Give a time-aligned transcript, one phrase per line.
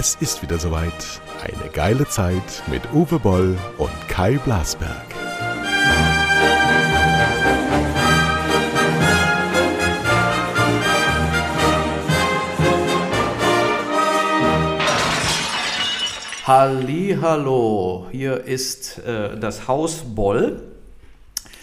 [0.00, 0.92] Es ist wieder soweit.
[1.42, 5.06] Eine geile Zeit mit Uwe Boll und Kai Blasberg.
[16.46, 20.62] Hallo, hier ist äh, das Haus Boll.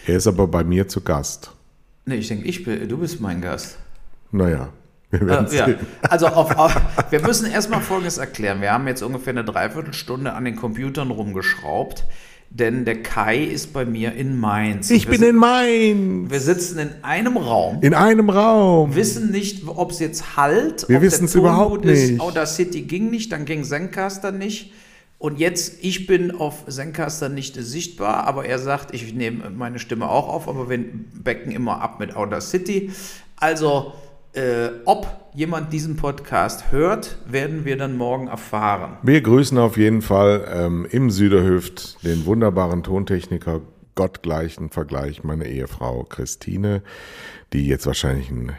[0.06, 1.52] Er ist aber bei mir zu Gast.
[2.04, 3.78] Nee, ich denke, ich bin, du bist mein Gast.
[4.34, 4.74] Naja,
[5.22, 5.68] Äh, ja.
[6.10, 6.76] Also auf, auf,
[7.10, 8.62] wir müssen erstmal Folgendes erklären.
[8.62, 12.06] Wir haben jetzt ungefähr eine Dreiviertelstunde an den Computern rumgeschraubt,
[12.50, 14.90] denn der Kai ist bei mir in Mainz.
[14.90, 16.32] Ich bin in Mainz.
[16.32, 17.80] Wir sitzen in einem Raum.
[17.82, 18.96] In einem Raum.
[18.96, 22.12] wissen nicht, ob es jetzt halt, Wir wissen's Ton überhaupt ist.
[22.12, 22.22] nicht.
[22.22, 24.72] Audacity ging nicht, dann ging Zencaster nicht.
[25.18, 30.10] Und jetzt, ich bin auf Zencaster nicht sichtbar, aber er sagt, ich nehme meine Stimme
[30.10, 30.80] auch auf, aber wir
[31.14, 32.92] becken immer ab mit Audacity.
[33.38, 33.94] Also,
[34.36, 38.98] äh, ob jemand diesen Podcast hört, werden wir dann morgen erfahren.
[39.04, 43.62] Wir grüßen auf jeden Fall ähm, im Süderhöft den wunderbaren Tontechniker,
[43.96, 46.84] gottgleichen Vergleich, meine Ehefrau Christine,
[47.54, 48.54] die jetzt wahrscheinlich einen,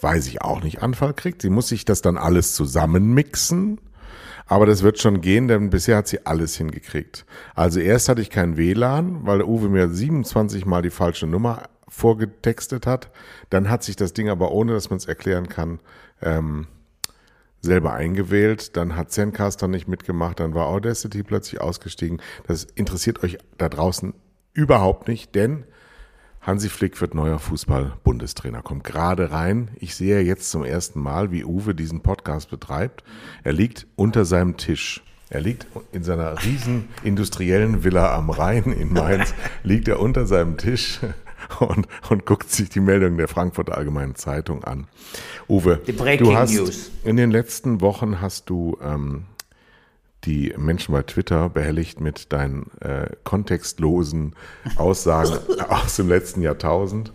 [0.00, 1.42] weiß ich auch nicht, Anfall kriegt.
[1.42, 3.80] Sie muss sich das dann alles zusammenmixen.
[4.48, 7.26] Aber das wird schon gehen, denn bisher hat sie alles hingekriegt.
[7.56, 11.64] Also erst hatte ich kein WLAN, weil der Uwe mir 27 Mal die falsche Nummer
[11.88, 13.10] vorgetextet hat.
[13.50, 15.80] Dann hat sich das Ding aber, ohne dass man es erklären kann,
[16.20, 16.66] ähm,
[17.60, 22.22] selber eingewählt, dann hat Zencaster nicht mitgemacht, dann war Audacity plötzlich ausgestiegen.
[22.46, 24.14] Das interessiert euch da draußen
[24.52, 25.64] überhaupt nicht, denn
[26.40, 29.70] Hansi Flick wird neuer Fußball-Bundestrainer, kommt gerade rein.
[29.80, 33.02] Ich sehe jetzt zum ersten Mal, wie Uwe diesen Podcast betreibt.
[33.42, 35.02] Er liegt unter seinem Tisch.
[35.28, 39.34] Er liegt in seiner riesen industriellen Villa am Rhein in Mainz,
[39.64, 41.00] liegt er unter seinem Tisch
[41.60, 44.86] und, und guckt sich die Meldung der Frankfurter Allgemeinen Zeitung an.
[45.48, 46.90] Uwe, du hast News.
[47.04, 49.24] in den letzten Wochen hast du ähm,
[50.24, 54.34] die Menschen bei Twitter behelligt mit deinen äh, kontextlosen
[54.76, 57.12] Aussagen aus dem letzten Jahrtausend.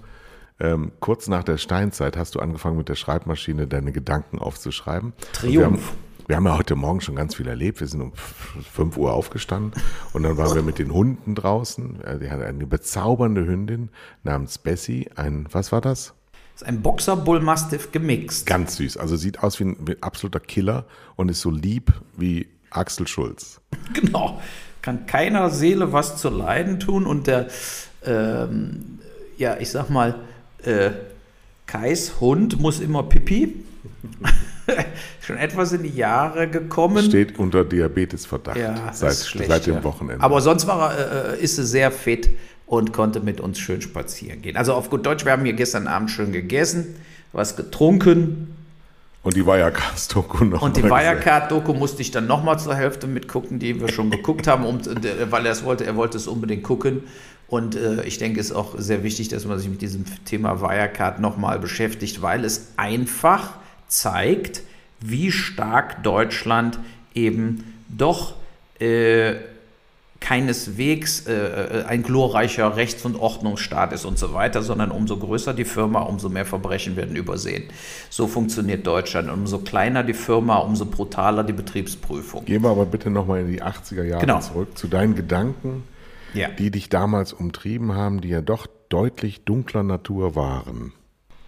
[0.60, 5.14] Ähm, kurz nach der Steinzeit hast du angefangen mit der Schreibmaschine deine Gedanken aufzuschreiben.
[5.34, 5.94] Triumph.
[6.32, 7.82] Wir haben ja heute Morgen schon ganz viel erlebt.
[7.82, 9.74] Wir sind um 5 Uhr aufgestanden
[10.14, 12.00] und dann waren wir mit den Hunden draußen.
[12.22, 13.90] Die hatte eine bezaubernde Hündin
[14.24, 15.10] namens Bessie.
[15.18, 16.14] Ein, was war das?
[16.54, 18.46] Das ist ein Boxer Bull Mastiff gemixt.
[18.46, 18.96] Ganz süß.
[18.96, 20.86] Also sieht aus wie ein, wie ein absoluter Killer
[21.18, 23.60] und ist so lieb wie Axel Schulz.
[23.94, 24.40] Genau.
[24.82, 27.48] Kann keiner Seele was zu leiden tun und der,
[28.06, 29.00] ähm,
[29.38, 30.16] ja, ich sag mal,
[30.64, 30.92] äh,
[31.66, 33.66] Kais Hund muss immer pipi.
[35.22, 37.04] Schon etwas in die Jahre gekommen.
[37.04, 39.84] Steht unter Diabetesverdacht ja, seit, schlecht, seit dem ja.
[39.84, 40.24] Wochenende.
[40.24, 42.30] Aber sonst war er, äh, ist er sehr fit
[42.66, 44.58] und konnte mit uns schön spazieren gehen.
[44.58, 46.96] Also auf gut Deutsch, wir haben hier gestern Abend schön gegessen,
[47.34, 48.56] was getrunken
[49.24, 50.62] und die Wirecast-Doku noch.
[50.64, 50.84] Und die.
[50.84, 54.80] Wirecard-Doku musste ich dann nochmal zur Hälfte mitgucken, die wir schon geguckt haben, um,
[55.30, 57.04] weil er es wollte, er wollte es unbedingt gucken.
[57.48, 60.62] Und äh, ich denke, es ist auch sehr wichtig, dass man sich mit diesem Thema
[60.62, 63.52] Wirecard nochmal beschäftigt, weil es einfach
[63.92, 64.62] zeigt,
[65.00, 66.80] wie stark Deutschland
[67.14, 68.36] eben doch
[68.80, 69.36] äh,
[70.20, 75.66] keineswegs äh, ein glorreicher Rechts- und Ordnungsstaat ist und so weiter, sondern umso größer die
[75.66, 77.64] Firma, umso mehr Verbrechen werden übersehen.
[78.12, 79.30] So funktioniert Deutschland.
[79.32, 82.46] Umso kleiner die Firma, umso brutaler die Betriebsprüfung.
[82.46, 84.40] Gehen wir aber bitte nochmal in die 80er Jahre Genau.
[84.40, 85.84] zurück zu deinen Gedanken,
[86.36, 86.50] Ja.
[86.50, 90.94] die dich damals umtrieben haben, die ja doch deutlich dunkler Natur waren.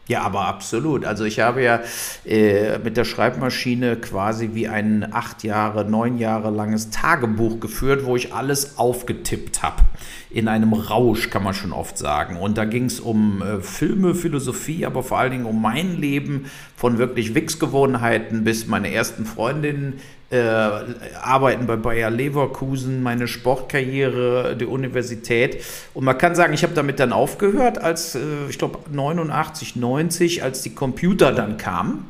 [0.08, 1.06] Ja, aber absolut.
[1.06, 1.80] Also ich habe ja
[2.26, 8.18] äh, mit der Schreibmaschine quasi wie ein acht Jahre, neun Jahre langes Tagebuch geführt, wo
[8.18, 9.84] ich alles aufgetippt habe.
[10.30, 12.36] In einem Rausch, kann man schon oft sagen.
[12.36, 16.48] Und da ging es um äh, Filme, Philosophie, aber vor allen Dingen um mein Leben,
[16.76, 20.02] von wirklich Wichsgewohnheiten bis meine ersten Freundinnen,
[20.34, 25.64] äh, Arbeiten bei Bayer Leverkusen, meine Sportkarriere, die Universität.
[25.94, 30.42] Und man kann sagen, ich habe damit dann aufgehört, als, äh, ich glaube, 89, 90,
[30.42, 32.06] als die Computer dann kamen.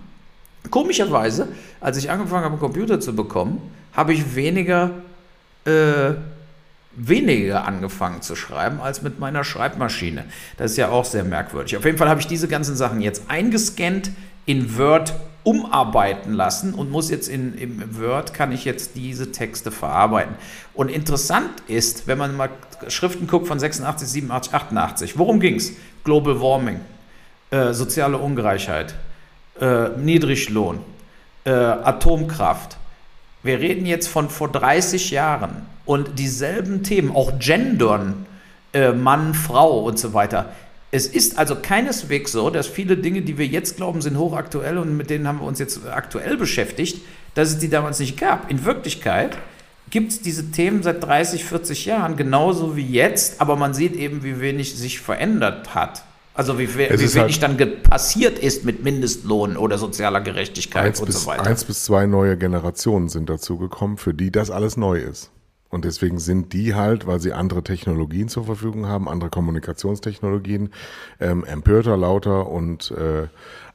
[0.69, 1.49] Komischerweise,
[1.81, 3.61] als ich angefangen habe, einen Computer zu bekommen,
[3.91, 4.91] habe ich weniger,
[5.65, 6.11] äh,
[6.95, 10.23] weniger angefangen zu schreiben als mit meiner Schreibmaschine.
[10.55, 11.75] Das ist ja auch sehr merkwürdig.
[11.75, 14.11] Auf jeden Fall habe ich diese ganzen Sachen jetzt eingescannt,
[14.45, 15.13] in Word
[15.43, 20.35] umarbeiten lassen und muss jetzt in, im Word kann ich jetzt diese Texte verarbeiten.
[20.73, 22.49] Und interessant ist, wenn man mal
[22.87, 25.73] Schriften guckt von 86, 87, 88, worum ging es?
[26.03, 26.79] Global Warming,
[27.51, 28.95] äh, soziale Ungleichheit,
[29.59, 30.79] äh, Niedriglohn,
[31.45, 32.77] äh, Atomkraft.
[33.43, 38.25] Wir reden jetzt von vor 30 Jahren und dieselben Themen, auch Gendern,
[38.73, 40.53] äh, Mann, Frau und so weiter.
[40.93, 44.95] Es ist also keineswegs so, dass viele Dinge, die wir jetzt glauben, sind hochaktuell und
[44.95, 47.01] mit denen haben wir uns jetzt aktuell beschäftigt,
[47.33, 48.51] dass es die damals nicht gab.
[48.51, 49.35] In Wirklichkeit
[49.89, 54.23] gibt es diese Themen seit 30, 40 Jahren, genauso wie jetzt, aber man sieht eben,
[54.23, 56.03] wie wenig sich verändert hat.
[56.35, 61.23] Also wie, wie wenig halt dann passiert ist mit Mindestlohn oder sozialer Gerechtigkeit und bis,
[61.23, 61.47] so weiter.
[61.47, 65.31] Eins bis zwei neue Generationen sind dazu gekommen, für die das alles neu ist.
[65.73, 70.69] Und deswegen sind die halt, weil sie andere Technologien zur Verfügung haben, andere Kommunikationstechnologien,
[71.19, 73.27] ähm, empörter, lauter und äh,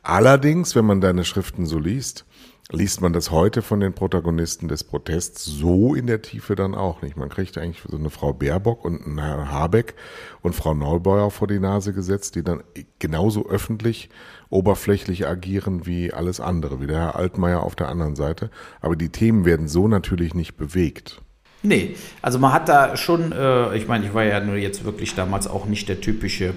[0.04, 2.24] allerdings, wenn man deine Schriften so liest,
[2.70, 7.02] liest man das heute von den Protagonisten des Protests so in der Tiefe dann auch
[7.02, 7.16] nicht.
[7.16, 9.96] Man kriegt eigentlich so eine Frau Baerbock und einen Herrn Habeck
[10.40, 12.62] und Frau Neubauer vor die Nase gesetzt, die dann
[13.00, 14.08] genauso öffentlich
[14.50, 18.50] oberflächlich agieren wie alles andere, wie der Herr Altmaier auf der anderen Seite.
[18.80, 21.22] Aber die Themen werden so natürlich nicht bewegt.
[21.62, 25.14] Nee, also man hat da schon, äh, ich meine, ich war ja nur jetzt wirklich
[25.14, 26.55] damals auch nicht der typische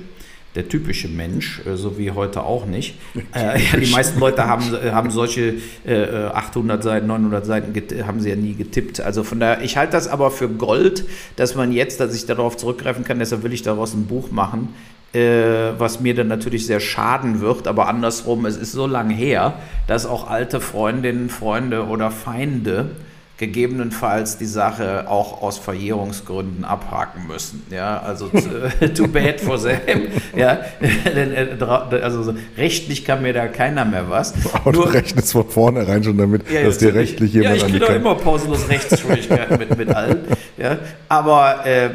[0.55, 2.95] der typische Mensch, äh, so wie heute auch nicht.
[3.33, 5.55] Äh, ja, die meisten Leute haben, haben solche
[5.85, 7.73] äh, 800 Seiten, 900 Seiten
[8.05, 8.99] haben sie ja nie getippt.
[8.99, 11.05] Also von daher, ich halte das aber für Gold,
[11.37, 14.73] dass man jetzt, dass ich darauf zurückgreifen kann, deshalb will ich daraus ein Buch machen,
[15.13, 19.53] äh, was mir dann natürlich sehr schaden wird, aber andersrum, es ist so lange her,
[19.87, 22.91] dass auch alte Freundinnen, Freunde oder Feinde
[23.41, 27.63] gegebenenfalls die Sache auch aus Verjährungsgründen abhaken müssen.
[27.71, 28.27] Ja, also
[28.95, 30.09] too bad for them.
[30.37, 31.57] Ja, äh,
[32.03, 34.35] also rechtlich kann mir da keiner mehr was.
[34.53, 37.71] Aber Nur, du rechnest von vornherein schon damit, ja, dass dir rechtlich jemand Ja, ich
[37.73, 40.19] kriege doch immer pausenlos Rechtsschwierigkeiten mit, mit allen.
[40.59, 40.77] Ja,
[41.09, 41.89] aber äh,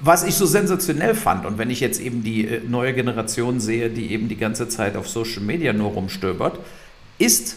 [0.00, 3.88] was ich so sensationell fand, und wenn ich jetzt eben die äh, neue Generation sehe,
[3.88, 6.58] die eben die ganze Zeit auf Social Media nur rumstöbert,
[7.16, 7.56] ist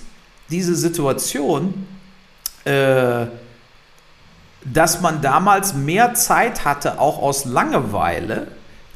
[0.50, 1.74] diese Situation,
[2.68, 3.28] äh,
[4.66, 8.48] dass man damals mehr Zeit hatte, auch aus Langeweile,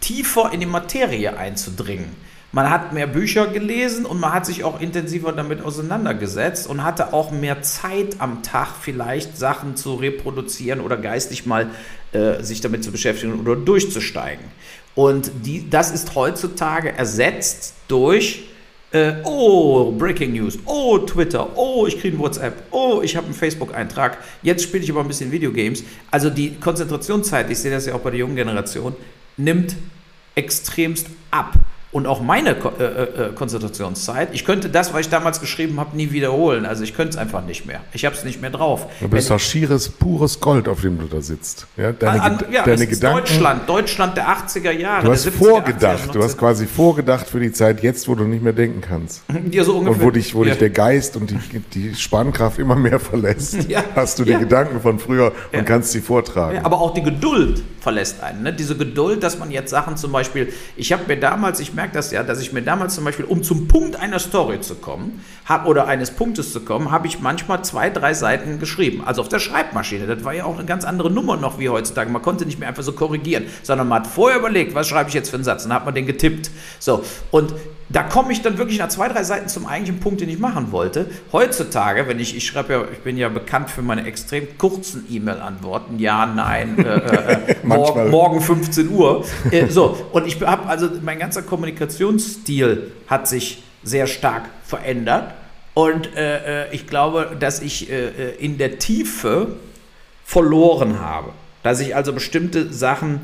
[0.01, 2.15] tiefer in die Materie einzudringen.
[2.51, 7.13] Man hat mehr Bücher gelesen und man hat sich auch intensiver damit auseinandergesetzt und hatte
[7.13, 11.69] auch mehr Zeit am Tag, vielleicht Sachen zu reproduzieren oder geistig mal
[12.11, 14.43] äh, sich damit zu beschäftigen oder durchzusteigen.
[14.95, 18.49] Und die, das ist heutzutage ersetzt durch
[18.91, 20.59] äh, oh, Breaking News.
[20.65, 21.57] Oh, Twitter.
[21.57, 22.63] Oh, ich kriege ein WhatsApp.
[22.71, 24.17] Oh, ich habe einen Facebook-Eintrag.
[24.41, 25.83] Jetzt spiele ich aber ein bisschen Videogames.
[26.09, 28.95] Also die Konzentrationszeit, ich sehe das ja auch bei der jungen Generation,
[29.37, 29.75] nimmt
[30.35, 31.53] extremst ab
[31.91, 34.29] und auch meine äh, äh, äh, Konzentrationszeit.
[34.33, 36.65] Ich könnte das, was ich damals geschrieben habe, nie wiederholen.
[36.65, 37.81] Also ich könnte es einfach nicht mehr.
[37.91, 38.87] Ich habe es nicht mehr drauf.
[39.01, 41.67] Du bist doch schieres, pures Gold, auf dem du da sitzt.
[41.75, 43.19] Ja, deine, an, ja, deine Gedanken.
[43.19, 45.05] Deutschland, Deutschland der 80er Jahre.
[45.05, 48.43] Du hast vorgedacht, 80er, du hast quasi vorgedacht für die Zeit jetzt, wo du nicht
[48.43, 49.23] mehr denken kannst.
[49.51, 49.99] Ja, so ungefähr.
[49.99, 50.51] Und wo dich, wo ja.
[50.51, 53.83] dich der Geist und die, die Spannkraft immer mehr verlässt, ja.
[53.95, 56.59] hast du die Gedanken von früher und kannst sie vortragen.
[56.63, 58.43] aber auch die Geduld verlässt einen.
[58.43, 58.53] Ne?
[58.53, 62.11] Diese Geduld, dass man jetzt Sachen zum Beispiel, ich habe mir damals, ich merke das
[62.11, 65.65] ja, dass ich mir damals zum Beispiel, um zum Punkt einer Story zu kommen, hab,
[65.65, 69.03] oder eines Punktes zu kommen, habe ich manchmal zwei, drei Seiten geschrieben.
[69.05, 70.07] Also auf der Schreibmaschine.
[70.07, 72.09] Das war ja auch eine ganz andere Nummer noch wie heutzutage.
[72.09, 75.15] Man konnte nicht mehr einfach so korrigieren, sondern man hat vorher überlegt, was schreibe ich
[75.15, 75.63] jetzt für einen Satz.
[75.63, 76.51] Und dann hat man den getippt.
[76.79, 77.03] So.
[77.31, 77.53] Und
[77.91, 80.71] da komme ich dann wirklich nach zwei, drei Seiten zum eigentlichen Punkt, den ich machen
[80.71, 81.09] wollte.
[81.31, 85.99] Heutzutage, wenn ich, ich schreibe ja, ich bin ja bekannt für meine extrem kurzen E-Mail-Antworten,
[85.99, 89.25] ja, nein, äh, äh, äh morgen, morgen, 15 Uhr.
[89.51, 95.33] Äh, so, und ich habe also, mein ganzer Kommunikationsstil hat sich sehr stark verändert.
[95.73, 99.55] Und äh, äh, ich glaube, dass ich in der Tiefe
[100.23, 101.29] verloren habe.
[101.63, 103.21] Dass ich also bestimmte Sachen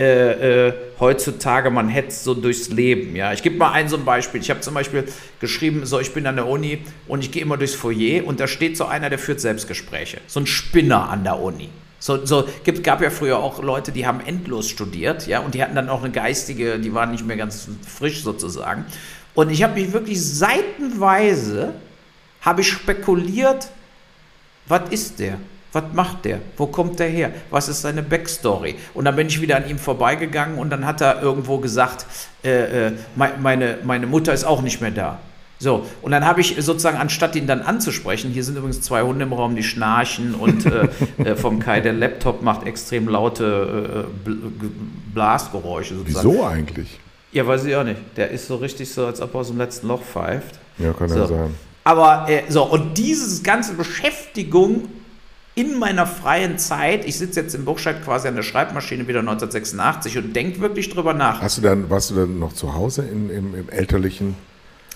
[0.00, 3.14] äh, äh, heutzutage, man hetzt so durchs Leben.
[3.14, 3.34] Ja?
[3.34, 4.40] Ich gebe mal ein so ein Beispiel.
[4.40, 5.04] Ich habe zum Beispiel
[5.40, 8.46] geschrieben, so ich bin an der Uni und ich gehe immer durchs Foyer und da
[8.46, 10.22] steht so einer, der führt Selbstgespräche.
[10.26, 11.68] So ein Spinner an der Uni.
[11.98, 15.62] So, so gibt, gab ja früher auch Leute, die haben endlos studiert, ja, und die
[15.62, 18.86] hatten dann auch eine geistige, die waren nicht mehr ganz frisch sozusagen.
[19.34, 21.74] Und ich habe mich wirklich seitenweise,
[22.40, 23.68] habe ich spekuliert,
[24.66, 25.36] was ist der?
[25.72, 26.40] Was macht der?
[26.56, 27.30] Wo kommt der her?
[27.50, 28.74] Was ist seine Backstory?
[28.94, 32.06] Und dann bin ich wieder an ihm vorbeigegangen und dann hat er irgendwo gesagt,
[32.42, 35.18] äh, äh, meine, meine Mutter ist auch nicht mehr da.
[35.62, 39.26] So, und dann habe ich sozusagen, anstatt ihn dann anzusprechen, hier sind übrigens zwei Hunde
[39.26, 40.88] im Raum, die schnarchen und äh,
[41.22, 44.30] äh vom Kai, der Laptop macht extrem laute äh,
[45.12, 46.28] Blasgeräusche sozusagen.
[46.30, 46.98] Wieso eigentlich?
[47.32, 48.00] Ja, weiß ich auch nicht.
[48.16, 50.58] Der ist so richtig so, als ob er aus dem letzten Loch pfeift.
[50.78, 51.18] Ja, kann so.
[51.18, 51.54] ja sein.
[51.84, 54.88] Aber äh, so, und diese ganze Beschäftigung
[55.54, 60.18] in meiner freien Zeit, ich sitze jetzt in Burscheid quasi an der Schreibmaschine wieder 1986
[60.18, 61.42] und denke wirklich drüber nach.
[61.42, 64.36] Hast du dann, warst du dann noch zu Hause in, im, im elterlichen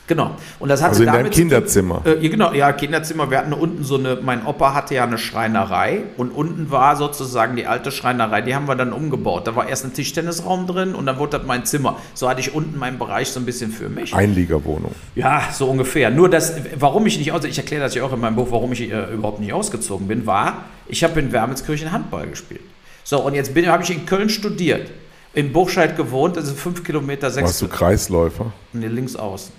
[0.06, 0.32] Genau.
[0.58, 2.02] Und das hatte Also in deinem Kinderzimmer.
[2.04, 3.30] Äh, ja, genau, ja, Kinderzimmer.
[3.30, 7.56] Wir hatten unten so eine, mein Opa hatte ja eine Schreinerei und unten war sozusagen
[7.56, 9.46] die alte Schreinerei, die haben wir dann umgebaut.
[9.46, 11.96] Da war erst ein Tischtennisraum drin und dann wurde das mein Zimmer.
[12.12, 14.14] So hatte ich unten meinen Bereich so ein bisschen für mich.
[14.14, 14.92] Einliegerwohnung.
[15.14, 16.10] Ja, so ungefähr.
[16.10, 18.72] Nur das, warum ich nicht aus, ich erkläre das ja auch in meinem Buch, warum
[18.72, 22.60] ich äh, überhaupt nicht ausgezogen bin, war, ich habe in Wermelskirchen Handball gespielt.
[23.04, 24.90] So, und jetzt bin- habe ich in Köln studiert.
[25.34, 28.52] In Buchscheid gewohnt, das sind fünf Kilometer, sechs Warst du Kreisläufer?
[28.72, 29.52] Nee, links außen.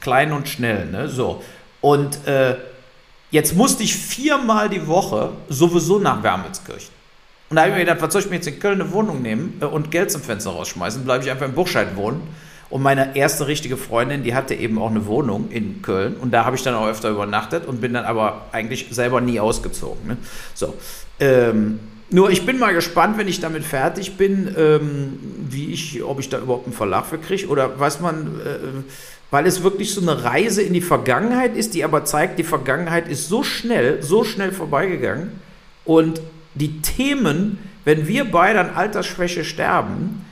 [0.00, 1.08] Klein und schnell, ne?
[1.08, 1.42] So.
[1.80, 2.56] Und äh,
[3.30, 6.94] jetzt musste ich viermal die Woche sowieso nach Wermelskirchen.
[7.48, 9.22] Und da habe ich mir gedacht, was soll ich mir jetzt in Köln eine Wohnung
[9.22, 11.04] nehmen äh, und Geld zum Fenster rausschmeißen?
[11.04, 12.22] Bleibe ich einfach in Buchscheid wohnen.
[12.68, 16.16] Und meine erste richtige Freundin, die hatte eben auch eine Wohnung in Köln.
[16.16, 19.38] Und da habe ich dann auch öfter übernachtet und bin dann aber eigentlich selber nie
[19.38, 20.06] ausgezogen.
[20.06, 20.16] Ne?
[20.52, 20.74] So.
[21.20, 21.78] Ähm,
[22.10, 26.28] nur ich bin mal gespannt, wenn ich damit fertig bin, ähm, wie ich, ob ich
[26.28, 28.58] da überhaupt einen Verlag für kriege oder was man, äh,
[29.30, 33.08] weil es wirklich so eine Reise in die Vergangenheit ist, die aber zeigt, die Vergangenheit
[33.08, 35.32] ist so schnell, so schnell vorbeigegangen.
[35.84, 36.20] Und
[36.54, 40.25] die Themen, wenn wir beide an Altersschwäche sterben,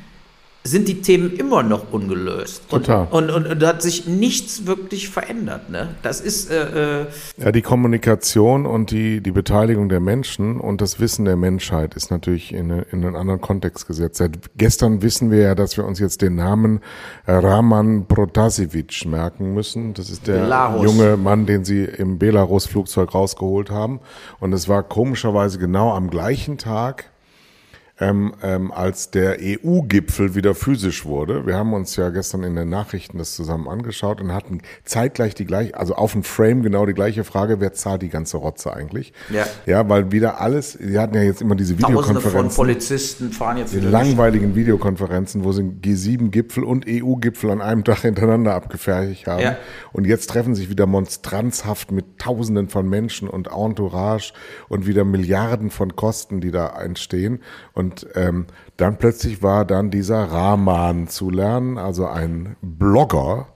[0.66, 2.70] sind die Themen immer noch ungelöst.
[2.70, 3.06] Total.
[3.10, 5.68] Und, und, und, da hat sich nichts wirklich verändert.
[5.68, 5.90] Ne?
[6.02, 7.06] Das ist, äh, äh,
[7.36, 12.10] Ja, die Kommunikation und die, die Beteiligung der Menschen und das Wissen der Menschheit ist
[12.10, 14.16] natürlich in, in einen anderen Kontext gesetzt.
[14.16, 16.80] Seit gestern wissen wir ja, dass wir uns jetzt den Namen
[17.26, 19.92] Raman Protasevich merken müssen.
[19.92, 20.82] Das ist der Belarus.
[20.82, 24.00] junge Mann, den sie im Belarus-Flugzeug rausgeholt haben.
[24.40, 27.10] Und es war komischerweise genau am gleichen Tag,
[28.00, 31.46] ähm, ähm, als der EU-Gipfel wieder physisch wurde.
[31.46, 35.44] Wir haben uns ja gestern in den Nachrichten das zusammen angeschaut und hatten zeitgleich die
[35.44, 39.12] gleiche, also auf dem Frame genau die gleiche Frage, wer zahlt die ganze Rotze eigentlich?
[39.30, 39.46] Ja.
[39.66, 42.56] Ja, weil wieder alles, wir hatten ja jetzt immer diese Tausende von Videokonferenzen.
[42.56, 48.00] Polizisten fahren jetzt Die wieder langweiligen Videokonferenzen, wo sie G7-Gipfel und EU-Gipfel an einem Tag
[48.00, 49.42] hintereinander abgefertigt haben.
[49.42, 49.56] Ja.
[49.92, 54.32] Und jetzt treffen sich wieder monstranzhaft mit Tausenden von Menschen und Entourage
[54.68, 57.40] und wieder Milliarden von Kosten, die da entstehen.
[57.72, 57.83] Und
[58.14, 63.48] ähm, dann plötzlich war dann dieser Rahman zu lernen, also ein Blogger,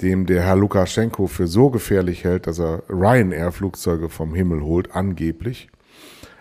[0.00, 5.68] dem der Herr Lukaschenko für so gefährlich hält, dass er Ryanair-Flugzeuge vom Himmel holt, angeblich.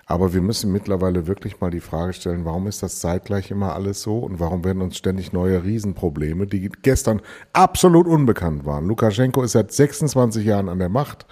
[0.09, 4.01] Aber wir müssen mittlerweile wirklich mal die Frage stellen, warum ist das zeitgleich immer alles
[4.01, 7.21] so und warum werden uns ständig neue Riesenprobleme, die gestern
[7.51, 8.87] absolut unbekannt waren.
[8.87, 11.25] Lukaschenko ist seit 26 Jahren an der Macht.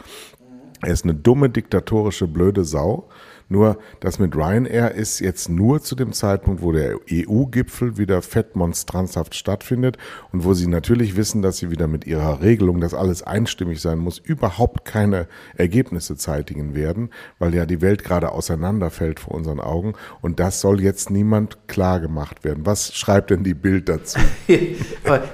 [0.82, 3.08] Er ist eine dumme, diktatorische, blöde Sau.
[3.48, 9.36] Nur das mit Ryanair ist jetzt nur zu dem Zeitpunkt, wo der EU-Gipfel wieder fettmonstranzhaft
[9.36, 9.98] stattfindet
[10.32, 14.00] und wo sie natürlich wissen, dass sie wieder mit ihrer Regelung, dass alles einstimmig sein
[14.00, 19.94] muss, überhaupt keine Ergebnisse zeitigen werden, weil ja die Welt gerade auseinanderfällt vor unseren Augen
[20.22, 22.66] und das soll jetzt niemand klar gemacht werden.
[22.66, 24.20] Was schreibt denn die Bild dazu?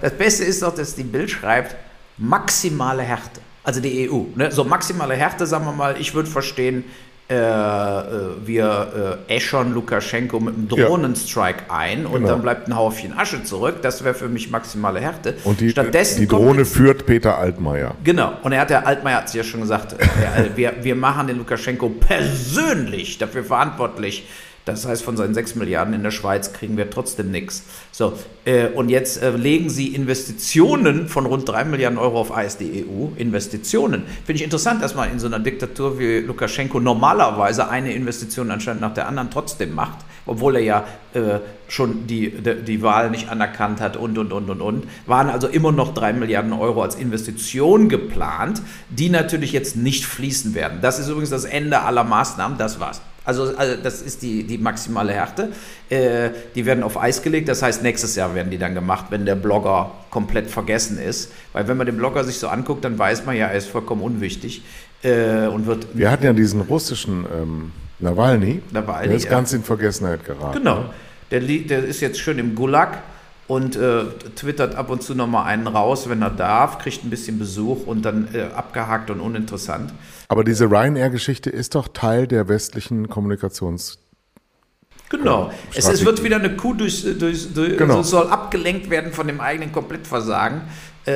[0.01, 1.75] Das Beste ist doch, dass die Bild schreibt,
[2.17, 3.41] maximale Härte.
[3.63, 4.23] Also die EU.
[4.35, 4.51] Ne?
[4.51, 6.83] So maximale Härte, sagen wir mal, ich würde verstehen,
[7.31, 8.01] äh, äh,
[8.45, 10.85] wir äh, äschern Lukaschenko mit einem Ja.
[10.87, 12.27] Drohnenstrike ein und Genau.
[12.27, 13.77] dann bleibt ein Haufen Asche zurück.
[13.81, 15.35] Das wäre für mich maximale Härte.
[15.45, 17.95] Und die, Stattdessen die Drohne führt Peter Altmaier.
[18.03, 21.27] Genau, und er hat ja, Altmaier hat es ja schon gesagt, äh, wir, wir machen
[21.27, 24.27] den Lukaschenko persönlich dafür verantwortlich.
[24.65, 27.63] Das heißt, von seinen 6 Milliarden in der Schweiz kriegen wir trotzdem nichts.
[27.91, 28.13] So,
[28.45, 33.07] äh, und jetzt äh, legen sie Investitionen von rund 3 Milliarden Euro auf Eis, EU.
[33.17, 34.03] Investitionen.
[34.25, 38.81] Finde ich interessant, dass man in so einer Diktatur wie Lukaschenko normalerweise eine Investition anscheinend
[38.81, 43.29] nach der anderen trotzdem macht, obwohl er ja äh, schon die, die, die Wahl nicht
[43.29, 44.83] anerkannt hat und, und, und, und, und.
[45.07, 50.53] Waren also immer noch 3 Milliarden Euro als Investition geplant, die natürlich jetzt nicht fließen
[50.53, 50.79] werden.
[50.81, 53.01] Das ist übrigens das Ende aller Maßnahmen, das war's.
[53.23, 55.49] Also, also das ist die, die maximale Härte.
[55.89, 59.25] Äh, die werden auf Eis gelegt, das heißt, nächstes Jahr werden die dann gemacht, wenn
[59.25, 61.31] der Blogger komplett vergessen ist.
[61.53, 64.01] Weil wenn man den Blogger sich so anguckt, dann weiß man ja, er ist vollkommen
[64.01, 64.63] unwichtig
[65.03, 68.61] äh, und wird Wir hatten ja diesen russischen ähm, Nawalny.
[68.71, 69.29] Nawalny, der ist ja.
[69.29, 70.57] ganz in Vergessenheit geraten.
[70.57, 70.85] Genau.
[71.29, 73.03] Der, li- der ist jetzt schön im Gulag
[73.47, 77.37] und äh, twittert ab und zu nochmal einen raus, wenn er darf, kriegt ein bisschen
[77.37, 79.93] Besuch und dann äh, abgehakt und uninteressant.
[80.31, 83.99] Aber diese Ryanair-Geschichte ist doch Teil der westlichen Kommunikations.
[85.09, 85.51] Genau.
[85.75, 87.97] Es, es wird wieder eine Kuh durch, durch, durch Genau.
[87.97, 90.61] also soll abgelenkt werden von dem eigenen Komplettversagen
[91.05, 91.11] äh,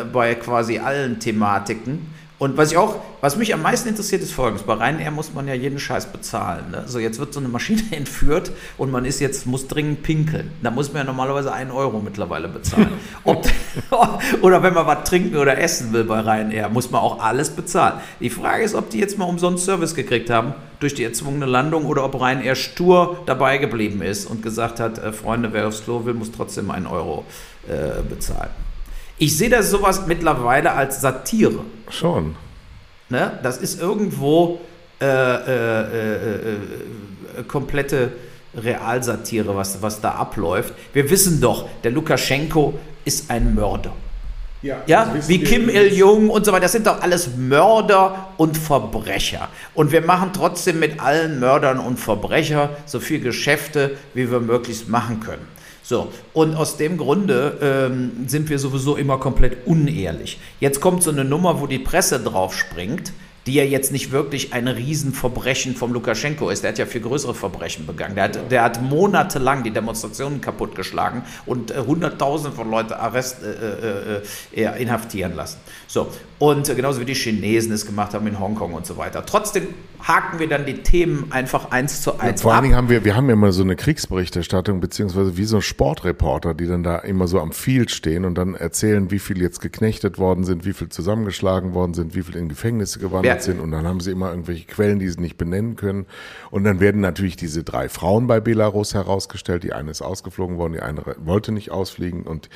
[0.00, 2.14] äh, bei quasi allen Thematiken.
[2.38, 4.64] Und was ich auch, was mich am meisten interessiert, ist folgendes.
[4.64, 6.70] Bei Ryanair muss man ja jeden Scheiß bezahlen.
[6.70, 6.84] Ne?
[6.86, 10.52] So, jetzt wird so eine Maschine entführt und man ist jetzt, muss dringend pinkeln.
[10.62, 12.92] Da muss man ja normalerweise einen Euro mittlerweile bezahlen.
[13.24, 13.44] Ob,
[14.42, 17.94] oder wenn man was trinken oder essen will bei Ryanair, muss man auch alles bezahlen.
[18.20, 21.86] Die Frage ist, ob die jetzt mal umsonst Service gekriegt haben durch die erzwungene Landung
[21.86, 26.04] oder ob Ryanair stur dabei geblieben ist und gesagt hat, äh, Freunde, wer aufs Klo
[26.04, 27.24] will, muss trotzdem einen Euro
[27.66, 28.50] äh, bezahlen.
[29.18, 31.64] Ich sehe das sowas mittlerweile als Satire.
[31.90, 32.36] Schon.
[33.08, 33.38] Ne?
[33.42, 34.60] Das ist irgendwo
[35.00, 38.12] äh, äh, äh, äh komplette
[38.56, 40.74] Realsatire, was, was da abläuft.
[40.92, 43.92] Wir wissen doch, der Lukaschenko ist ein Mörder.
[44.62, 46.62] Ja, ja wie Kim Il-jung und so weiter.
[46.62, 49.48] Das sind doch alles Mörder und Verbrecher.
[49.74, 54.88] Und wir machen trotzdem mit allen Mördern und Verbrechern so viel Geschäfte, wie wir möglichst
[54.88, 55.46] machen können.
[55.88, 60.40] So, und aus dem Grunde ähm, sind wir sowieso immer komplett unehrlich.
[60.58, 63.12] Jetzt kommt so eine Nummer, wo die Presse drauf springt
[63.46, 66.64] die ja jetzt nicht wirklich ein Riesenverbrechen vom Lukaschenko ist.
[66.64, 68.16] Der hat ja viel größere Verbrechen begangen.
[68.16, 74.18] Der hat, der hat monatelang die Demonstrationen kaputtgeschlagen und äh, Hunderttausende von Leuten arrest, äh,
[74.56, 75.58] äh, äh inhaftieren lassen.
[75.86, 79.24] So, und genauso wie die Chinesen es gemacht haben in Hongkong und so weiter.
[79.24, 79.68] Trotzdem
[80.02, 83.04] haken wir dann die Themen einfach eins zu eins ja, Vor allen Dingen haben wir,
[83.04, 87.26] wir haben ja immer so eine Kriegsberichterstattung, beziehungsweise wie so Sportreporter, die dann da immer
[87.28, 90.88] so am Field stehen und dann erzählen, wie viel jetzt geknechtet worden sind, wie viel
[90.88, 93.35] zusammengeschlagen worden sind, wie viel in Gefängnisse gewandert ja.
[93.42, 96.06] Sind und dann haben sie immer irgendwelche Quellen, die sie nicht benennen können.
[96.50, 99.62] Und dann werden natürlich diese drei Frauen bei Belarus herausgestellt.
[99.62, 102.48] Die eine ist ausgeflogen worden, die eine wollte nicht ausfliegen und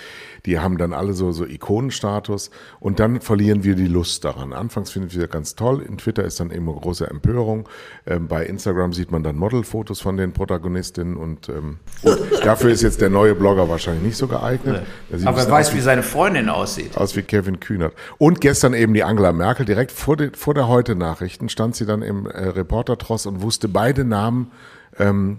[0.47, 4.53] die haben dann alle so, so Ikonenstatus und dann verlieren wir die Lust daran.
[4.53, 5.83] Anfangs finden wir ganz toll.
[5.83, 7.69] In Twitter ist dann immer große Empörung.
[8.07, 11.79] Ähm, bei Instagram sieht man dann Modelfotos von den Protagonistinnen und ähm,
[12.45, 14.83] dafür ist jetzt der neue Blogger wahrscheinlich nicht so geeignet.
[15.25, 16.97] Aber wer weiß, wie seine Freundin aussieht.
[16.97, 17.95] Aus wie Kevin Kühnert.
[18.19, 19.67] Und gestern eben die Angela Merkel.
[19.67, 24.05] Direkt vor, de, vor der Heute-Nachrichten stand sie dann im äh, Reportertross und wusste beide
[24.05, 24.51] Namen
[24.99, 25.39] ähm,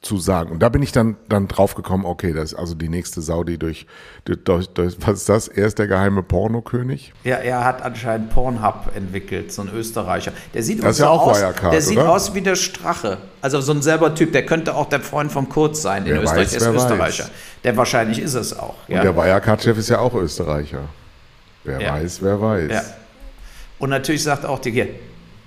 [0.00, 0.52] zu sagen.
[0.52, 3.58] Und da bin ich dann, dann drauf gekommen, okay, das ist also die nächste Saudi
[3.58, 3.86] durch,
[4.24, 5.48] durch, durch, was ist das?
[5.48, 7.12] Er ist der geheime Pornokönig?
[7.24, 10.32] Ja, er hat anscheinend Pornhub entwickelt, so ein Österreicher.
[10.54, 12.10] Der sieht das ist ja auch aus, Wirecard, Der sieht oder?
[12.10, 13.18] aus wie der Strache.
[13.42, 16.22] Also so ein selber Typ, der könnte auch der Freund vom Kurz sein in wer
[16.22, 17.24] Österreich, weiß, der ist Österreicher.
[17.24, 17.32] Weiß.
[17.64, 18.76] Der wahrscheinlich ist es auch.
[18.88, 18.98] Ja.
[18.98, 20.82] Und der Wirecard-Chef ist ja auch Österreicher.
[21.64, 21.94] Wer ja.
[21.94, 22.70] weiß, wer weiß.
[22.70, 22.82] Ja.
[23.78, 24.88] Und natürlich sagt auch die, hier,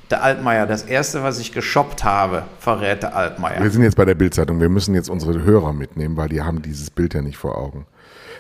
[0.10, 3.62] der Altmaier, das erste, was ich geshoppt habe, verrät der Altmaier.
[3.62, 4.60] Wir sind jetzt bei der Bildzeitung.
[4.60, 7.86] Wir müssen jetzt unsere Hörer mitnehmen, weil die haben dieses Bild ja nicht vor Augen.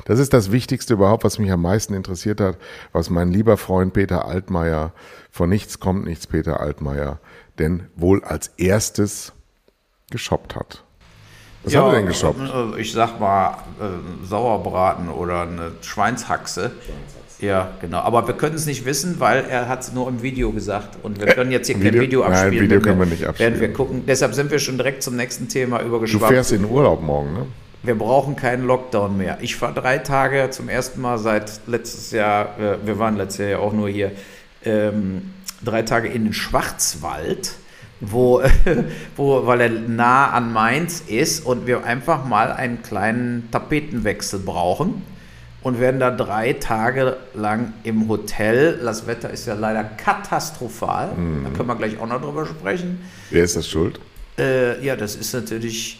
[0.05, 2.58] Das ist das Wichtigste überhaupt, was mich am meisten interessiert hat,
[2.93, 4.94] was mein lieber Freund Peter Altmaier,
[5.29, 7.20] von nichts kommt nichts Peter Altmaier,
[7.59, 9.33] denn wohl als erstes
[10.09, 10.83] geshoppt hat.
[11.63, 12.40] Was ja, hat er denn geshoppt?
[12.40, 16.72] Äh, ich sag mal äh, Sauerbraten oder eine Schweinshaxe.
[16.72, 17.28] Schweinshaxe.
[17.41, 17.99] Ja, genau.
[17.99, 20.97] Aber wir können es nicht wissen, weil er hat es nur im Video gesagt.
[21.03, 21.91] Und wir können jetzt hier Video?
[21.91, 22.53] kein Video abspielen.
[22.53, 23.53] Nein, Video können wir nicht abspielen.
[23.53, 24.03] Werden wir gucken.
[24.05, 26.23] Deshalb sind wir schon direkt zum nächsten Thema übergeschwappt.
[26.23, 27.45] Du fährst in Urlaub morgen, ne?
[27.81, 29.37] Wir brauchen keinen Lockdown mehr.
[29.39, 33.49] Ich fahre drei Tage zum ersten Mal seit letztes Jahr, äh, wir waren letztes Jahr
[33.49, 34.11] ja auch nur hier,
[34.65, 35.31] ähm,
[35.63, 37.53] drei Tage in den Schwarzwald,
[38.01, 38.41] wo,
[39.15, 45.01] wo, weil er nah an Mainz ist und wir einfach mal einen kleinen Tapetenwechsel brauchen
[45.61, 48.79] und werden da drei Tage lang im Hotel.
[48.83, 51.13] Das Wetter ist ja leider katastrophal.
[51.13, 51.43] Mhm.
[51.43, 53.01] Da können wir gleich auch noch drüber sprechen.
[53.29, 54.00] Wer ist das schuld?
[54.37, 56.00] Äh, ja, das ist natürlich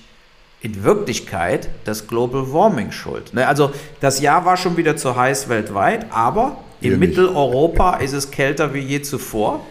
[0.62, 3.34] in Wirklichkeit das Global Warming schuld.
[3.34, 8.32] Ne, also das Jahr war schon wieder zu heiß weltweit, aber in Mitteleuropa ist es
[8.32, 9.66] kälter wie je zuvor.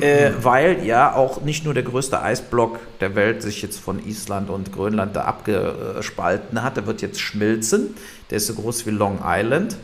[0.00, 4.48] Äh, weil ja auch nicht nur der größte Eisblock der Welt sich jetzt von Island
[4.48, 7.96] und Grönland da abgespalten hat, der wird jetzt schmilzen.
[8.30, 9.76] Der ist so groß wie Long Island.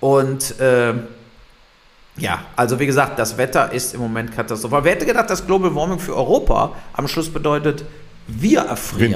[0.00, 0.94] Und äh,
[2.16, 4.84] ja, also wie gesagt, das Wetter ist im Moment katastrophal.
[4.84, 7.84] Wer hätte gedacht, dass Global Warming für Europa am Schluss bedeutet,
[8.28, 9.14] wir erfrieren.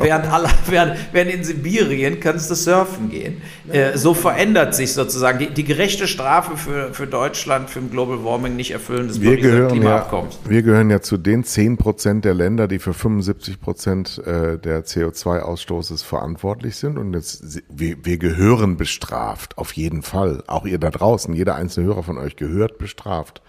[0.00, 3.42] Während, alle, während, während in Sibirien kannst du surfen gehen.
[3.70, 8.24] Äh, so verändert sich sozusagen die, die gerechte Strafe für, für Deutschland für ein Global
[8.24, 12.34] Warming nicht erfüllen des wir gehören, ja, wir gehören ja zu den 10 Prozent der
[12.34, 16.98] Länder, die für 75 Prozent äh, der CO2-Ausstoßes verantwortlich sind.
[16.98, 20.44] Und jetzt, wir, wir gehören bestraft, auf jeden Fall.
[20.46, 23.42] Auch ihr da draußen, jeder einzelne Hörer von euch gehört bestraft.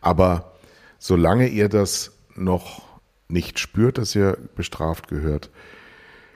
[0.00, 0.52] Aber
[0.98, 2.93] solange ihr das noch
[3.28, 5.50] nicht spürt, dass ihr bestraft gehört.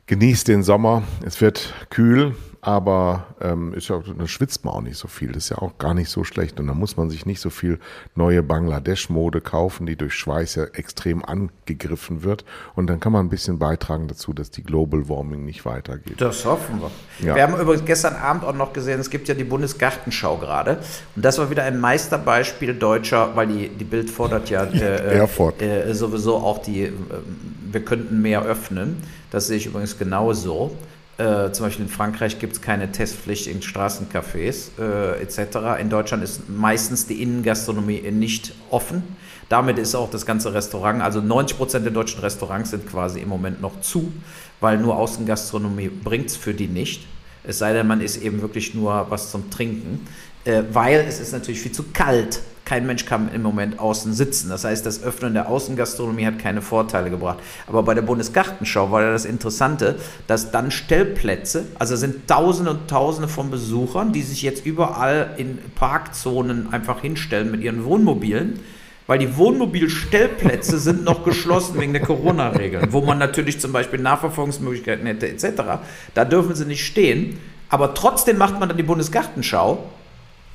[0.09, 1.03] Genießt den Sommer.
[1.23, 5.33] Es wird kühl, aber ähm, ist ja, dann schwitzt man auch nicht so viel.
[5.33, 6.59] Das ist ja auch gar nicht so schlecht.
[6.59, 7.79] Und da muss man sich nicht so viel
[8.15, 12.47] neue Bangladesch-Mode kaufen, die durch Schweiß ja extrem angegriffen wird.
[12.75, 16.19] Und dann kann man ein bisschen beitragen dazu, dass die Global Warming nicht weitergeht.
[16.19, 17.27] Das hoffen wir.
[17.29, 17.35] Ja.
[17.35, 20.79] Wir haben übrigens gestern Abend auch noch gesehen, es gibt ja die Bundesgartenschau gerade.
[21.17, 25.19] Und das war wieder ein Meisterbeispiel deutscher, weil die, die Bild fordert ja äh,
[25.61, 26.93] äh, sowieso auch die, äh,
[27.71, 28.97] wir könnten mehr öffnen.
[29.31, 30.77] Das sehe ich übrigens genauso.
[31.19, 35.81] Äh, zum Beispiel in Frankreich gibt es keine Testpflicht in Straßencafés äh, etc.
[35.81, 39.03] In Deutschland ist meistens die Innengastronomie nicht offen.
[39.49, 43.29] Damit ist auch das ganze Restaurant, also 90 Prozent der deutschen Restaurants sind quasi im
[43.29, 44.13] Moment noch zu,
[44.61, 47.07] weil nur Außengastronomie bringt es für die nicht.
[47.43, 50.07] Es sei denn, man ist eben wirklich nur was zum Trinken,
[50.45, 52.41] äh, weil es ist natürlich viel zu kalt.
[52.69, 54.51] Kein Mensch kann im Moment außen sitzen.
[54.51, 57.39] Das heißt, das Öffnen der Außengastronomie hat keine Vorteile gebracht.
[57.67, 62.87] Aber bei der Bundesgartenschau war ja das Interessante, dass dann Stellplätze, also sind Tausende und
[62.87, 68.61] Tausende von Besuchern, die sich jetzt überall in Parkzonen einfach hinstellen mit ihren Wohnmobilen
[69.07, 75.07] weil die Wohnmobilstellplätze sind noch geschlossen wegen der Corona-Regeln, wo man natürlich zum Beispiel Nachverfolgungsmöglichkeiten
[75.07, 75.81] hätte etc.
[76.13, 77.39] Da dürfen sie nicht stehen,
[77.71, 79.83] aber trotzdem macht man dann die Bundesgartenschau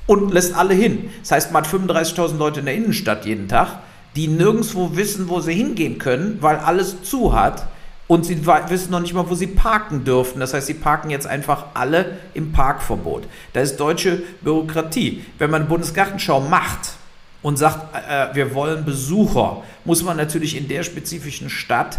[0.06, 1.10] und lässt alle hin.
[1.20, 3.78] Das heißt, man hat 35.000 Leute in der Innenstadt jeden Tag,
[4.16, 7.66] die nirgendwo wissen, wo sie hingehen können, weil alles zu hat.
[8.06, 10.38] Und sie wissen noch nicht mal, wo sie parken dürfen.
[10.38, 13.26] Das heißt, sie parken jetzt einfach alle im Parkverbot.
[13.54, 15.24] Das ist deutsche Bürokratie.
[15.38, 16.98] Wenn man Bundesgartenschau macht,
[17.44, 21.98] und sagt, äh, äh, wir wollen Besucher, muss man natürlich in der spezifischen Stadt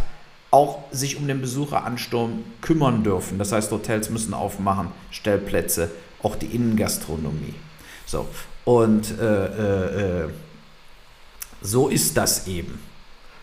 [0.50, 3.38] auch sich um den Besucheransturm kümmern dürfen.
[3.38, 5.92] Das heißt, Hotels müssen aufmachen, Stellplätze,
[6.24, 7.54] auch die Innengastronomie.
[8.06, 8.28] So,
[8.66, 10.30] und äh, äh, äh
[11.62, 12.80] so ist das eben.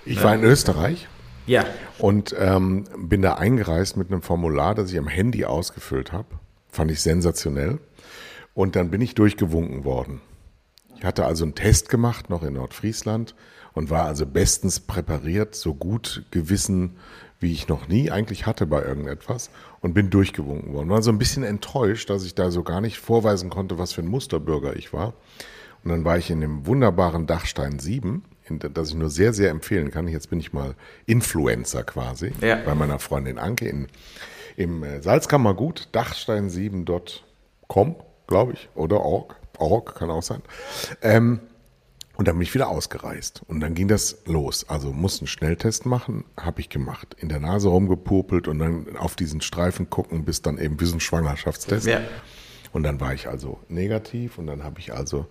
[0.04, 1.08] Ich war in Österreich.
[1.46, 1.64] Ja.
[1.98, 6.28] Und ähm, bin da eingereist mit einem Formular, das ich am Handy ausgefüllt habe.
[6.70, 7.78] Fand ich sensationell.
[8.54, 10.20] Und dann bin ich durchgewunken worden.
[10.96, 13.34] Ich hatte also einen Test gemacht, noch in Nordfriesland,
[13.72, 16.96] und war also bestens präpariert, so gut gewissen,
[17.40, 19.50] wie ich noch nie eigentlich hatte bei irgendetwas
[19.82, 20.88] und bin durchgewunken worden.
[20.88, 24.02] War so ein bisschen enttäuscht, dass ich da so gar nicht vorweisen konnte, was für
[24.02, 25.14] ein Musterbürger ich war.
[25.84, 28.22] Und dann war ich in dem wunderbaren Dachstein 7,
[28.72, 30.06] das ich nur sehr, sehr empfehlen kann.
[30.06, 32.60] Jetzt bin ich mal Influencer quasi ja.
[32.64, 33.88] bei meiner Freundin Anke in,
[34.56, 37.96] im äh, Salzkammergut, dachstein7.com,
[38.28, 39.34] glaube ich, oder org.
[39.58, 40.40] Org, kann auch sein.
[41.02, 41.40] Ähm,
[42.22, 43.42] und dann bin ich wieder ausgereist.
[43.48, 44.68] Und dann ging das los.
[44.68, 47.16] Also mussten Schnelltest machen, habe ich gemacht.
[47.18, 50.94] In der Nase rumgepopelt und dann auf diesen Streifen gucken, bis dann eben wie so
[50.94, 51.88] ein Schwangerschaftstest.
[51.88, 52.00] Ja.
[52.72, 55.26] Und dann war ich also negativ und dann habe ich also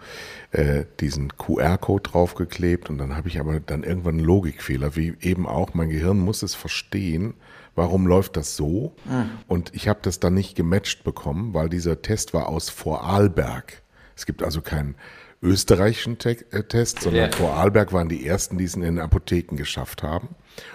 [0.51, 5.47] äh, diesen QR-Code draufgeklebt und dann habe ich aber dann irgendwann einen Logikfehler, wie eben
[5.47, 7.35] auch mein Gehirn muss es verstehen,
[7.73, 8.93] warum läuft das so?
[9.05, 9.29] Mhm.
[9.47, 13.81] Und ich habe das dann nicht gematcht bekommen, weil dieser Test war aus Vorarlberg.
[14.17, 14.95] Es gibt also keinen
[15.41, 17.35] österreichischen Te äh, Test, sondern ja.
[17.35, 20.29] Vorarlberg waren die ersten, die es in den Apotheken geschafft haben.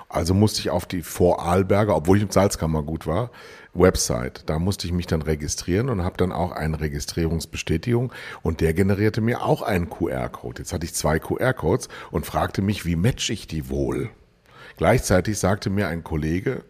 [0.08, 3.30] Also musste ich auf die Vorarlberger, obwohl ich im Salzkammergut war,
[3.74, 4.42] Website.
[4.46, 9.20] Da musste ich mich dann registrieren und habe dann auch eine Registrierungsbestätigung und der generierte
[9.20, 10.62] mir auch einen QR-Code.
[10.62, 14.10] Jetzt hatte ich zwei QR-Codes und fragte mich, wie match ich die wohl?
[14.76, 16.62] Gleichzeitig sagte mir ein Kollege,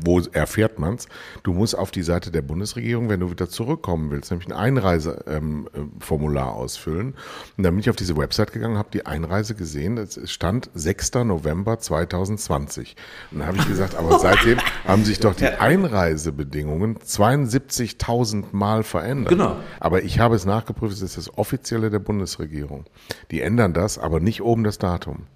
[0.00, 1.06] wo erfährt es,
[1.42, 6.48] du musst auf die Seite der Bundesregierung, wenn du wieder zurückkommen willst, nämlich ein Einreiseformular
[6.48, 7.14] ähm, ausfüllen.
[7.56, 9.98] Und dann bin ich auf diese Website gegangen, habe die Einreise gesehen.
[9.98, 11.14] Es stand 6.
[11.24, 12.96] November 2020.
[13.30, 19.30] Und dann habe ich gesagt, aber seitdem haben sich doch die Einreisebedingungen 72.000 Mal verändert.
[19.30, 19.56] Genau.
[19.78, 22.84] Aber ich habe es nachgeprüft, es ist das offizielle der Bundesregierung.
[23.30, 25.26] Die ändern das, aber nicht oben das Datum.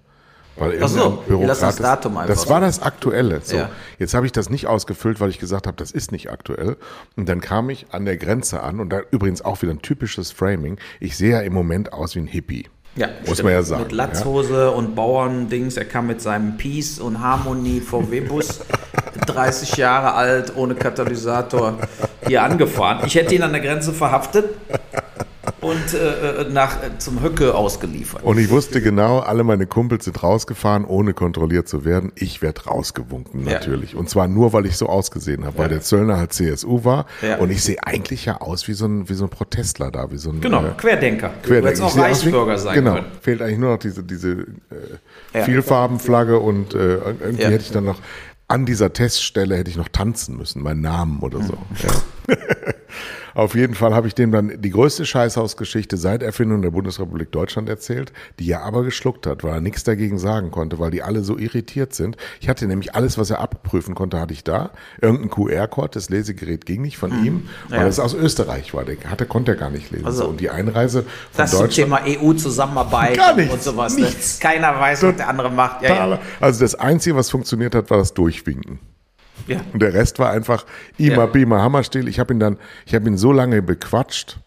[0.57, 2.33] Weil Ach so, lass das Datum einfach.
[2.33, 3.41] Das war das Aktuelle.
[3.43, 3.69] So, ja.
[3.99, 6.77] Jetzt habe ich das nicht ausgefüllt, weil ich gesagt habe, das ist nicht aktuell.
[7.15, 10.31] Und dann kam ich an der Grenze an und da übrigens auch wieder ein typisches
[10.31, 10.77] Framing.
[10.99, 12.67] Ich sehe ja im Moment aus wie ein Hippie.
[12.95, 13.43] Ja, muss stimmt.
[13.43, 13.83] man ja sagen.
[13.83, 14.69] Mit Latzhose ja.
[14.69, 15.77] und Bauerndings.
[15.77, 18.59] Er kam mit seinem Peace und Harmonie VW-Bus,
[19.27, 21.77] 30 Jahre alt, ohne Katalysator,
[22.27, 23.05] hier angefahren.
[23.05, 24.49] Ich hätte ihn an der Grenze verhaftet
[25.61, 28.23] und äh, äh, nach, äh, zum Höcke ausgeliefert.
[28.23, 32.11] Und ich wusste genau, alle meine Kumpels sind rausgefahren, ohne kontrolliert zu werden.
[32.15, 33.93] Ich werde rausgewunken natürlich.
[33.93, 33.99] Ja.
[33.99, 35.69] Und zwar nur, weil ich so ausgesehen habe, weil ja.
[35.69, 37.05] der Zöllner halt CSU war.
[37.21, 37.37] Ja.
[37.37, 40.17] Und ich sehe eigentlich ja aus wie so ein, wie so ein Protestler da, wie
[40.17, 41.31] so ein genau, äh, Querdenker.
[41.43, 41.77] Querdenker.
[41.77, 43.07] Du auch Reichsbürger sein Genau, können.
[43.21, 44.47] fehlt eigentlich nur noch diese, diese
[45.33, 47.99] äh, Vielfarbenflagge und äh, irgendwie hätte ich dann noch
[48.47, 51.53] an dieser Teststelle hätte ich noch tanzen müssen, meinen Namen oder so.
[51.53, 52.35] Mhm.
[53.33, 57.69] Auf jeden Fall habe ich dem dann die größte Scheißhausgeschichte seit Erfindung der Bundesrepublik Deutschland
[57.69, 61.23] erzählt, die er aber geschluckt hat, weil er nichts dagegen sagen konnte, weil die alle
[61.23, 62.17] so irritiert sind.
[62.39, 64.71] Ich hatte nämlich alles, was er abprüfen konnte, hatte ich da.
[65.01, 67.25] Irgendein QR-Code, das Lesegerät ging nicht von mhm.
[67.25, 67.87] ihm, weil ja.
[67.87, 68.85] es aus Österreich war.
[68.85, 70.05] Der hatte, konnte er gar nicht lesen.
[70.05, 71.69] Also, und die Einreise von das Deutschland.
[71.69, 73.19] Das Thema EU-Zusammenarbeit
[73.51, 73.97] und sowas.
[73.97, 74.05] Ne?
[74.05, 74.39] Nichts.
[74.39, 75.81] Keiner weiß, was der andere macht.
[75.81, 76.19] Ja, ja.
[76.39, 78.79] Also das Einzige, was funktioniert hat, war das Durchwinken.
[79.47, 79.61] Ja.
[79.73, 80.65] Und der Rest war einfach
[80.97, 81.25] Ima, ja.
[81.25, 82.07] Bima, Hammerstill.
[82.07, 84.39] Ich habe ihn dann, ich habe ihn so lange bequatscht,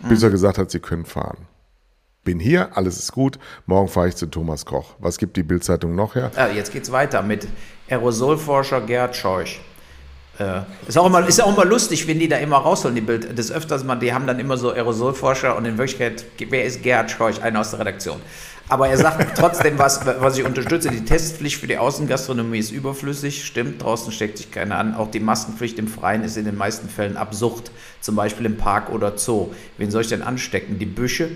[0.00, 0.26] bis mhm.
[0.26, 1.46] er gesagt hat, sie können fahren.
[2.24, 3.38] Bin hier, alles ist gut.
[3.66, 4.94] Morgen fahre ich zu Thomas Koch.
[5.00, 6.30] Was gibt die Bildzeitung noch her?
[6.36, 7.48] Ja, jetzt geht's weiter mit
[7.90, 9.60] Aerosolforscher Gerd Scheuch.
[10.38, 13.36] Äh, ist, auch immer, ist auch immer lustig, wenn die da immer rausholen, die Bild.
[13.36, 17.10] Des Öfters mal, die haben dann immer so Aerosolforscher und in Wirklichkeit, wer ist Gerhard
[17.10, 18.20] Scheuch, einer aus der Redaktion.
[18.68, 20.90] Aber er sagt trotzdem was, was ich unterstütze.
[20.90, 23.44] Die Testpflicht für die Außengastronomie ist überflüssig.
[23.44, 24.94] Stimmt, draußen steckt sich keiner an.
[24.94, 27.70] Auch die Maskenpflicht im Freien ist in den meisten Fällen absurd.
[28.00, 29.50] Zum Beispiel im Park oder Zoo.
[29.78, 30.78] Wen soll ich denn anstecken?
[30.78, 31.30] Die Büsche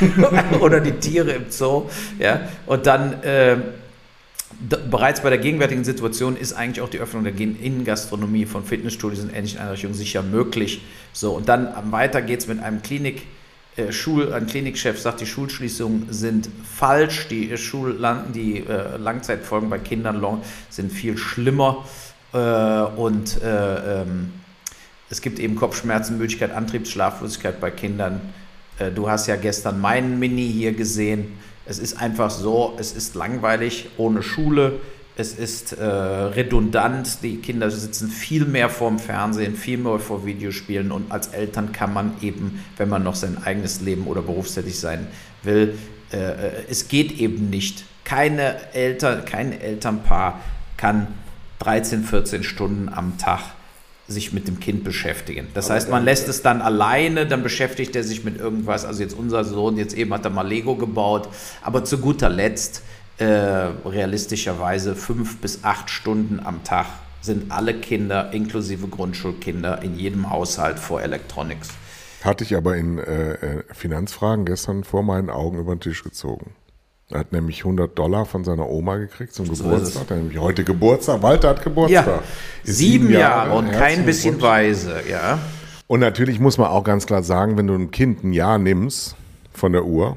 [0.60, 1.88] oder die Tiere im Zoo?
[2.18, 2.48] Ja?
[2.66, 3.22] Und dann.
[3.22, 3.56] Äh,
[4.90, 9.34] bereits bei der gegenwärtigen Situation ist eigentlich auch die Öffnung der Innengastronomie von Fitnessstudios und
[9.34, 10.82] ähnlichen Einrichtungen sicher möglich.
[11.12, 13.22] So, und dann weiter geht es mit einem Klinik.
[13.76, 17.98] Äh, Schul, ein Klinikchef sagt, die Schulschließungen sind falsch, die, Schul
[18.34, 21.84] die äh, Langzeitfolgen bei Kindern long, sind viel schlimmer.
[22.34, 24.32] Äh, und äh, ähm,
[25.08, 28.20] es gibt eben Kopfschmerzen, Müdigkeit, Antriebsschlaflosigkeit bei Kindern.
[28.78, 31.38] Äh, du hast ja gestern meinen Mini hier gesehen.
[31.64, 34.80] Es ist einfach so, es ist langweilig ohne Schule,
[35.16, 40.90] es ist äh, redundant, die Kinder sitzen viel mehr vorm Fernsehen, viel mehr vor Videospielen
[40.90, 45.06] und als Eltern kann man eben, wenn man noch sein eigenes Leben oder berufstätig sein
[45.42, 45.78] will,
[46.12, 47.84] äh, äh es geht eben nicht.
[48.04, 50.40] Keine Eltern, kein Elternpaar
[50.76, 51.08] kann
[51.58, 53.40] 13, 14 Stunden am Tag
[54.08, 55.48] sich mit dem Kind beschäftigen.
[55.54, 58.84] Das Aber heißt, man lässt es dann alleine, dann beschäftigt er sich mit irgendwas.
[58.84, 61.28] Also jetzt unser Sohn, jetzt eben hat er mal Lego gebaut.
[61.62, 62.82] Aber zu guter Letzt,
[63.18, 66.86] äh, realistischerweise fünf bis acht Stunden am Tag
[67.20, 71.70] sind alle Kinder, inklusive Grundschulkinder, in jedem Haushalt vor Electronics.
[72.24, 76.54] Hatte ich aber in äh, äh Finanzfragen gestern vor meinen Augen über den Tisch gezogen.
[77.10, 80.04] Er hat nämlich 100 Dollar von seiner Oma gekriegt zum so Geburtstag.
[80.10, 81.22] Er hat nämlich heute Geburtstag.
[81.22, 82.06] Walter hat Geburtstag.
[82.06, 82.22] Ja,
[82.64, 85.38] sieben, sieben Jahre, Jahre, und kein bisschen weise, ja.
[85.88, 89.14] Und natürlich muss man auch ganz klar sagen, wenn du ein Kind ein Jahr nimmst
[89.52, 90.16] von der Uhr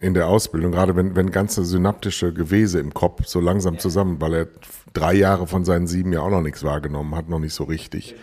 [0.00, 3.80] in der Ausbildung, gerade wenn, wenn ganze synaptische Gewese im Kopf so langsam ja.
[3.80, 4.48] zusammen, weil er
[4.94, 8.16] drei Jahre von seinen sieben Jahren auch noch nichts wahrgenommen hat, noch nicht so richtig.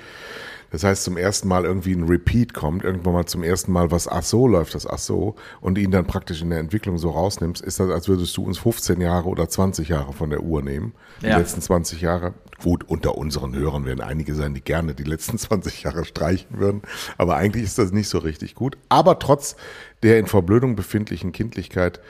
[0.72, 4.08] Das heißt, zum ersten Mal irgendwie ein Repeat kommt, irgendwann mal zum ersten Mal, was
[4.08, 7.64] ach so läuft, das ach so, und ihn dann praktisch in der Entwicklung so rausnimmst,
[7.64, 10.94] ist das, als würdest du uns 15 Jahre oder 20 Jahre von der Uhr nehmen.
[11.22, 11.38] Die ja.
[11.38, 12.34] letzten 20 Jahre.
[12.62, 16.82] Gut, unter unseren Hörern werden einige sein, die gerne die letzten 20 Jahre streichen würden.
[17.18, 18.78] Aber eigentlich ist das nicht so richtig gut.
[18.90, 19.56] Aber trotz
[20.04, 22.02] der in Verblödung befindlichen Kindlichkeit,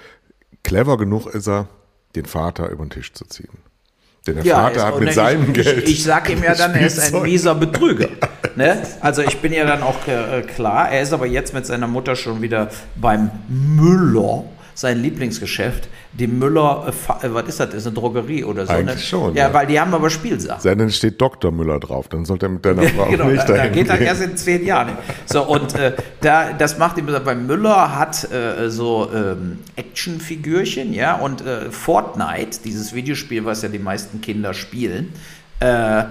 [0.64, 1.70] clever genug ist er,
[2.16, 3.67] den Vater über den Tisch zu ziehen.
[4.28, 5.84] Denn der ja, Vater hat mit seinem ich, Geld.
[5.84, 8.10] Ich, ich sage ihm ja dann, er ist ein mieser Betrüger.
[8.56, 8.82] ne?
[9.00, 12.16] Also ich bin ja dann auch äh, klar, er ist aber jetzt mit seiner Mutter
[12.16, 14.44] schon wieder beim Müller
[14.78, 18.74] sein Lieblingsgeschäft, die Müller, äh, äh, was ist das, ist eine Drogerie oder so?
[18.74, 19.02] Eigentlich ne?
[19.02, 19.36] schon.
[19.36, 20.78] Ja, ja, weil die haben aber Spielsachen.
[20.78, 21.52] Denn steht Dr.
[21.52, 24.00] Müller drauf, dann sollte er mit deiner Frau genau, nicht da, dahin da geht er
[24.00, 24.96] erst in zehn Jahren.
[25.26, 31.16] So, und äh, da, das macht ihm, bei Müller hat äh, so ähm, Actionfigürchen, ja,
[31.16, 35.12] und äh, Fortnite, dieses Videospiel, was ja die meisten Kinder spielen,
[35.60, 36.04] äh,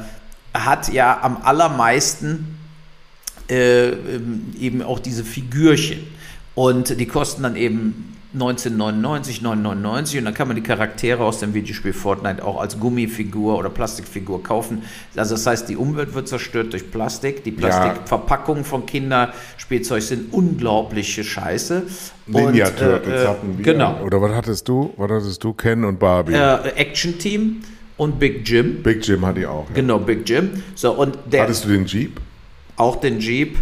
[0.54, 2.58] hat ja am allermeisten
[3.48, 6.04] ähm, eben auch diese Figürchen.
[6.56, 11.54] Und die kosten dann eben 1999, 999 und dann kann man die Charaktere aus dem
[11.54, 14.82] Videospiel Fortnite auch als Gummifigur oder Plastikfigur kaufen.
[15.16, 17.44] Also das heißt, die Umwelt wird zerstört durch Plastik.
[17.44, 21.84] Die Plastikverpackungen von Kinderspielzeug sind unglaubliche Scheiße.
[22.26, 23.64] Ninja Turtles äh, hatten wir.
[23.64, 24.02] Genau.
[24.04, 24.92] Oder was hattest du?
[24.96, 25.54] Was hattest du?
[25.54, 26.34] Ken und Barbie.
[26.34, 27.62] Äh, Action Team
[27.96, 28.82] und Big Jim.
[28.82, 29.66] Big Jim hatte ich auch.
[29.70, 29.76] Ja.
[29.76, 30.62] Genau, Big Jim.
[30.74, 32.20] So, und der, hattest du den Jeep?
[32.76, 33.58] Auch den Jeep.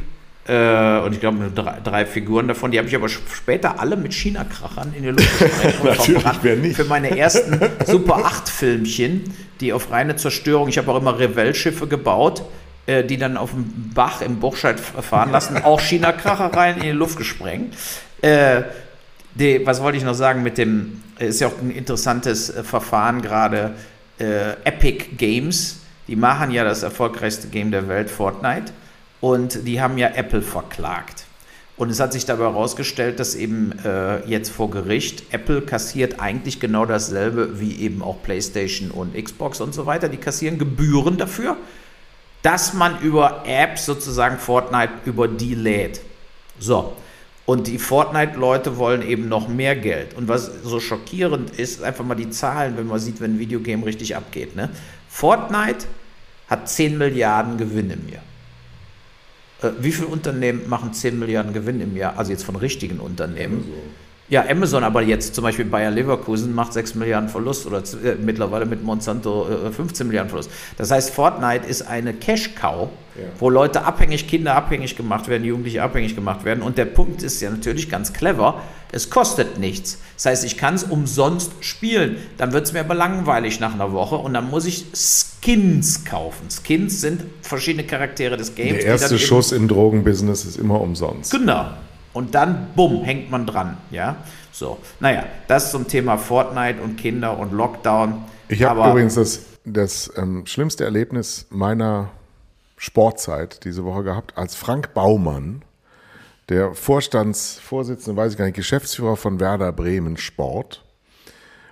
[0.47, 4.13] Äh, und ich glaube, drei, drei, Figuren davon, die habe ich aber später alle mit
[4.13, 6.77] China-Krachern in die Luft gesprengt Natürlich, wer nicht.
[6.77, 9.23] Für meine ersten Super 8-Filmchen,
[9.61, 12.43] die auf reine Zerstörung, ich habe auch immer Revell-Schiffe gebaut,
[12.85, 16.91] äh, die dann auf dem Bach im Burscheid fahren lassen, auch China-Kracher rein in die
[16.91, 17.75] Luft gesprengt.
[18.21, 18.65] Äh,
[19.35, 23.23] die, was wollte ich noch sagen mit dem, ist ja auch ein interessantes äh, Verfahren
[23.23, 23.73] gerade,
[24.19, 28.75] äh, Epic Games, die machen ja das erfolgreichste Game der Welt, Fortnite
[29.25, 31.25] und die haben ja Apple verklagt.
[31.79, 36.61] Und es hat sich dabei herausgestellt, dass eben äh, jetzt vor Gericht Apple kassiert eigentlich
[36.61, 40.11] genau dasselbe wie eben auch PlayStation und Xbox und so weiter.
[40.11, 41.57] Die kassieren Gebühren dafür,
[42.43, 46.03] dass man über Apps sozusagen Fortnite über die lädt.
[46.59, 46.93] So.
[47.47, 50.13] Und die Fortnite-Leute wollen eben noch mehr Geld.
[50.13, 53.87] Und was so schockierend ist, einfach mal die Zahlen, wenn man sieht, wenn ein Videogame
[53.87, 54.55] richtig abgeht.
[54.55, 54.69] Ne?
[55.09, 55.87] Fortnite
[56.47, 58.03] hat 10 Milliarden Gewinn im.
[59.65, 62.19] Äh, wie viele Unternehmen machen 10 Milliarden Gewinn im Jahr?
[62.19, 63.65] Also jetzt von richtigen Unternehmen.
[64.31, 68.65] Ja, Amazon, aber jetzt zum Beispiel Bayer Leverkusen macht 6 Milliarden Verlust oder äh, mittlerweile
[68.65, 70.51] mit Monsanto äh, 15 Milliarden Verlust.
[70.79, 73.23] Das heißt, Fortnite ist eine Cash-Cow, ja.
[73.39, 76.63] wo Leute abhängig, Kinder abhängig gemacht werden, Jugendliche abhängig gemacht werden.
[76.63, 79.99] Und der Punkt ist ja natürlich ganz clever, es kostet nichts.
[80.17, 82.17] Das heißt, ich kann es umsonst spielen.
[82.39, 86.49] Dann wird es mir aber langweilig nach einer Woche und dann muss ich Skins kaufen.
[86.49, 88.79] Skins sind verschiedene Charaktere des Games.
[88.79, 91.31] Der erste Schuss im Drogenbusiness ist immer umsonst.
[91.31, 91.67] Genau.
[92.15, 93.77] Und dann, bumm, hängt man dran.
[93.91, 94.17] Ja,
[94.53, 94.79] so.
[95.01, 98.25] Naja, das zum Thema Fortnite und Kinder und Lockdown.
[98.49, 102.11] Ich habe übrigens das, das ähm, schlimmste Erlebnis meiner
[102.77, 105.63] Sportzeit diese Woche gehabt, als Frank Baumann,
[106.49, 110.85] der Vorstandsvorsitzende, weiß ich gar nicht, Geschäftsführer von Werder Bremen Sport,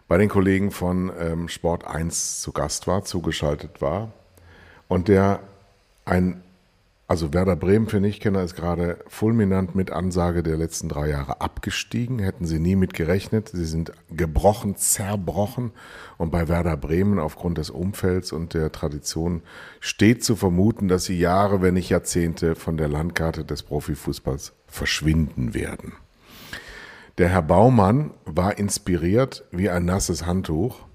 [0.08, 4.12] bei den Kollegen von ähm, Sport 1 zu Gast war, zugeschaltet war
[4.88, 5.40] und der
[6.04, 6.42] ein
[7.12, 12.18] also Werder Bremen für Nichtkenner ist gerade fulminant mit Ansage der letzten drei Jahre abgestiegen.
[12.18, 13.50] Hätten sie nie mit gerechnet.
[13.50, 15.72] Sie sind gebrochen, zerbrochen.
[16.16, 19.42] Und bei Werder Bremen aufgrund des Umfelds und der Tradition
[19.78, 25.52] steht zu vermuten, dass sie Jahre, wenn nicht Jahrzehnte von der Landkarte des Profifußballs verschwinden
[25.52, 25.92] werden.
[27.18, 30.86] Der Herr Baumann war inspiriert wie ein nasses Handtuch.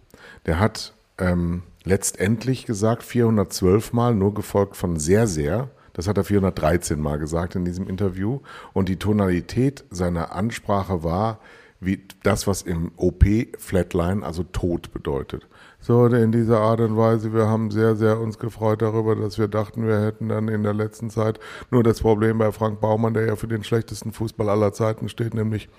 [0.48, 6.24] Der hat ähm, letztendlich gesagt 412 Mal, nur gefolgt von sehr, sehr das hat er
[6.24, 8.40] 413 Mal gesagt in diesem Interview.
[8.72, 11.40] Und die Tonalität seiner Ansprache war
[11.80, 13.26] wie das, was im OP
[13.58, 15.48] Flatline, also tot bedeutet.
[15.80, 19.48] So, in dieser Art und Weise, wir haben sehr, sehr uns gefreut darüber, dass wir
[19.48, 23.28] dachten, wir hätten dann in der letzten Zeit nur das Problem bei Frank Baumann, der
[23.28, 25.70] ja für den schlechtesten Fußball aller Zeiten steht, nämlich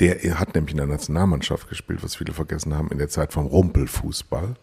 [0.00, 3.46] der hat nämlich in der Nationalmannschaft gespielt, was viele vergessen haben, in der Zeit vom
[3.46, 4.56] Rumpelfußball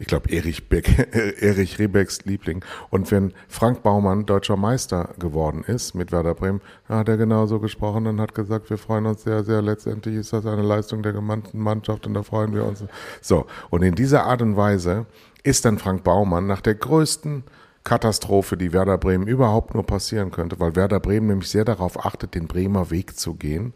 [0.00, 0.62] ich glaube, Erich,
[1.40, 2.64] Erich Rebecks Liebling.
[2.88, 8.06] Und wenn Frank Baumann deutscher Meister geworden ist mit Werder Bremen, hat er genauso gesprochen
[8.06, 9.60] und hat gesagt, wir freuen uns sehr, sehr.
[9.60, 12.82] Letztendlich ist das eine Leistung der gemannten Mannschaft und da freuen wir uns.
[13.20, 13.46] So.
[13.68, 15.04] Und in dieser Art und Weise
[15.42, 17.44] ist dann Frank Baumann nach der größten
[17.90, 22.36] Katastrophe, die Werder Bremen überhaupt nur passieren könnte, weil Werder Bremen nämlich sehr darauf achtet,
[22.36, 23.72] den Bremer Weg zu gehen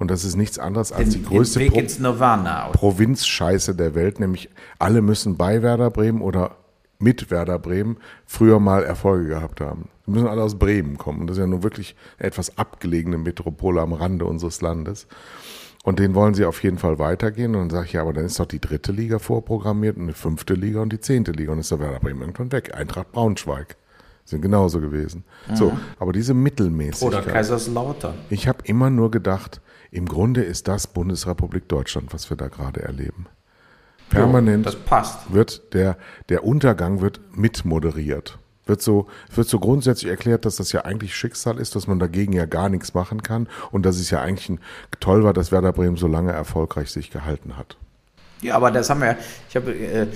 [0.00, 1.80] und das ist nichts anderes als den, die größte Pro
[2.72, 6.56] Provinzscheiße der Welt, nämlich alle müssen bei Werder Bremen oder
[6.98, 9.88] mit Werder Bremen früher mal Erfolge gehabt haben.
[10.08, 11.28] Die müssen alle aus Bremen kommen.
[11.28, 15.06] Das ist ja nun wirklich etwas abgelegene Metropole am Rande unseres Landes.
[15.82, 17.54] Und den wollen sie auf jeden Fall weitergehen.
[17.54, 20.12] Und dann sage ich, ja, aber dann ist doch die dritte Liga vorprogrammiert und die
[20.12, 21.52] fünfte Liga und die zehnte Liga.
[21.52, 22.74] Und ist der Werder Bremen irgendwann weg.
[22.74, 23.76] Eintracht Braunschweig
[24.24, 25.24] sind genauso gewesen.
[25.48, 25.56] Mhm.
[25.56, 27.24] So, aber diese Mittelmäßigkeit.
[27.24, 28.14] Oder Kaiserslautern.
[28.30, 32.82] Ich habe immer nur gedacht, im Grunde ist das Bundesrepublik Deutschland, was wir da gerade
[32.82, 33.26] erleben.
[34.08, 35.32] Permanent jo, das passt.
[35.32, 35.96] wird der,
[36.28, 38.38] der Untergang wird mitmoderiert.
[38.64, 42.32] Wird so, wird so grundsätzlich erklärt, dass das ja eigentlich Schicksal ist, dass man dagegen
[42.32, 44.60] ja gar nichts machen kann und dass es ja eigentlich ein,
[45.00, 47.76] toll war, dass Werder Bremen so lange erfolgreich sich gehalten hat.
[48.40, 49.16] Ja, aber das haben wir,
[49.48, 50.06] ich habe äh,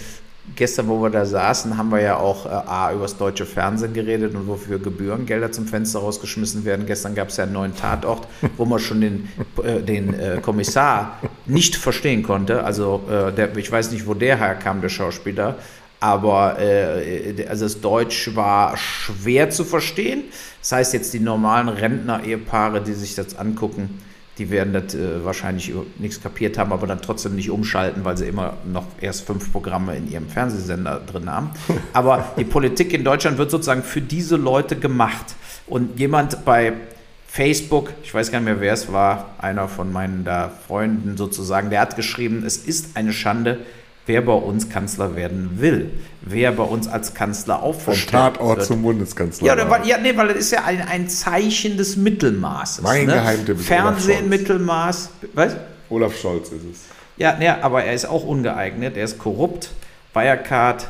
[0.54, 3.92] gestern, wo wir da saßen, haben wir ja auch äh, A, über das deutsche Fernsehen
[3.94, 6.86] geredet und wofür Gebührengelder zum Fenster rausgeschmissen werden.
[6.86, 9.28] Gestern gab es ja einen neuen Tatort, wo man schon den,
[9.62, 12.64] äh, den äh, Kommissar nicht verstehen konnte.
[12.64, 15.56] Also äh, der, ich weiß nicht, wo der herkam, der Schauspieler.
[16.00, 20.24] Aber äh, also das Deutsch war schwer zu verstehen.
[20.60, 24.02] Das heißt jetzt die normalen Rentner-Ehepaare, die sich das angucken,
[24.38, 28.26] die werden das äh, wahrscheinlich nichts kapiert haben, aber dann trotzdem nicht umschalten, weil sie
[28.26, 31.50] immer noch erst fünf Programme in ihrem Fernsehsender drin haben.
[31.94, 35.34] Aber die Politik in Deutschland wird sozusagen für diese Leute gemacht.
[35.66, 36.74] Und jemand bei
[37.26, 41.70] Facebook, ich weiß gar nicht mehr, wer es war, einer von meinen da Freunden sozusagen,
[41.70, 43.60] der hat geschrieben, es ist eine Schande,
[44.06, 45.90] wer bei uns Kanzler werden will,
[46.22, 48.66] wer bei uns als Kanzler Vom Tatort wird.
[48.66, 49.56] zum Bundeskanzler.
[49.56, 52.82] Ja, weil, ja, nee, weil das ist ja ein, ein Zeichen des Mittelmaßes.
[52.82, 53.14] Mein ne?
[53.14, 55.56] Geheimtipp ist Fernsehen, Mittelmaß, was?
[55.90, 56.80] Olaf Scholz ist es.
[57.16, 59.70] Ja, nee, aber er ist auch ungeeignet, er ist korrupt.
[60.12, 60.88] Wirecard,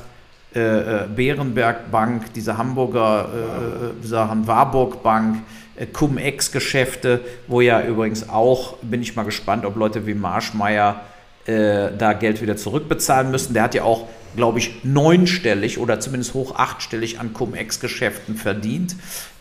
[0.54, 5.38] äh, äh, Bärenberg Bank, diese Hamburger äh, äh Sachen, Warburg Bank,
[5.76, 11.00] äh, Cum-Ex-Geschäfte, wo ja übrigens auch, bin ich mal gespannt, ob Leute wie Marschmeier
[11.46, 13.54] äh, da Geld wieder zurückbezahlen müssen.
[13.54, 18.96] Der hat ja auch, glaube ich, neunstellig oder zumindest hoch achtstellig an Cum-Ex-Geschäften verdient.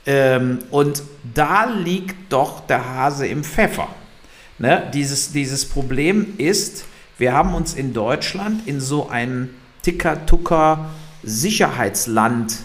[0.05, 1.01] Ähm, und
[1.33, 3.87] da liegt doch der Hase im Pfeffer.
[4.59, 4.83] Ne?
[4.93, 6.85] Dieses, dieses Problem ist,
[7.17, 9.49] wir haben uns in Deutschland in so ein
[9.81, 12.57] Ticker-Tucker-Sicherheitsland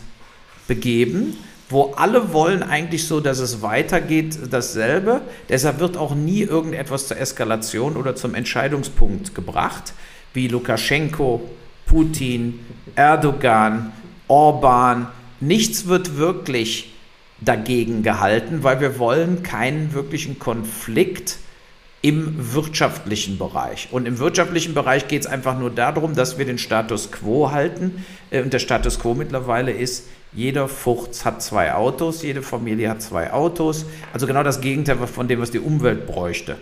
[0.68, 1.38] begeben,
[1.70, 5.22] wo alle wollen eigentlich so, dass es weitergeht, dasselbe.
[5.48, 9.94] Deshalb wird auch nie irgendetwas zur Eskalation oder zum Entscheidungspunkt gebracht,
[10.34, 11.48] wie Lukaschenko,
[11.86, 12.58] Putin,
[12.96, 13.92] Erdogan,
[14.26, 15.08] Orban.
[15.40, 16.92] Nichts wird wirklich
[17.40, 21.38] dagegen gehalten, weil wir wollen keinen wirklichen Konflikt
[22.02, 23.88] im wirtschaftlichen Bereich.
[23.90, 28.04] Und im wirtschaftlichen Bereich geht es einfach nur darum, dass wir den Status quo halten.
[28.30, 33.02] Äh, und der Status quo mittlerweile ist, jeder Fuchs hat zwei Autos, jede Familie hat
[33.02, 33.84] zwei Autos.
[34.12, 36.56] Also genau das Gegenteil von dem, was die Umwelt bräuchte.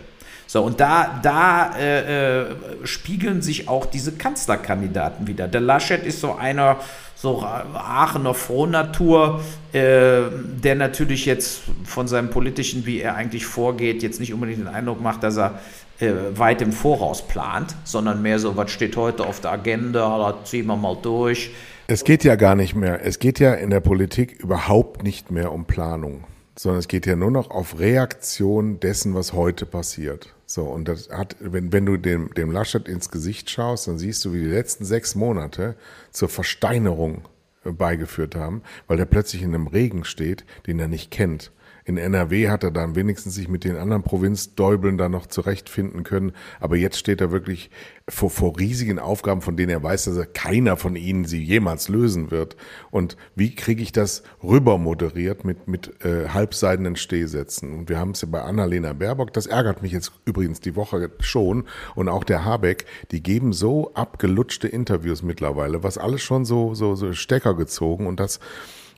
[0.47, 5.47] So, und da, da äh, äh, spiegeln sich auch diese Kanzlerkandidaten wieder.
[5.47, 6.77] Der Laschet ist so einer,
[7.15, 9.41] so Aachener Frohnatur,
[9.73, 10.21] äh,
[10.63, 14.99] der natürlich jetzt von seinem politischen, wie er eigentlich vorgeht, jetzt nicht unbedingt den Eindruck
[15.01, 15.59] macht, dass er
[15.99, 20.45] äh, weit im Voraus plant, sondern mehr so, was steht heute auf der Agenda, da
[20.45, 21.51] ziehen wir mal durch.
[21.91, 25.51] Es geht ja gar nicht mehr, es geht ja in der Politik überhaupt nicht mehr
[25.51, 26.23] um Planung,
[26.55, 30.35] sondern es geht ja nur noch auf Reaktion dessen, was heute passiert.
[30.45, 34.23] So, und das hat, wenn, wenn du dem, dem Laschet ins Gesicht schaust, dann siehst
[34.23, 35.75] du, wie die letzten sechs Monate
[36.11, 37.23] zur Versteinerung
[37.63, 41.51] beigeführt haben, weil der plötzlich in einem Regen steht, den er nicht kennt.
[41.89, 46.33] In NRW hat er dann wenigstens sich mit den anderen Provinzdäubeln da noch zurechtfinden können.
[46.59, 47.71] Aber jetzt steht er wirklich
[48.07, 51.89] vor, vor riesigen Aufgaben, von denen er weiß, dass er keiner von ihnen sie jemals
[51.89, 52.55] lösen wird.
[52.91, 57.73] Und wie kriege ich das rüber moderiert mit, mit äh, halbseidenen Stehsätzen?
[57.73, 61.09] Und wir haben es ja bei Annalena Baerbock, das ärgert mich jetzt übrigens die Woche
[61.21, 61.63] schon.
[61.95, 66.93] Und auch der Habeck, die geben so abgelutschte Interviews mittlerweile, was alles schon so, so,
[66.93, 68.05] so Stecker gezogen.
[68.05, 68.39] Und das,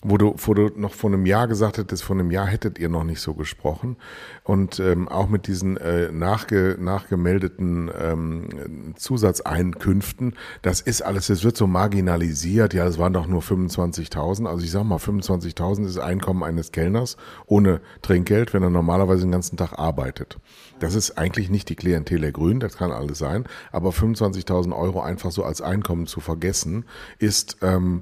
[0.03, 2.89] wo du, wo du noch vor einem Jahr gesagt hättest, vor einem Jahr hättet ihr
[2.89, 3.97] noch nicht so gesprochen.
[4.43, 11.55] Und ähm, auch mit diesen äh, nachge, nachgemeldeten ähm, Zusatzeinkünften, das ist alles, es wird
[11.55, 12.73] so marginalisiert.
[12.73, 14.47] Ja, das waren doch nur 25.000.
[14.47, 19.31] Also ich sag mal, 25.000 ist Einkommen eines Kellners ohne Trinkgeld, wenn er normalerweise den
[19.31, 20.37] ganzen Tag arbeitet.
[20.79, 23.45] Das ist eigentlich nicht die Klientel der Grünen, das kann alles sein.
[23.71, 26.85] Aber 25.000 Euro einfach so als Einkommen zu vergessen,
[27.19, 27.57] ist...
[27.61, 28.01] Ähm,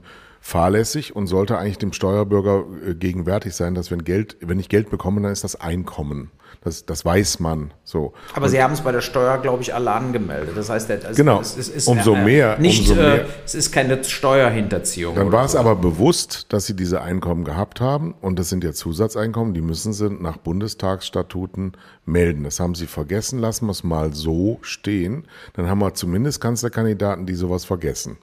[0.50, 4.90] fahrlässig und sollte eigentlich dem Steuerbürger äh, gegenwärtig sein, dass wenn Geld, wenn ich Geld
[4.90, 6.32] bekomme, dann ist das Einkommen.
[6.62, 8.14] Das, das weiß man so.
[8.34, 10.58] Aber und Sie haben es bei der Steuer, glaube ich, alle angemeldet.
[10.58, 11.40] Das heißt, es, genau.
[11.40, 13.22] es, es ist umso äh, mehr, nicht, umso mehr.
[13.22, 15.16] Äh, es ist keine Steuerhinterziehung.
[15.16, 18.74] Dann war es aber bewusst, dass Sie diese Einkommen gehabt haben und das sind ja
[18.74, 21.74] Zusatzeinkommen, die müssen Sie nach Bundestagsstatuten
[22.06, 22.44] melden.
[22.44, 25.28] Das haben Sie vergessen, lassen wir es mal so stehen.
[25.54, 28.18] Dann haben wir zumindest Kanzlerkandidaten, die sowas vergessen.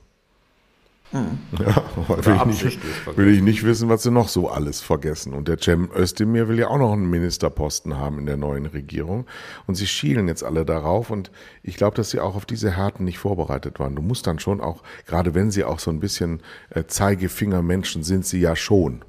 [1.13, 1.39] Hm.
[1.59, 5.35] Ja, will ich, nicht, will ich, nicht, wissen, was sie noch so alles vergessen.
[5.35, 9.27] Und der Cem Özdemir will ja auch noch einen Ministerposten haben in der neuen Regierung.
[9.67, 11.11] Und sie schielen jetzt alle darauf.
[11.11, 11.31] Und
[11.63, 13.95] ich glaube, dass sie auch auf diese Härten nicht vorbereitet waren.
[13.95, 16.41] Du musst dann schon auch, gerade wenn sie auch so ein bisschen
[16.71, 19.05] äh, Zeigefingermenschen sind, sie ja schon.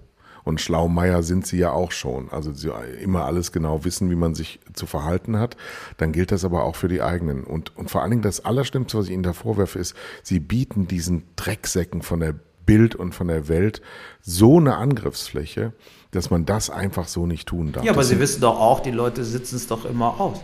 [0.47, 2.31] Und Schlaumeier sind sie ja auch schon.
[2.31, 2.71] Also sie
[3.01, 5.57] immer alles genau wissen, wie man sich zu verhalten hat.
[5.97, 7.43] Dann gilt das aber auch für die eigenen.
[7.43, 9.93] Und, und vor allen Dingen das Allerschlimmste, was ich ihnen da vorwerfe, ist,
[10.23, 12.33] sie bieten diesen Drecksäcken von der
[12.65, 13.81] Bild und von der Welt
[14.21, 15.73] so eine Angriffsfläche,
[16.11, 17.83] dass man das einfach so nicht tun darf.
[17.83, 20.39] Ja, aber das Sie wissen doch auch, die Leute sitzen es doch immer aus.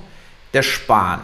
[0.53, 1.21] Der Spahn,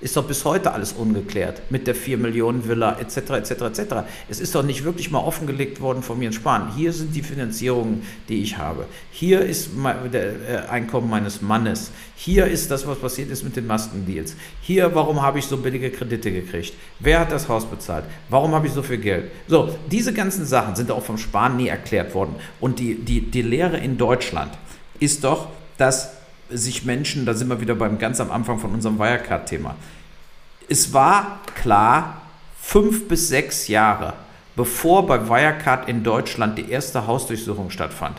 [0.00, 3.16] ist doch bis heute alles ungeklärt mit der 4 Millionen Villa etc.
[3.30, 3.50] etc.
[3.50, 3.94] etc.
[4.28, 6.74] Es ist doch nicht wirklich mal offengelegt worden von mir in Spanien.
[6.74, 8.86] Hier sind die Finanzierungen, die ich habe.
[9.10, 9.70] Hier ist
[10.12, 11.90] der äh, Einkommen meines Mannes.
[12.16, 14.36] Hier ist das, was passiert ist mit den Maskendeals.
[14.62, 16.74] Hier, warum habe ich so billige Kredite gekriegt?
[16.98, 18.04] Wer hat das Haus bezahlt?
[18.28, 19.30] Warum habe ich so viel Geld?
[19.48, 22.36] So, diese ganzen Sachen sind auch vom Spahn nie erklärt worden.
[22.58, 24.52] Und die, die, die Lehre in Deutschland
[24.98, 25.48] ist doch,
[25.78, 26.19] dass
[26.50, 29.76] sich Menschen, da sind wir wieder beim ganz am Anfang von unserem Wirecard-Thema,
[30.68, 32.22] es war klar,
[32.60, 34.14] fünf bis sechs Jahre
[34.60, 38.18] bevor bei Wirecard in Deutschland die erste Hausdurchsuchung stattfand,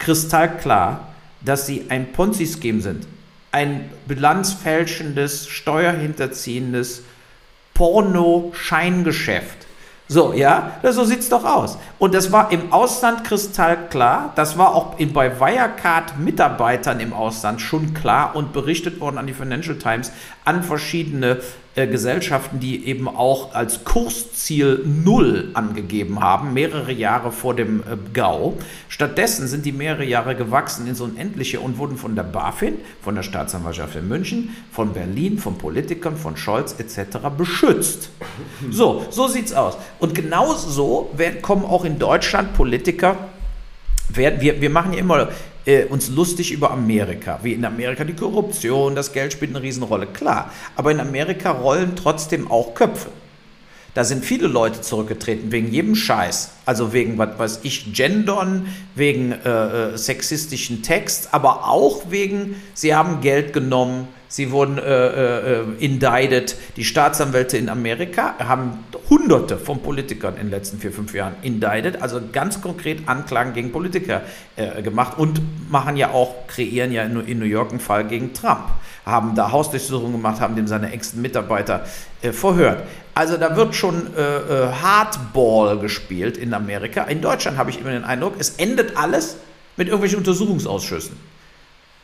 [0.00, 1.06] kristallklar,
[1.40, 3.06] dass sie ein Ponzi-Scheme sind.
[3.52, 7.02] Ein bilanzfälschendes, steuerhinterziehendes
[7.74, 9.67] Porno-Scheingeschäft
[10.08, 11.78] so, ja, so sieht's doch aus.
[11.98, 14.32] Und das war im Ausland kristallklar.
[14.36, 19.34] Das war auch in, bei Wirecard-Mitarbeitern im Ausland schon klar und berichtet worden an die
[19.34, 20.10] Financial Times,
[20.46, 21.40] an verschiedene
[21.78, 27.96] äh, Gesellschaften, die eben auch als Kursziel Null angegeben haben, mehrere Jahre vor dem äh,
[28.12, 28.54] GAU.
[28.88, 33.22] Stattdessen sind die mehrere Jahre gewachsen ins Unendliche und wurden von der BaFin, von der
[33.22, 37.18] Staatsanwaltschaft in München, von Berlin, von Politikern, von Scholz etc.
[37.36, 38.10] beschützt.
[38.70, 39.78] So, so sieht's aus.
[40.00, 43.16] Und genau so werden, kommen auch in Deutschland Politiker,
[44.08, 45.28] werden, wir, wir machen ja immer
[45.68, 50.06] äh, uns lustig über Amerika, wie in Amerika die Korruption, das Geld spielt eine Riesenrolle,
[50.06, 50.50] klar.
[50.74, 53.10] Aber in Amerika rollen trotzdem auch Köpfe.
[53.92, 56.52] Da sind viele Leute zurückgetreten wegen jedem Scheiß.
[56.64, 62.94] Also wegen, was weiß ich, Gendern, wegen äh, äh, sexistischen Text, aber auch wegen, sie
[62.94, 66.56] haben Geld genommen sie wurden äh, äh, indicted.
[66.76, 72.00] Die Staatsanwälte in Amerika haben hunderte von Politikern in den letzten vier, fünf Jahren indicted,
[72.02, 74.22] also ganz konkret Anklagen gegen Politiker
[74.56, 78.32] äh, gemacht und machen ja auch, kreieren ja in, in New York einen Fall gegen
[78.32, 78.70] Trump
[79.08, 81.86] haben da Hausdurchsuchungen gemacht, haben dem seine engsten Mitarbeiter
[82.22, 82.84] äh, verhört.
[83.14, 87.02] Also da wird schon äh, äh, Hardball gespielt in Amerika.
[87.04, 89.36] In Deutschland habe ich immer den Eindruck, es endet alles
[89.76, 91.16] mit irgendwelchen Untersuchungsausschüssen.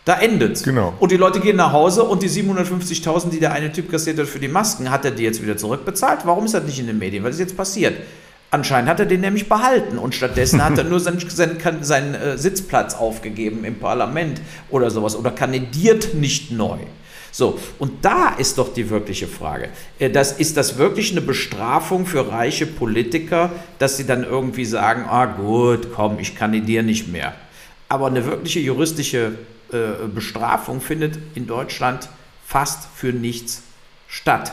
[0.05, 0.92] Da endet Genau.
[1.00, 4.26] Und die Leute gehen nach Hause und die 750.000, die der eine Typ kassiert hat
[4.26, 6.20] für die Masken, hat er die jetzt wieder zurückbezahlt?
[6.24, 7.24] Warum ist das nicht in den Medien?
[7.24, 7.94] Was ist jetzt passiert?
[8.50, 12.38] Anscheinend hat er den nämlich behalten und stattdessen hat er nur seinen, seinen, seinen äh,
[12.38, 14.40] Sitzplatz aufgegeben im Parlament
[14.70, 16.78] oder sowas oder kandidiert nicht neu.
[17.32, 19.70] So, und da ist doch die wirkliche Frage.
[19.98, 23.50] Äh, das, ist das wirklich eine Bestrafung für reiche Politiker,
[23.80, 27.34] dass sie dann irgendwie sagen, ah gut, komm, ich kandidiere nicht mehr.
[27.88, 29.32] Aber eine wirkliche juristische
[29.75, 32.09] äh, Bestrafung findet in Deutschland
[32.47, 33.62] fast für nichts
[34.09, 34.53] statt.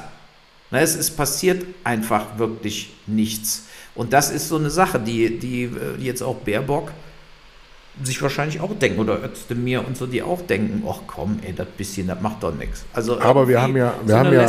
[0.72, 3.68] Na, es, es passiert einfach wirklich nichts.
[3.94, 5.70] Und das ist so eine Sache, die, die,
[6.00, 6.92] die jetzt auch Baerbock
[8.04, 11.68] sich wahrscheinlich auch denken oder Özdemir und so, die auch denken, ach komm, ey, das
[11.78, 12.86] bisschen, das macht doch nichts.
[12.94, 14.48] Also Aber wir haben ja, wir so haben eine ja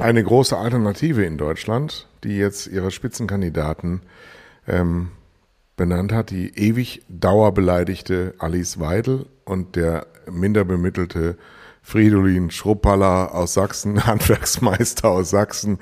[0.00, 4.02] eine große Alternative in Deutschland, die jetzt ihre Spitzenkandidaten
[4.68, 5.10] ähm,
[5.76, 11.36] benannt hat, die ewig dauerbeleidigte Alice Weidel und der minder bemittelte
[11.82, 15.78] Fridolin Schruppaller aus Sachsen, Handwerksmeister aus Sachsen,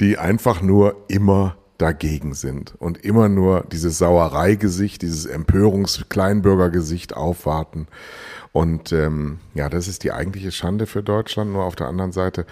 [0.00, 7.88] die einfach nur immer dagegen sind und immer nur dieses Sauereigesicht, dieses Empörungs-Kleinbürgergesicht aufwarten.
[8.52, 11.52] Und ähm, ja, das ist die eigentliche Schande für Deutschland.
[11.52, 12.46] Nur auf der anderen Seite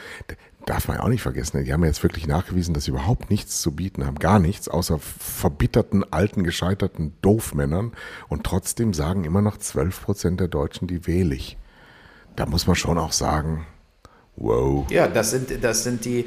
[0.69, 3.61] darf man ja auch nicht vergessen, die haben jetzt wirklich nachgewiesen, dass sie überhaupt nichts
[3.61, 4.19] zu bieten haben.
[4.19, 7.93] Gar nichts, außer verbitterten, alten, gescheiterten Doofmännern.
[8.29, 11.57] Und trotzdem sagen immer noch 12 Prozent der Deutschen, die wähle ich.
[12.37, 13.67] Da muss man schon auch sagen,
[14.37, 14.87] wow.
[14.91, 16.21] Ja, das sind, das sind die,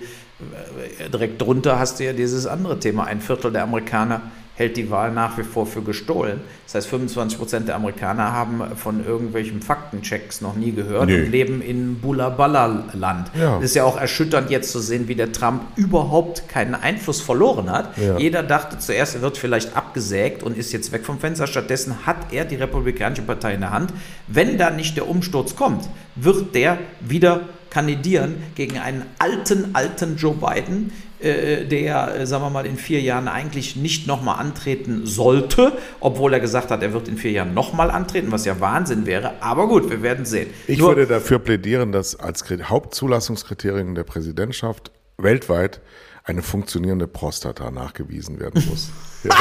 [1.00, 3.06] äh, direkt drunter hast du ja dieses andere Thema.
[3.06, 4.24] Ein Viertel der Amerikaner
[4.62, 6.40] hält die Wahl nach wie vor für gestohlen.
[6.66, 11.22] Das heißt, 25 Prozent der Amerikaner haben von irgendwelchen Faktenchecks noch nie gehört Nee.
[11.22, 13.32] und leben in Bula-Balla-Land.
[13.40, 13.58] Ja.
[13.58, 17.72] Es ist ja auch erschütternd jetzt zu sehen, wie der Trump überhaupt keinen Einfluss verloren
[17.72, 17.98] hat.
[17.98, 18.18] Ja.
[18.20, 21.48] Jeder dachte zuerst, er wird vielleicht abgesägt und ist jetzt weg vom Fenster.
[21.48, 23.92] Stattdessen hat er die Republikanische Partei in der Hand.
[24.28, 27.42] Wenn da nicht der Umsturz kommt, wird der wieder
[27.72, 30.92] kandidieren gegen einen alten, alten Joe Biden,
[31.22, 36.40] der, äh, sagen wir mal, in vier Jahren eigentlich nicht nochmal antreten sollte, obwohl er
[36.40, 39.34] gesagt hat, er wird in vier Jahren nochmal antreten, was ja Wahnsinn wäre.
[39.42, 40.50] Aber gut, wir werden sehen.
[40.68, 45.82] Ich Nur- würde dafür plädieren, dass als Kri- Hauptzulassungskriterium der Präsidentschaft weltweit
[46.24, 48.90] eine funktionierende Prostata nachgewiesen werden muss.
[49.24, 49.36] Ja.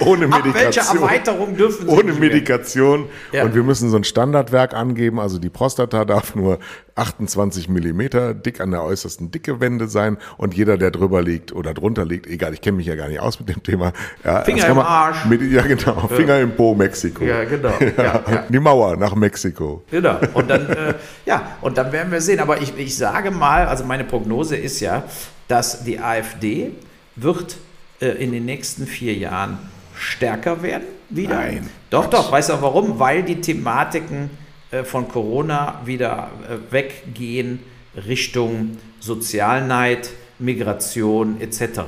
[0.00, 0.96] Ohne Ab Medikation.
[0.96, 2.12] Erweiterung dürfen Sie Ohne?
[2.14, 3.06] Medikation.
[3.30, 3.44] Ja.
[3.44, 5.20] Und wir müssen so ein Standardwerk angeben.
[5.20, 6.58] Also die Prostata darf nur
[6.96, 10.18] 28 Millimeter dick an der äußersten Dickewände sein.
[10.38, 13.20] Und jeder, der drüber liegt oder drunter liegt, egal, ich kenne mich ja gar nicht
[13.20, 13.92] aus mit dem Thema.
[14.24, 15.24] Ja, Finger im Arsch.
[15.26, 16.08] Mit, ja, genau.
[16.08, 17.24] Finger im Po, Mexiko.
[17.24, 17.74] Ja, genau.
[17.96, 18.44] Ja.
[18.48, 19.84] Die Mauer nach Mexiko.
[19.90, 20.18] Genau.
[20.34, 20.94] Und dann, äh,
[21.24, 22.40] ja, und dann werden wir sehen.
[22.40, 25.04] Aber ich, ich sage mal, also meine Prognose ist ja,
[25.48, 26.72] dass die AfD
[27.14, 27.56] wird
[28.00, 29.58] äh, in den nächsten vier Jahren
[29.94, 31.36] stärker werden wieder.
[31.36, 31.70] Nein.
[31.90, 32.30] Doch, doch.
[32.32, 32.98] Weißt du warum?
[32.98, 34.30] Weil die Thematiken
[34.70, 37.60] äh, von Corona wieder äh, weggehen
[38.06, 41.80] Richtung Sozialneid, Migration etc.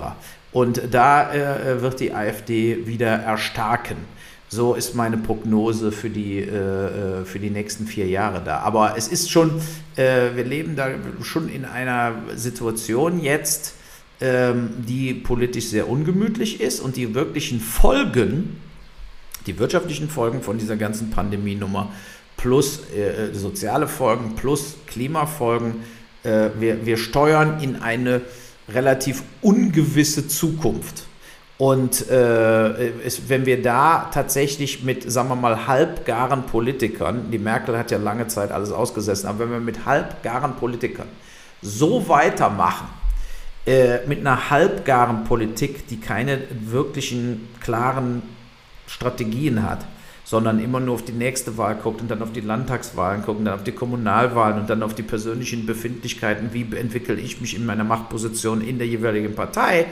[0.53, 3.97] Und da äh, wird die AfD wieder erstarken.
[4.51, 8.61] So ist meine Prognose für die, äh, äh, für die nächsten vier Jahre da.
[8.61, 9.61] Aber es ist schon,
[9.97, 10.89] äh, wir leben da
[11.23, 13.75] schon in einer Situation jetzt,
[14.21, 18.57] ähm, die politisch sehr ungemütlich ist und die wirklichen Folgen,
[19.47, 21.93] die wirtschaftlichen Folgen von dieser ganzen Pandemienummer
[22.39, 25.77] plus äh, soziale Folgen plus Klimafolgen,
[26.25, 28.23] äh, wir, wir steuern in eine
[28.69, 31.08] relativ ungewisse Zukunft.
[31.59, 37.77] Und äh, es, wenn wir da tatsächlich mit, sagen wir mal, halbgaren Politikern, die Merkel
[37.77, 41.09] hat ja lange Zeit alles ausgesessen, aber wenn wir mit halbgaren Politikern
[41.61, 42.87] so weitermachen,
[43.67, 48.23] äh, mit einer halbgaren Politik, die keine wirklichen klaren
[48.87, 49.85] Strategien hat,
[50.25, 53.47] sondern immer nur auf die nächste Wahl guckt und dann auf die Landtagswahlen guckt und
[53.47, 57.67] dann auf die Kommunalwahlen und dann auf die persönlichen Befindlichkeiten, wie entwickle ich mich in
[57.67, 59.87] meiner Machtposition in der jeweiligen Partei,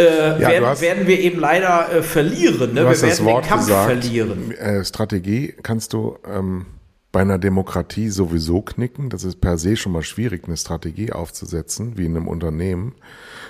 [0.00, 2.74] äh, werden, hast- werden wir eben leider äh, verlieren.
[2.74, 2.80] Ne?
[2.80, 3.86] Du Wir hast werden das Wort den Kampf gesagt.
[3.90, 4.50] verlieren.
[4.52, 6.66] Äh, Strategie kannst du ähm,
[7.12, 9.08] bei einer Demokratie sowieso knicken.
[9.10, 12.94] Das ist per se schon mal schwierig, eine Strategie aufzusetzen, wie in einem Unternehmen.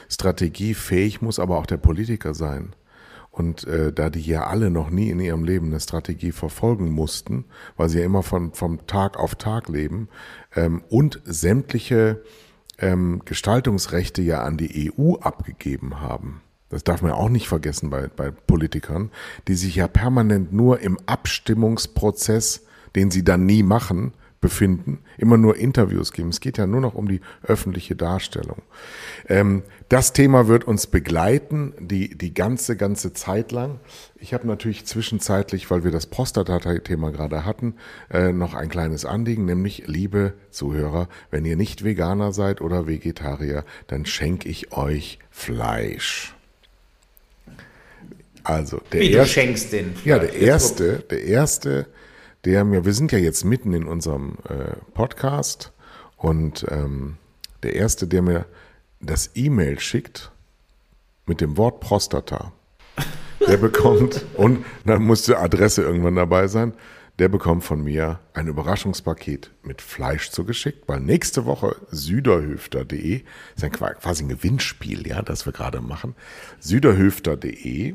[0.08, 2.74] Strategiefähig muss aber auch der Politiker sein.
[3.30, 7.44] Und äh, da die ja alle noch nie in ihrem Leben eine Strategie verfolgen mussten,
[7.76, 10.08] weil sie ja immer von, vom Tag auf Tag leben
[10.56, 12.22] ähm, und sämtliche
[12.80, 16.42] ähm, Gestaltungsrechte ja an die EU abgegeben haben.
[16.68, 19.10] Das darf man auch nicht vergessen bei, bei Politikern,
[19.48, 22.64] die sich ja permanent nur im Abstimmungsprozess,
[22.94, 26.30] den sie dann nie machen, befinden, immer nur Interviews geben.
[26.30, 28.62] Es geht ja nur noch um die öffentliche Darstellung.
[29.28, 33.80] Ähm, das Thema wird uns begleiten, die, die ganze, ganze Zeit lang.
[34.18, 37.74] Ich habe natürlich zwischenzeitlich, weil wir das Prostata-Thema gerade hatten,
[38.10, 43.64] äh, noch ein kleines Anliegen, nämlich, liebe Zuhörer, wenn ihr nicht Veganer seid oder Vegetarier,
[43.88, 46.34] dann schenke ich euch Fleisch.
[48.42, 49.92] Also, der Wie erste, du schenkst den.
[50.04, 51.86] ja, der erste, der erste,
[52.44, 55.72] der mir, wir sind ja jetzt mitten in unserem äh, Podcast
[56.16, 57.16] und ähm,
[57.62, 58.46] der erste, der mir
[59.00, 60.30] das E-Mail schickt
[61.26, 62.52] mit dem Wort Prostata,
[63.46, 66.74] der bekommt, und dann muss die Adresse irgendwann dabei sein,
[67.18, 73.22] der bekommt von mir ein Überraschungspaket mit Fleisch zugeschickt, weil nächste Woche süderhöfter.de,
[73.54, 76.14] ist ein quasi ein Gewinnspiel, ja, das wir gerade machen,
[76.60, 77.94] süderhöfter.de,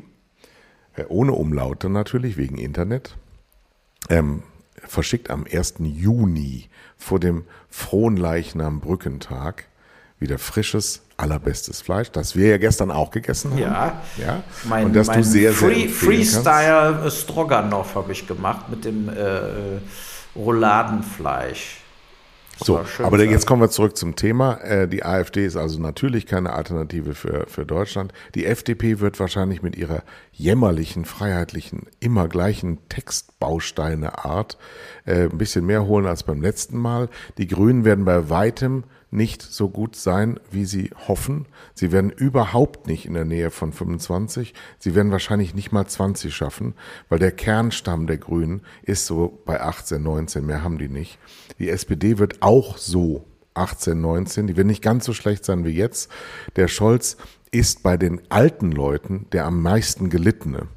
[0.94, 3.16] äh, ohne Umlaute natürlich, wegen Internet,
[4.08, 4.42] ähm,
[4.84, 5.74] verschickt am 1.
[5.80, 9.64] Juni vor dem Frohenleichnam Brückentag
[10.18, 13.58] wieder frisches, allerbestes Fleisch, das wir ja gestern auch gegessen haben.
[13.58, 14.42] Ja, ja.
[14.64, 19.08] Mein, und das du sehr, sehr Free, empfehlen Freestyle Stroganoff habe ich gemacht mit dem
[19.08, 19.80] äh,
[20.34, 21.82] Rouladenfleisch.
[22.58, 23.30] So, aber sein.
[23.30, 24.54] jetzt kommen wir zurück zum Thema.
[24.62, 28.12] Äh, Die AfD ist also natürlich keine Alternative für, für Deutschland.
[28.34, 30.02] Die FDP wird wahrscheinlich mit ihrer
[30.32, 34.56] jämmerlichen, freiheitlichen, immer gleichen Textbausteine-Art
[35.04, 37.08] äh, ein bisschen mehr holen als beim letzten Mal.
[37.38, 41.46] Die Grünen werden bei weitem nicht so gut sein, wie sie hoffen.
[41.74, 44.52] Sie werden überhaupt nicht in der Nähe von 25.
[44.78, 46.74] Sie werden wahrscheinlich nicht mal 20 schaffen,
[47.08, 50.44] weil der Kernstamm der Grünen ist so bei 18, 19.
[50.44, 51.18] Mehr haben die nicht.
[51.58, 54.46] Die SPD wird auch so 18, 19.
[54.46, 56.10] Die wird nicht ganz so schlecht sein wie jetzt.
[56.56, 57.16] Der Scholz
[57.50, 60.68] ist bei den alten Leuten der am meisten gelittene.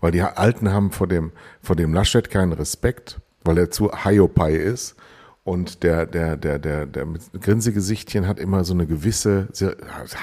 [0.00, 4.54] Weil die Alten haben vor dem, vor dem Laschet keinen Respekt, weil er zu Hiopai
[4.54, 4.96] ist.
[5.44, 9.48] Und der, der, der, der, der mit Grinsegesichtchen hat immer so eine gewisse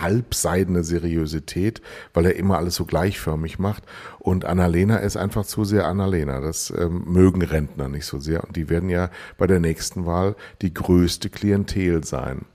[0.01, 1.79] halbseidene Seriosität,
[2.15, 3.83] weil er immer alles so gleichförmig macht.
[4.17, 6.39] Und Annalena ist einfach zu sehr Annalena.
[6.39, 8.43] Das ähm, mögen Rentner nicht so sehr.
[8.43, 12.45] Und die werden ja bei der nächsten Wahl die größte Klientel sein.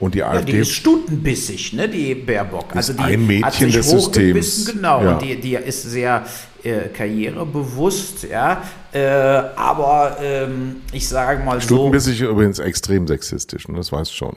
[0.00, 2.74] Und die Ja, AfD die ist stutenbissig, ne, die Baerbock.
[2.74, 4.66] Also die ein Mädchen hat sich des Systems.
[4.72, 5.12] Genau, Ja.
[5.12, 6.24] und die, die ist sehr
[6.64, 8.62] äh, karrierebewusst, ja.
[8.92, 9.00] Äh,
[9.56, 11.66] aber ähm, ich sage mal so.
[11.66, 13.76] Stutenbissig ist übrigens extrem sexistisch, ne?
[13.76, 14.36] das weißt du schon.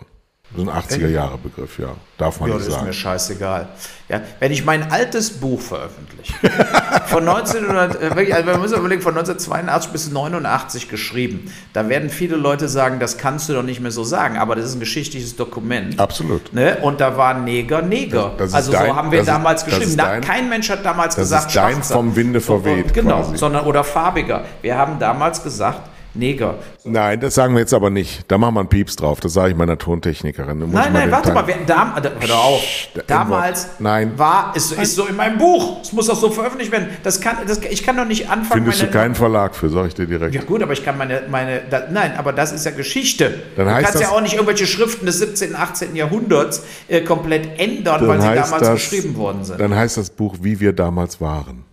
[0.58, 1.90] So ein 80er-Jahre-Begriff, ja.
[2.18, 2.88] Darf man Ja, nicht das ist sagen.
[2.88, 3.68] mir scheißegal.
[4.10, 6.34] Ja, wenn ich mein altes Buch veröffentliche,
[7.08, 12.36] von 1900, äh, also man muss überlegen, von 1982 bis 89 geschrieben, da werden viele
[12.38, 15.36] Leute sagen, das kannst du doch nicht mehr so sagen, aber das ist ein geschichtliches
[15.36, 16.00] Dokument.
[16.00, 16.52] Absolut.
[16.54, 16.78] Ne?
[16.82, 18.32] Und da war Neger, Neger.
[18.38, 19.90] Das ist also dein- so haben wir das ist- damals das geschrieben.
[19.92, 21.94] ist Na, dein- kein Mensch hat damals das gesagt, ist dein Schwarzer.
[21.94, 23.38] vom Winde verweht Genau, quasi.
[23.38, 24.44] sondern oder farbiger.
[24.64, 25.82] Wir haben damals gesagt,
[26.18, 26.56] Neger.
[26.84, 28.24] Nein, das sagen wir jetzt aber nicht.
[28.30, 29.20] Da machen wir einen Pieps drauf.
[29.20, 30.58] Das sage ich meiner Tontechnikerin.
[30.60, 31.48] Nein, mal nein, warte Teil- mal.
[31.48, 32.62] Wir, dam, hör auf.
[32.96, 34.14] Da- Damals Nein.
[34.18, 35.82] war, ist, ist so in meinem Buch.
[35.82, 36.88] Es muss auch so veröffentlicht werden.
[37.04, 38.64] Das kann, das, ich kann doch nicht anfangen.
[38.64, 40.34] Findest du keinen Verlag für, sage ich dir direkt.
[40.34, 43.34] ja gut, aber ich kann meine, meine da, nein, aber das ist ja Geschichte.
[43.56, 45.96] Dann du heißt kannst ja das- auch nicht irgendwelche Schriften des 17., 18.
[45.96, 49.60] Jahrhunderts äh, komplett ändern, weil sie damals das- geschrieben worden sind.
[49.60, 51.64] Dann heißt das Buch, wie wir damals waren.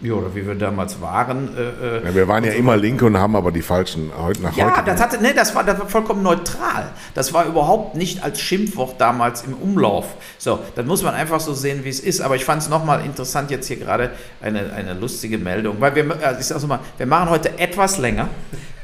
[0.00, 1.56] Ja, oder wie wir damals waren.
[1.56, 4.56] Äh, äh, Ja, wir waren ja immer Linke und haben aber die falschen heute nach
[4.56, 4.84] Ja, heute.
[4.86, 6.92] das, hatte, nee, das, war, das war vollkommen neutral.
[7.14, 10.06] Das war überhaupt nicht als Schimpfwort damals im Umlauf.
[10.38, 12.20] So, dann muss man einfach so sehen, wie es ist.
[12.20, 15.80] Aber ich fand es nochmal interessant, jetzt hier gerade eine, eine lustige Meldung.
[15.80, 18.28] Weil wir, also ich sag's mal, wir machen heute etwas länger,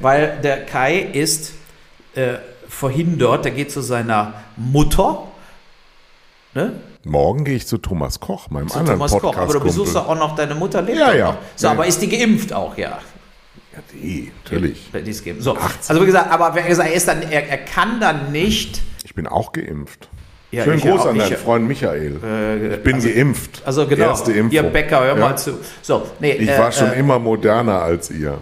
[0.00, 1.52] weil der Kai ist
[2.16, 2.34] äh,
[2.68, 5.28] verhindert, der geht zu seiner Mutter.
[6.54, 6.72] Ne?
[7.04, 9.36] Morgen gehe ich zu Thomas Koch, meinem Zu anderen Thomas Koch.
[9.36, 11.26] Aber du besuchst doch auch noch deine Mutter, lebt Ja, ja.
[11.32, 11.36] noch.
[11.56, 11.72] So, Ja.
[11.72, 12.98] aber ist die geimpft auch, ja?
[13.72, 14.90] Ja, die, natürlich.
[14.92, 15.42] Die ist geimpft.
[15.42, 15.56] So,
[15.88, 19.14] also wie gesagt, aber wer gesagt, er, ist dann, er, er kann dann nicht Ich
[19.14, 20.08] bin auch geimpft.
[20.50, 22.70] Ja, Schönen Gruß auch, an deinen ich- Freund Michael.
[22.74, 23.62] ich bin geimpft.
[23.66, 24.52] Also genau, Erste Impfung.
[24.52, 25.20] ihr Bäcker, hör Ja.
[25.20, 25.58] mal zu.
[25.82, 28.38] So, nee, Ich äh, war schon äh, immer moderner als ihr.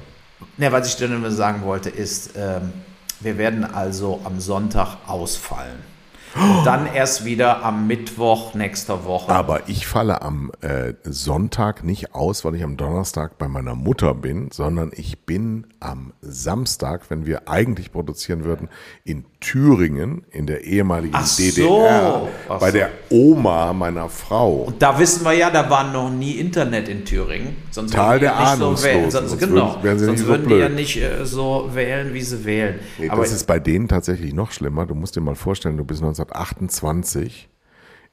[0.58, 2.72] nee, was ich dir nur sagen wollte, ist, ähm,
[3.20, 5.90] wir werden also am Sonntag ausfallen.
[6.34, 9.30] Und dann erst wieder am Mittwoch nächster Woche.
[9.30, 14.14] Aber ich falle am äh, Sonntag nicht aus, weil ich am Donnerstag bei meiner Mutter
[14.14, 18.68] bin, sondern ich bin am Samstag, wenn wir eigentlich produzieren würden,
[19.04, 21.42] in Thüringen, in der ehemaligen Ach so.
[21.42, 22.76] DDR, Ach bei so.
[22.78, 24.62] der Oma meiner Frau.
[24.62, 27.56] Und da wissen wir ja, da war noch nie Internet in Thüringen.
[27.70, 28.84] Sonst Tal der ja so Ahnungslosen.
[28.84, 29.10] wählen.
[29.10, 29.76] Sonst, genau.
[29.82, 30.76] würden- Sonst nicht so würden die ja blöd.
[30.78, 32.78] nicht äh, so wählen, wie sie wählen.
[32.98, 34.86] Nee, Aber das ist bei denen tatsächlich noch schlimmer.
[34.86, 37.48] Du musst dir mal vorstellen, du bist 1928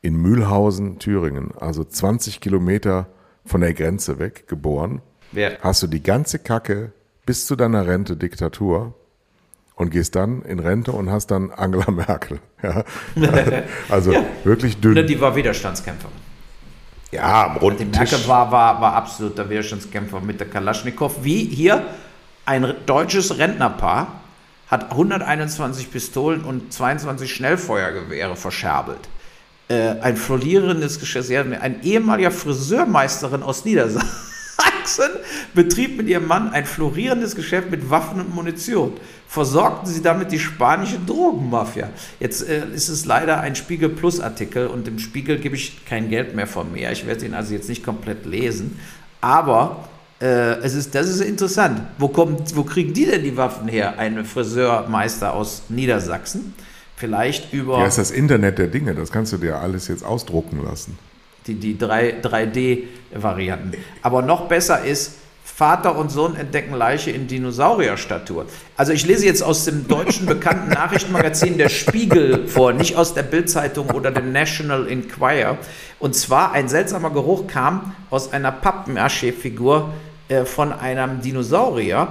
[0.01, 3.07] in Mühlhausen, Thüringen, also 20 Kilometer
[3.45, 5.01] von der Grenze weg geboren.
[5.31, 6.91] wer, Hast du die ganze Kacke
[7.25, 8.93] bis zu deiner Rente Diktatur
[9.79, 12.39] und gehst dann in Rente und hast dann Angela Merkel.
[12.61, 12.83] Ja?
[13.89, 14.13] Also
[14.43, 15.07] wirklich ne, dünn.
[15.07, 16.13] die war Widerstandskämpferin.
[17.11, 18.27] Ja, am Die runden Merkel Tisch.
[18.27, 21.23] war, war, war absoluter Widerstandskämpfer mit der Kalaschnikow.
[21.23, 21.87] Wie hier
[22.45, 24.19] ein deutsches Rentnerpaar
[24.67, 29.07] hat 121 Pistolen und 22 Schnellfeuergewehre verscherbelt.
[29.69, 34.28] Äh, ein florierendes Geschäft, ein ehemaliger Friseurmeisterin aus Niedersachsen
[35.53, 38.93] betrieb mit ihrem Mann ein florierendes Geschäft mit Waffen und Munition.
[39.27, 41.89] Versorgten sie damit die spanische Drogenmafia.
[42.19, 46.09] Jetzt äh, ist es leider ein Spiegel Plus Artikel und im Spiegel gebe ich kein
[46.09, 46.91] Geld mehr von mir.
[46.91, 48.79] Ich werde ihn also jetzt nicht komplett lesen.
[49.21, 49.87] Aber
[50.21, 51.81] äh, es ist, das ist interessant.
[51.97, 53.99] Wo, kommt, wo kriegen die denn die Waffen her?
[53.99, 56.53] Ein Friseurmeister aus Niedersachsen.
[56.95, 58.93] Vielleicht über Ja, ist das Internet der Dinge.
[58.93, 60.97] Das kannst du dir alles jetzt ausdrucken lassen.
[61.49, 63.73] Die, die 3, 3D-Varianten.
[64.01, 68.45] Aber noch besser ist, Vater und Sohn entdecken Leiche in Dinosaurierstatur.
[68.77, 73.23] Also ich lese jetzt aus dem deutschen bekannten Nachrichtenmagazin Der Spiegel vor, nicht aus der
[73.23, 75.57] Bildzeitung oder der National Enquirer.
[75.99, 79.89] Und zwar ein seltsamer Geruch kam aus einer Pappmaché-Figur
[80.29, 82.07] äh, von einem Dinosaurier.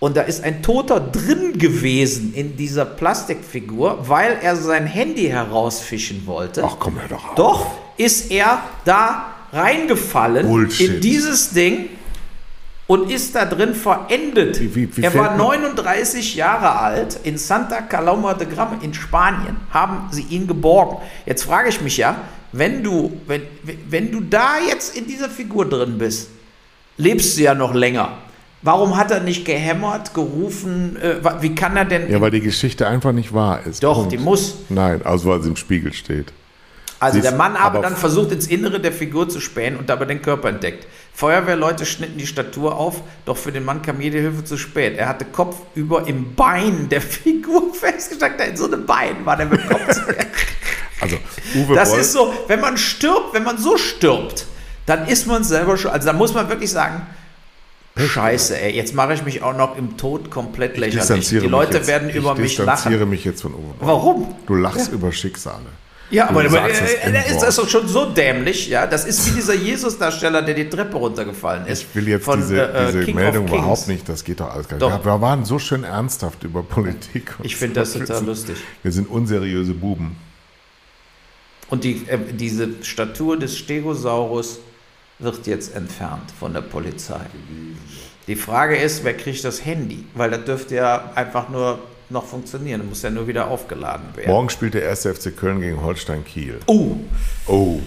[0.00, 6.24] Und da ist ein Toter drin gewesen in dieser Plastikfigur, weil er sein Handy herausfischen
[6.26, 6.62] wollte.
[6.64, 7.34] Ach komm, hör doch auf.
[7.34, 10.88] Doch ist er da reingefallen Bullshit.
[10.88, 11.88] in dieses Ding
[12.86, 14.60] und ist da drin verendet.
[14.60, 17.18] Wie- wie- wie er war fällt man- 39 Jahre alt.
[17.24, 20.98] In Santa Coloma de Grama in Spanien haben sie ihn geborgen.
[21.26, 22.16] Jetzt frage ich mich ja,
[22.52, 23.42] wenn du, wenn,
[23.90, 26.28] wenn du da jetzt in dieser Figur drin bist,
[26.98, 28.12] lebst du ja noch länger.
[28.62, 30.96] Warum hat er nicht gehämmert, gerufen?
[31.00, 32.10] Äh, wie kann er denn?
[32.10, 33.82] Ja, weil die Geschichte einfach nicht wahr ist.
[33.84, 34.12] Doch, Punkt.
[34.12, 34.56] die muss.
[34.68, 36.32] Nein, also weil es im Spiegel steht.
[37.00, 40.06] Also Sie der Mann aber- dann versucht, ins Innere der Figur zu spähen und dabei
[40.06, 40.88] den Körper entdeckt.
[41.14, 44.98] Feuerwehrleute schnitten die Statur auf, doch für den Mann kam jede Hilfe zu spät.
[44.98, 48.40] Er hatte kopfüber im Bein der Figur festgesteckt.
[48.40, 50.00] In so einem Bein war der mit Kopf.
[51.00, 51.16] Also
[51.54, 54.46] Uwe Das Boll, ist so, wenn man stirbt, wenn man so stirbt,
[54.84, 55.92] dann ist man selber schon.
[55.92, 57.06] Also da muss man wirklich sagen,
[57.98, 61.00] Scheiße, ey, jetzt mache ich mich auch noch im Tod komplett ich lächerlich.
[61.00, 63.10] distanziere Die Leute werden über ich mich distanziere lachen.
[63.10, 63.88] mich jetzt von Uwe Boll.
[63.88, 64.34] Warum?
[64.46, 65.66] Du lachst über Schicksale.
[66.10, 68.86] Ja, aber, Du aber das äh, da ist das doch schon so dämlich, ja.
[68.86, 71.82] Das ist wie dieser Jesus-Darsteller, der die Treppe runtergefallen ist.
[71.82, 74.68] Ich will jetzt von, diese, äh, diese King Meldung überhaupt nicht, das geht doch alles
[74.68, 74.82] gar nicht.
[74.82, 75.04] Doch.
[75.04, 77.34] Wir, waren so schön ernsthaft über Politik.
[77.38, 78.56] und Ich finde das total lustig.
[78.82, 80.16] Wir sind unseriöse Buben.
[81.68, 84.60] Und die, äh, diese Statur des Stegosaurus
[85.18, 87.20] wird jetzt entfernt von der Polizei.
[88.26, 90.04] Die Frage ist, wer kriegt das Handy?
[90.14, 91.78] Weil das dürfte ja einfach nur
[92.10, 92.80] noch funktionieren.
[92.80, 94.30] Das muss ja nur wieder aufgeladen werden.
[94.30, 96.60] Morgen spielt der erste FC Köln gegen Holstein Kiel.
[96.66, 96.96] Oh,
[97.46, 97.80] Oh,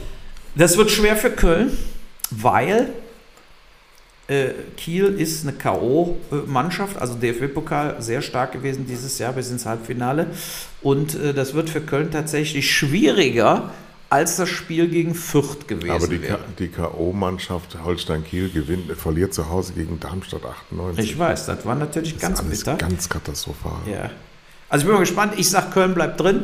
[0.55, 1.77] Das wird schwer für Köln,
[2.31, 2.89] weil
[4.27, 10.27] äh, Kiel ist eine K.O.-Mannschaft, also DFB-Pokal sehr stark gewesen dieses Jahr bis ins Halbfinale.
[10.81, 13.71] Und äh, das wird für Köln tatsächlich schwieriger,
[14.11, 16.39] als das Spiel gegen Fürth gewesen aber die, wäre.
[16.57, 21.11] K.O.-Mannschaft Holstein Kiel gewinnt, verliert zu Hause gegen Darmstadt 98.
[21.11, 22.75] Ich weiß, das war natürlich das ganz alles bitter.
[22.75, 23.79] ganz katastrophal.
[23.89, 24.11] ja.
[24.69, 25.33] Also ich bin mal gespannt.
[25.37, 26.43] Ich sag, Köln bleibt drin,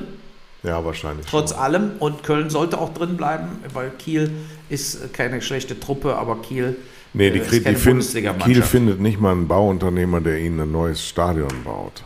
[0.63, 1.25] Ja, wahrscheinlich.
[1.25, 1.59] trotz schon.
[1.59, 1.91] allem.
[1.99, 4.31] Und Köln sollte auch drin bleiben, weil Kiel
[4.69, 6.75] ist keine schlechte Truppe, aber Kiel
[7.13, 8.03] Nee, die, äh, die find.
[8.43, 12.03] Kiel findet nicht mal einen Bauunternehmer, der ihnen ein neues Stadion baut.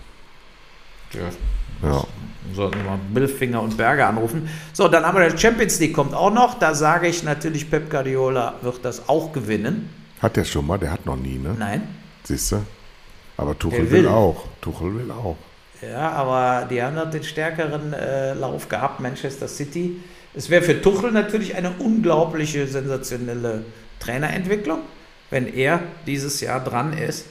[1.14, 1.90] Ja.
[1.90, 2.04] Ja.
[2.54, 4.50] Sollten wir mal Billfinger und Berger anrufen.
[4.74, 6.60] So, dann haben wir der Champions League kommt auch noch.
[6.60, 9.90] Da sage ich natürlich, Pep Guardiola wird das auch gewinnen.
[10.22, 10.78] Hat der schon mal?
[10.78, 11.56] Der hat noch nie, ne?
[11.58, 11.84] Nein.
[12.24, 12.64] Siehst du?
[13.38, 14.04] Aber Tuchel will.
[14.04, 14.08] will.
[14.08, 14.46] auch.
[14.62, 15.38] Tuchel will auch.
[15.82, 20.00] Ja, aber die haben noch den stärkeren äh, Lauf gehabt, Manchester City.
[20.34, 23.66] Es wäre für Tuchel natürlich eine unglaubliche, sensationelle
[24.00, 24.80] Trainerentwicklung,
[25.30, 27.26] wenn er dieses Jahr dran ist.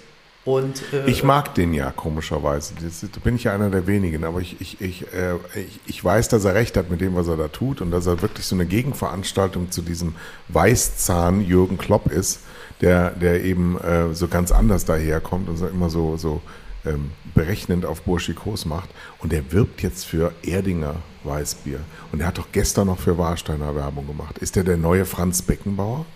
[0.45, 2.75] Und, äh, Ich mag den ja, komischerweise.
[2.83, 4.25] Das, da bin ich ja einer der wenigen.
[4.25, 7.29] Aber ich, ich, ich, äh, ich, ich weiß, dass er recht hat mit dem, was
[7.29, 7.81] er da tut.
[7.81, 10.15] Und dass er wirklich so eine Gegenveranstaltung zu diesem
[10.49, 12.41] Weißzahn Jürgen Klopp ist,
[12.81, 16.41] der, der eben äh, so ganz anders daherkommt und so immer so, so
[16.87, 18.89] ähm, berechnend auf Burschikos macht.
[19.19, 21.81] Und der wirbt jetzt für Erdinger Weißbier.
[22.13, 24.39] Und er hat doch gestern noch für Warsteiner Werbung gemacht.
[24.39, 26.07] Ist der der neue Franz Beckenbauer?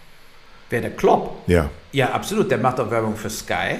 [0.70, 1.42] Wer der Klopp?
[1.46, 1.68] Ja.
[1.92, 2.50] Ja, absolut.
[2.50, 3.76] Der macht auch Werbung für Sky.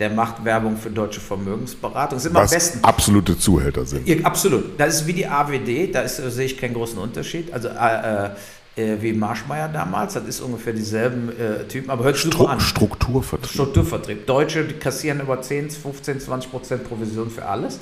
[0.00, 2.16] Der macht Werbung für deutsche Vermögensberatung.
[2.16, 2.82] Das sind Was besten.
[2.82, 4.08] absolute Zuhälter sind.
[4.08, 4.78] Ja, absolut.
[4.78, 7.52] Das ist wie die AWD, da ist, äh, sehe ich keinen großen Unterschied.
[7.52, 8.30] Also äh,
[8.76, 12.58] äh, wie Marschmeier damals, das ist ungefähr dieselben äh, Typen, aber hört Stru an.
[12.58, 13.52] Strukturvertrieb.
[13.52, 14.26] Strukturvertrieb.
[14.26, 17.78] Deutsche die kassieren über 10, 15, 20 Prozent Provision für alles.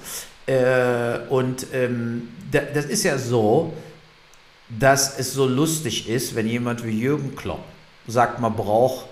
[0.46, 3.72] Äh, und ähm, da, das ist ja so,
[4.68, 7.64] dass es so lustig ist, wenn jemand wie Jürgen Klopp
[8.06, 9.06] sagt, man braucht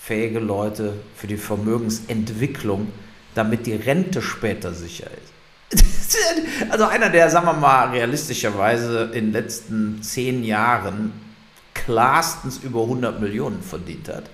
[0.00, 2.90] fähige Leute für die Vermögensentwicklung,
[3.34, 5.80] damit die Rente später sicher ist.
[6.70, 11.12] Also einer, der, sagen wir mal, realistischerweise in den letzten zehn Jahren
[11.72, 14.24] klarstens über 100 Millionen verdient hat,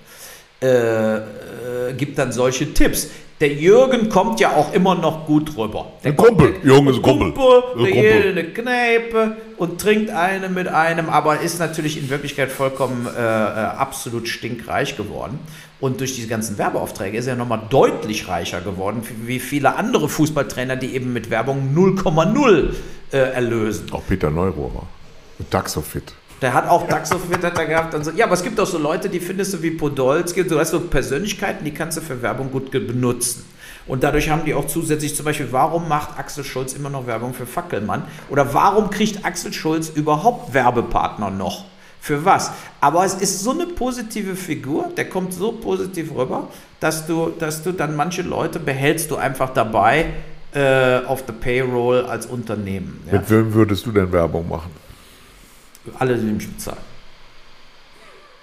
[0.61, 3.09] äh, äh, gibt dann solche Tipps.
[3.39, 5.91] Der Jürgen kommt ja auch immer noch gut rüber.
[6.03, 6.53] Der Ein Kumpel.
[6.53, 7.31] kommt- Jürgen ist ein Kumpel.
[7.33, 8.21] Kumpel, der Kumpel.
[8.23, 13.19] in eine Kneipe und trinkt eine mit einem, aber ist natürlich in Wirklichkeit vollkommen äh,
[13.19, 15.37] äh, absolut stinkreich geworden.
[15.79, 20.75] Und durch diese ganzen Werbeaufträge ist er nochmal deutlich reicher geworden, wie viele andere Fußballtrainer,
[20.75, 22.73] die eben mit Werbung 0,0
[23.11, 23.91] äh, erlösen.
[23.91, 24.87] Auch Peter Neurohrer.
[25.37, 26.13] Mit Daxofit.
[26.41, 27.95] Der hat auch Daxofit hat er gehabt.
[27.95, 28.11] Und so.
[28.11, 30.43] Ja, aber es gibt auch so Leute, die findest du wie Podolski.
[30.45, 33.45] Du hast so Persönlichkeiten, die kannst du für Werbung gut benutzen.
[33.87, 37.33] Und dadurch haben die auch zusätzlich zum Beispiel, warum macht Axel Schulz immer noch Werbung
[37.33, 38.03] für Fackelmann?
[38.29, 41.65] Oder warum kriegt Axel Schulz überhaupt Werbepartner noch?
[42.01, 42.51] Für was?
[42.79, 46.47] Aber es ist so eine positive Figur, der kommt so positiv rüber,
[46.79, 50.05] dass du, dass du dann manche Leute behältst du einfach dabei
[50.53, 53.01] äh, auf der Payroll als Unternehmen.
[53.07, 53.19] Ja.
[53.19, 54.71] Mit wem würdest du denn Werbung machen?
[55.99, 56.77] Alle, die mich bezahlen.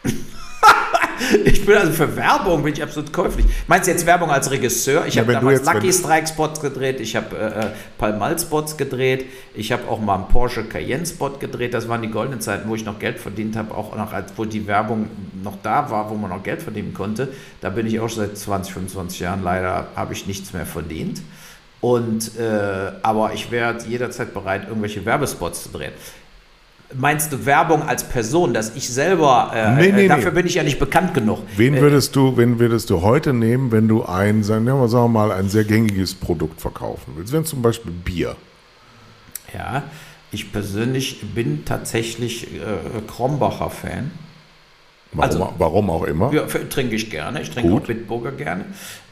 [1.44, 3.46] ich bin also für Werbung bin ich absolut käuflich.
[3.66, 5.06] Meinst du jetzt Werbung als Regisseur?
[5.06, 7.66] Ich Ja, habe damals Lucky Strike Spots gedreht, ich habe äh,
[7.98, 11.74] Palmal Spots gedreht, ich habe auch mal einen Porsche Cayenne Spot gedreht.
[11.74, 14.44] Das waren die goldenen Zeiten, wo ich noch Geld verdient habe, auch noch als wo
[14.44, 15.08] die Werbung
[15.42, 17.28] noch da war, wo man noch Geld verdienen konnte.
[17.60, 19.42] Da bin ich auch seit 20, 25 Jahren.
[19.42, 21.22] Leider habe ich nichts mehr verdient.
[21.80, 25.92] Und, äh, aber ich wäre jederzeit bereit, irgendwelche Werbespots zu drehen.
[26.96, 30.36] Meinst du Werbung als Person, dass ich selber, äh, Nee, nee, äh, dafür nee.
[30.36, 31.40] bin ich ja nicht bekannt genug.
[31.56, 35.04] Wen Äh, würdest du, wen würdest du heute nehmen, wenn du ein, sagen wir sagen
[35.04, 37.32] wir mal, ein sehr gängiges Produkt verkaufen willst?
[37.32, 38.36] Wenn zum Beispiel Bier.
[39.52, 39.84] Ja,
[40.32, 42.58] ich persönlich bin tatsächlich äh,
[43.06, 44.10] Krombacher Fan.
[45.14, 46.32] Warum, Also- warum auch immer.
[46.32, 47.40] Ja, trinke ich gerne.
[47.42, 47.82] Ich trinke Gut.
[47.82, 48.64] auch Bitburger gerne.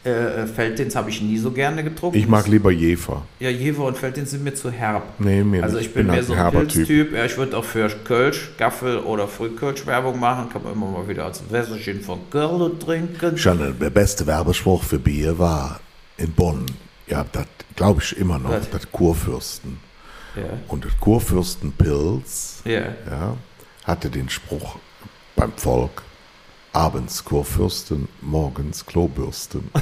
[0.05, 2.19] Äh, Feldins habe ich nie so gerne getrunken.
[2.19, 3.23] Ich mag lieber Jefer.
[3.39, 5.05] Ja, Jever und Feldins sind mir zu herb.
[5.21, 5.87] Nee, mir Also nicht.
[5.89, 6.51] ich bin, mehr halt so ein.
[6.51, 7.13] Pilztyp.
[7.15, 10.49] Ja, ich würde auch für Kölsch, Gaffel oder Frühkölsch Werbung machen.
[10.53, 13.39] Kann man immer mal wieder als Wässerchen von Köln trinken.
[13.39, 15.79] Chanel, der beste Werbespruch für Bier war
[16.17, 16.67] in Bonn.
[17.07, 17.47] Ja, das
[17.77, 18.71] glaube ich immer noch, Was?
[18.71, 19.79] das Kurfürsten.
[20.35, 22.81] Ja, Und das Kurfürstenpilz ja.
[23.11, 23.37] ja,
[23.85, 24.77] hatte den Spruch
[25.37, 26.03] beim Volk,
[26.73, 29.71] abends Kurfürsten, morgens Klobürsten.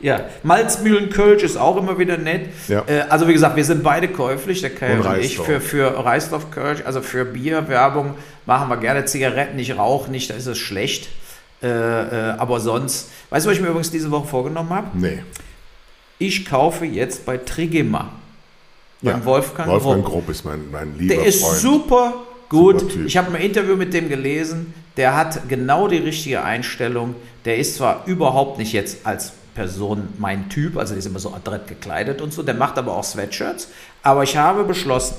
[0.00, 2.50] Ja, Malzmühlen Kölsch ist auch immer wieder nett.
[2.68, 2.84] Ja.
[2.86, 6.04] Äh, also wie gesagt, wir sind beide käuflich, der Kai Und und, ich, für, für
[6.04, 10.58] Reisdorf Kölsch, also für Bierwerbung machen wir gerne Zigaretten, ich rauche nicht, da ist es
[10.58, 11.08] schlecht.
[11.62, 14.88] Äh, äh, aber sonst, weißt du, was ich mir übrigens diese Woche vorgenommen habe?
[14.94, 15.22] Nee.
[16.18, 18.12] Ich kaufe jetzt bei Trigema.
[19.02, 20.12] Beim Wolfgang, Wolfgang Grupp.
[20.26, 21.58] Grupp ist mein, mein lieber Der ist Freund.
[21.58, 22.14] super
[22.48, 22.96] gut.
[23.06, 24.74] Ich habe ein Interview mit dem gelesen.
[24.96, 27.14] Der hat genau die richtige Einstellung.
[27.44, 31.32] Der ist zwar überhaupt nicht jetzt als Person mein Typ, also der ist immer so
[31.32, 32.42] adrett gekleidet und so.
[32.42, 33.68] Der macht aber auch Sweatshirts.
[34.02, 35.16] Aber ich habe beschlossen,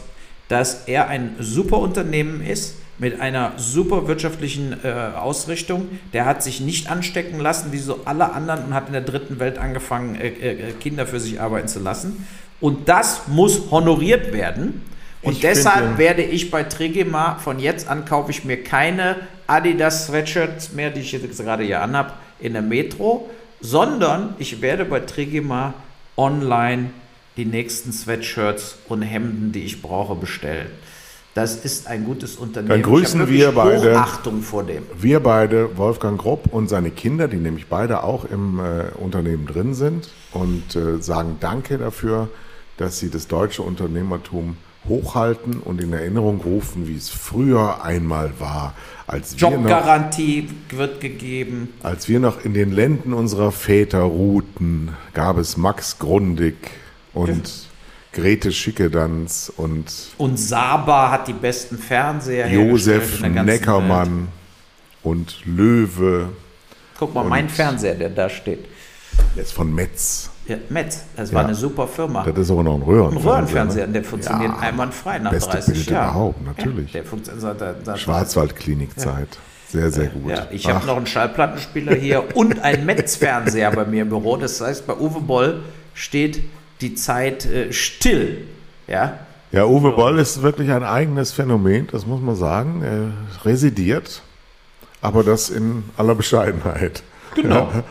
[0.47, 5.88] dass er ein super Unternehmen ist mit einer super wirtschaftlichen äh, Ausrichtung.
[6.13, 9.39] Der hat sich nicht anstecken lassen wie so alle anderen und hat in der dritten
[9.39, 12.25] Welt angefangen, äh, äh, Kinder für sich arbeiten zu lassen.
[12.59, 14.82] Und das muss honoriert werden.
[15.28, 19.17] Und Ich deshalb finde- werde ich bei Trigema von jetzt an kaufe ich mir keine
[19.47, 23.30] Adidas Sweatshirts mehr, die ich jetzt gerade hier anhab, in der Metro,
[23.61, 25.73] sondern ich werde bei Trigema
[26.15, 26.91] online
[27.36, 30.67] die nächsten Sweatshirts und Hemden, die ich brauche, bestellen.
[31.34, 32.69] Das ist ein gutes Unternehmen.
[32.69, 33.93] Dann grüßen wir beide.
[33.93, 34.84] Hochachtung vor dem.
[34.97, 39.75] Wir beide, Wolfgang Gropp und seine Kinder, die nämlich beide auch im äh, Unternehmen drin
[39.75, 42.30] sind und äh, sagen Danke dafür,
[42.78, 44.57] dass sie das deutsche Unternehmertum
[44.88, 48.74] hochhalten und in Erinnerung rufen, wie es früher einmal war,
[49.06, 51.74] als wir, noch, Jobgarantie wird gegeben.
[51.84, 56.56] als wir noch in den Lenden unserer Väter ruhten, gab es Max Grundig
[57.14, 57.68] und
[58.14, 59.86] Grete Schickedanz und
[60.18, 63.60] Und Saba hat die besten Fernseher Josef in der ganzen Welt.
[63.60, 64.28] Neckermann
[65.04, 66.30] und Löwe.
[66.98, 68.66] Guck mal, mein Fernseher, der da steht.
[69.36, 70.32] Jetzt von Metz.
[70.48, 71.36] Ja, Metz, das Ja.
[71.38, 72.24] war eine super Firma.
[72.24, 73.32] Das ist aber noch ein Ein Röhrenfernseher.
[73.34, 73.93] Röhrenfernseher, ne?
[73.93, 76.10] der funktioniert Ja, einwandfrei nach beste 30 Bild Jahren.
[76.10, 76.93] überhaupt, natürlich.
[76.93, 79.28] Ja, der funktioniert da, da, Schwarzwaldklinikzeit.
[79.70, 80.30] Sehr, sehr gut.
[80.32, 84.38] Ja, ich habe noch einen Schallplattenspieler hier und einen Metz-Fernseher bei mir im Büro.
[84.38, 85.62] Das heißt, bei Uwe Boll
[85.93, 86.41] steht
[86.80, 88.45] die Zeit äh, still.
[88.88, 89.20] Ja,
[89.52, 92.82] Ja, Uwe Boll ist wirklich ein eigenes Phänomen, das muss man sagen.
[92.84, 94.22] Er residiert,
[95.02, 97.04] aber das in aller Bescheidenheit.
[97.36, 97.70] Genau.
[97.74, 97.84] Ja,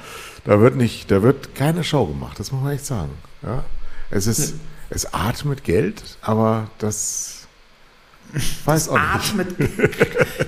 [0.47, 3.11] da wird nicht, da wird keine Show gemacht, das muss man echt sagen.
[3.43, 3.65] Ja,
[4.11, 4.55] es ist,
[4.91, 7.47] es atmet Geld, aber das
[8.65, 9.05] weiß auch nicht.
[9.15, 9.49] atmet.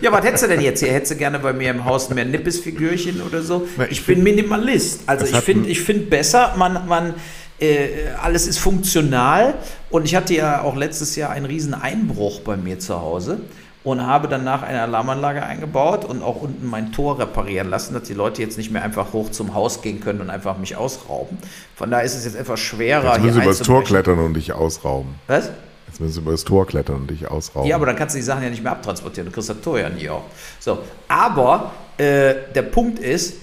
[0.01, 0.93] ja, was hättest du denn jetzt hier?
[0.93, 3.67] Hättest du gerne bei mir im Haus mehr Nippesfigürchen oder so?
[3.77, 5.03] Na, ich ich bin Minimalist.
[5.07, 7.15] Also ich finde ich find besser, man, man
[7.59, 9.55] äh, alles ist funktional.
[9.91, 13.41] Und ich hatte ja auch letztes Jahr einen riesen Einbruch bei mir zu Hause
[13.89, 18.13] und habe danach eine Alarmanlage eingebaut und auch unten mein Tor reparieren lassen, dass die
[18.13, 21.39] Leute jetzt nicht mehr einfach hoch zum Haus gehen können und einfach mich ausrauben.
[21.75, 24.35] Von daher ist es jetzt etwas schwerer, Jetzt müssen sie hier übers Tor klettern und
[24.35, 25.15] dich ausrauben.
[25.27, 25.51] Was?
[25.87, 27.67] Jetzt müssen sie übers Tor klettern und dich ausrauben.
[27.67, 29.31] Ja, aber dann kannst du die Sachen ja nicht mehr abtransportieren.
[29.31, 30.25] Du kriegst das Tor ja nie auf.
[30.61, 33.37] So, aber äh, der Punkt ist,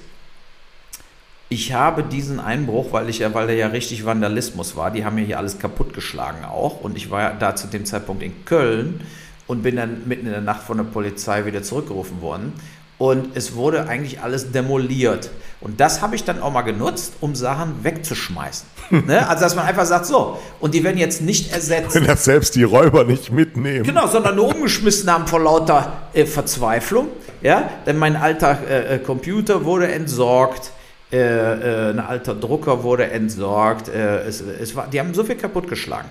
[1.50, 5.16] ich habe diesen Einbruch, weil ich ja, weil der ja richtig Vandalismus war, die haben
[5.16, 6.82] mir hier alles kaputtgeschlagen auch.
[6.82, 9.02] Und ich war ja da zu dem Zeitpunkt in Köln
[9.48, 12.54] und bin dann mitten in der Nacht von der Polizei wieder zurückgerufen worden.
[12.98, 15.30] Und es wurde eigentlich alles demoliert.
[15.60, 18.68] Und das habe ich dann auch mal genutzt, um Sachen wegzuschmeißen.
[19.06, 19.28] ne?
[19.28, 21.94] Also, dass man einfach sagt, so, und die werden jetzt nicht ersetzt.
[21.94, 23.84] Wenn das selbst die Räuber nicht mitnehmen.
[23.84, 27.10] Genau, sondern nur umgeschmissen haben vor lauter äh, Verzweiflung.
[27.42, 30.72] Ja, denn mein alter äh, äh, Computer wurde entsorgt,
[31.12, 33.90] äh, äh, ein alter Drucker wurde entsorgt.
[33.90, 36.10] Äh, es, es war, die haben so viel kaputtgeschlagen,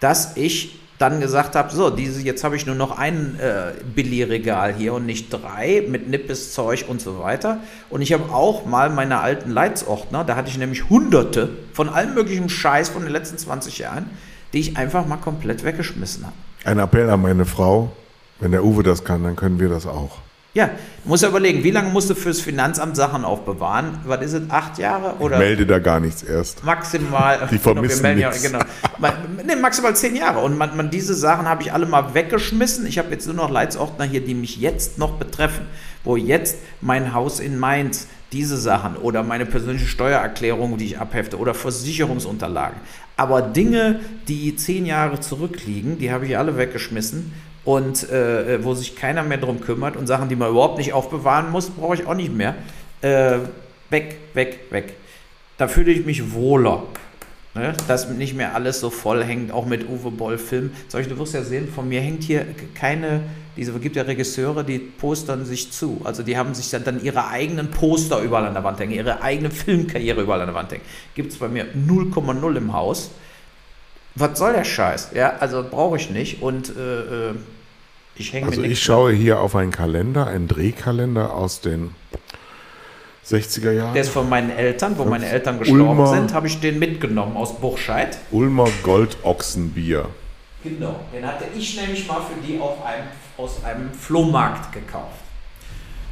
[0.00, 4.74] dass ich dann gesagt habe, so, diese, jetzt habe ich nur noch ein äh, Billigregal
[4.74, 7.58] hier und nicht drei mit Nippes-Zeug und so weiter.
[7.90, 12.14] Und ich habe auch mal meine alten Leitsordner, da hatte ich nämlich hunderte von allem
[12.14, 14.08] möglichen Scheiß von den letzten 20 Jahren,
[14.52, 16.36] die ich einfach mal komplett weggeschmissen habe.
[16.64, 17.92] Ein Appell an meine Frau.
[18.40, 20.18] Wenn der Uwe das kann, dann können wir das auch.
[20.54, 20.66] Ja,
[21.02, 23.98] du musst ja überlegen, wie lange musst du fürs Finanzamt Sachen aufbewahren?
[24.04, 26.62] Was ist es, acht Jahre oder Melde da gar nichts erst.
[26.64, 27.48] maximal?
[27.50, 28.44] Die vermissen ja, nichts.
[28.44, 28.60] genau.
[29.44, 30.38] Nee, maximal zehn Jahre.
[30.38, 32.86] Und man, man, diese Sachen habe ich alle mal weggeschmissen.
[32.86, 35.66] Ich habe jetzt nur noch Leitsordner hier, die mich jetzt noch betreffen.
[36.04, 41.36] Wo jetzt mein Haus in Mainz, diese Sachen oder meine persönliche Steuererklärung, die ich abhefte
[41.36, 42.78] oder Versicherungsunterlagen.
[43.16, 47.32] Aber Dinge, die zehn Jahre zurückliegen, die habe ich alle weggeschmissen
[47.64, 51.50] und äh, wo sich keiner mehr drum kümmert und Sachen, die man überhaupt nicht aufbewahren
[51.50, 52.54] muss, brauche ich auch nicht mehr.
[53.00, 53.38] Äh,
[53.90, 54.94] weg, weg, weg.
[55.56, 56.82] Da fühle ich mich wohler.
[57.54, 57.72] Ne?
[57.86, 60.72] Dass nicht mehr alles so voll hängt, auch mit Uwe Boll Film.
[60.88, 62.44] Solche, du wirst ja sehen, von mir hängt hier
[62.74, 63.20] keine,
[63.56, 66.00] diese, es gibt ja Regisseure, die postern sich zu.
[66.02, 69.22] Also die haben sich dann, dann ihre eigenen Poster überall an der Wand hängen, ihre
[69.22, 70.82] eigene Filmkarriere überall an der Wand hängen.
[71.14, 73.12] Gibt es bei mir 0,0 im Haus.
[74.16, 75.10] Was soll der Scheiß?
[75.14, 76.42] Ja, also brauche ich nicht.
[76.42, 77.34] Und äh, äh,
[78.16, 81.94] ich Also ich schaue hier auf einen Kalender, einen Drehkalender aus den
[83.26, 83.94] 60er Jahren.
[83.94, 86.06] Der ist von meinen Eltern, wo meine Eltern gestorben Ulmer.
[86.08, 88.18] sind, habe ich den mitgenommen aus Buchscheid.
[88.30, 90.08] Ulmer Goldochsenbier.
[90.62, 93.06] Genau, den hatte ich nämlich mal für die auf einem,
[93.36, 95.20] aus einem Flohmarkt gekauft.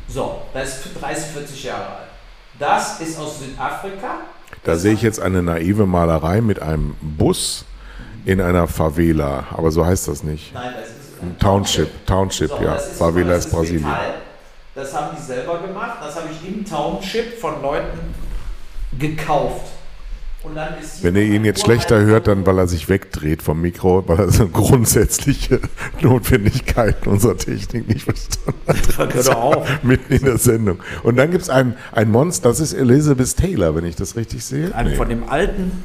[0.08, 2.08] So, das ist 30, 40 Jahre alt.
[2.58, 4.20] Das ist aus Südafrika.
[4.64, 7.64] Da sehe ich jetzt eine naive Malerei mit einem Bus
[8.24, 10.52] in einer Favela, aber so heißt das nicht.
[10.54, 12.74] Nein, das ist ein Township, Township, So, ja.
[12.74, 12.98] ist,
[13.50, 13.82] Brasilien.
[13.82, 14.14] Metall.
[14.74, 15.98] Das haben die selber gemacht.
[16.02, 17.98] Das habe ich im Township von Leuten
[18.98, 19.66] gekauft.
[20.42, 23.42] Und dann ist hier Wenn ihr ihn jetzt schlechter hört, dann weil er sich wegdreht
[23.42, 25.60] vom Mikro, weil er so grundsätzliche
[26.00, 29.14] Notwendigkeiten unserer Technik nicht verstanden hat.
[29.14, 29.82] Hör doch auf.
[29.84, 30.80] Mitten in der Sendung.
[31.04, 34.44] Und dann gibt es ein, ein Monster, das ist Elizabeth Taylor, wenn ich das richtig
[34.44, 34.74] sehe.
[34.74, 34.94] Ein Nee.
[34.96, 35.84] von dem alten.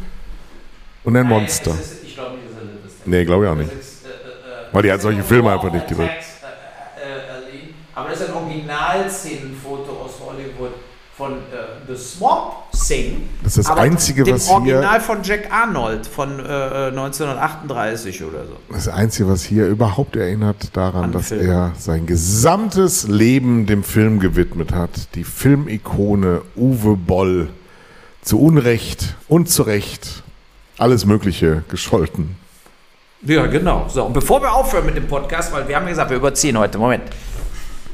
[1.04, 1.70] Und ein Monster.
[1.72, 3.08] Nein, ist, ich glaube nicht, dass Elvis ist.
[3.08, 3.70] Nee, glaube ich auch nicht.
[3.72, 6.12] Das ist, äh, äh, Weil die hat solche Filme einfach nicht gedrückt.
[6.12, 6.26] gedrückt.
[7.96, 10.74] Aber das ist ein Originalszenenfoto aus Hollywood
[11.16, 11.38] von äh,
[11.88, 12.54] The Swamp
[12.88, 13.28] Thing.
[13.44, 16.44] Das ist das Einzige, was hier- Original von Jack Arnold von äh,
[16.90, 18.58] 1938 oder so.
[18.72, 21.50] Das Einzige, was hier überhaupt erinnert daran, An dass Film.
[21.50, 25.16] er sein gesamtes Leben dem Film gewidmet hat.
[25.16, 27.50] Die Filmikone Uwe Boll.
[28.22, 30.22] Zu Unrecht und zu Recht
[30.78, 32.36] alles Mögliche gescholten.
[33.22, 33.88] Ja, genau.
[33.90, 36.58] So, und bevor wir aufhören mit dem Podcast, weil wir haben ja gesagt, wir überziehen
[36.58, 36.78] heute.
[36.78, 37.04] Moment.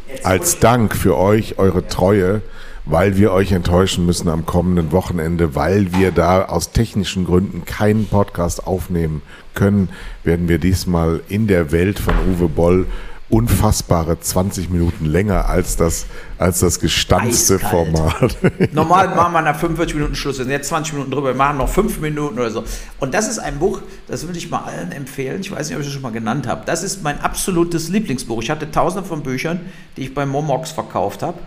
[0.08, 2.42] Jetzt Als Dank für euch, eure Treue,
[2.86, 8.08] weil wir euch enttäuschen müssen am kommenden Wochenende, weil wir da aus technischen Gründen keinen
[8.08, 9.22] Podcast aufnehmen
[9.54, 9.90] können,
[10.24, 12.86] werden wir diesmal in der Welt von Uwe Boll
[13.34, 16.06] unfassbare 20 Minuten länger als das,
[16.38, 17.72] als das gestanzte Eiskalt.
[17.72, 18.38] Format.
[18.74, 20.38] Normal machen wir nach 45 Minuten Schluss.
[20.38, 22.64] Wir sind jetzt 20 Minuten drüber, wir machen noch 5 Minuten oder so.
[23.00, 25.42] Und das ist ein Buch, das würde ich mal allen empfehlen.
[25.42, 26.62] Ich weiß nicht, ob ich das schon mal genannt habe.
[26.68, 28.44] Das ist mein absolutes Lieblingsbuch.
[28.44, 29.62] Ich hatte tausende von Büchern,
[29.98, 31.40] die ich bei Momox verkauft habe.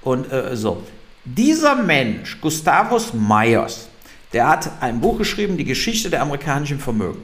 [0.00, 0.82] Und äh, so.
[1.26, 3.88] Dieser Mensch, Gustavus Myers,
[4.32, 7.20] der hat ein Buch geschrieben, die Geschichte der amerikanischen Vermögen.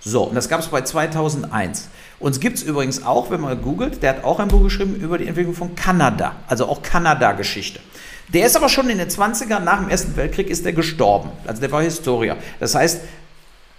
[0.00, 1.88] So, und das gab es bei 2001.
[2.24, 4.96] Und es gibt es übrigens auch, wenn man googelt, der hat auch ein Buch geschrieben
[4.96, 7.80] über die Entwicklung von Kanada, also auch Kanada-Geschichte.
[8.32, 11.28] Der ist aber schon in den 20ern, nach dem Ersten Weltkrieg, ist der gestorben.
[11.46, 12.38] Also der war Historiker.
[12.60, 13.02] Das heißt,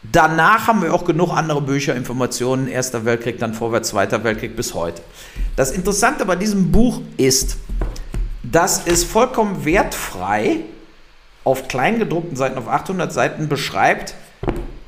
[0.04, 4.76] danach haben wir auch genug andere Bücher, Informationen, Erster Weltkrieg, dann vorwärts, Zweiter Weltkrieg bis
[4.76, 5.02] heute.
[5.56, 7.58] Das Interessante bei diesem Buch ist,
[8.44, 10.58] dass es vollkommen wertfrei
[11.44, 14.14] auf kleingedruckten Seiten, auf 800 Seiten beschreibt,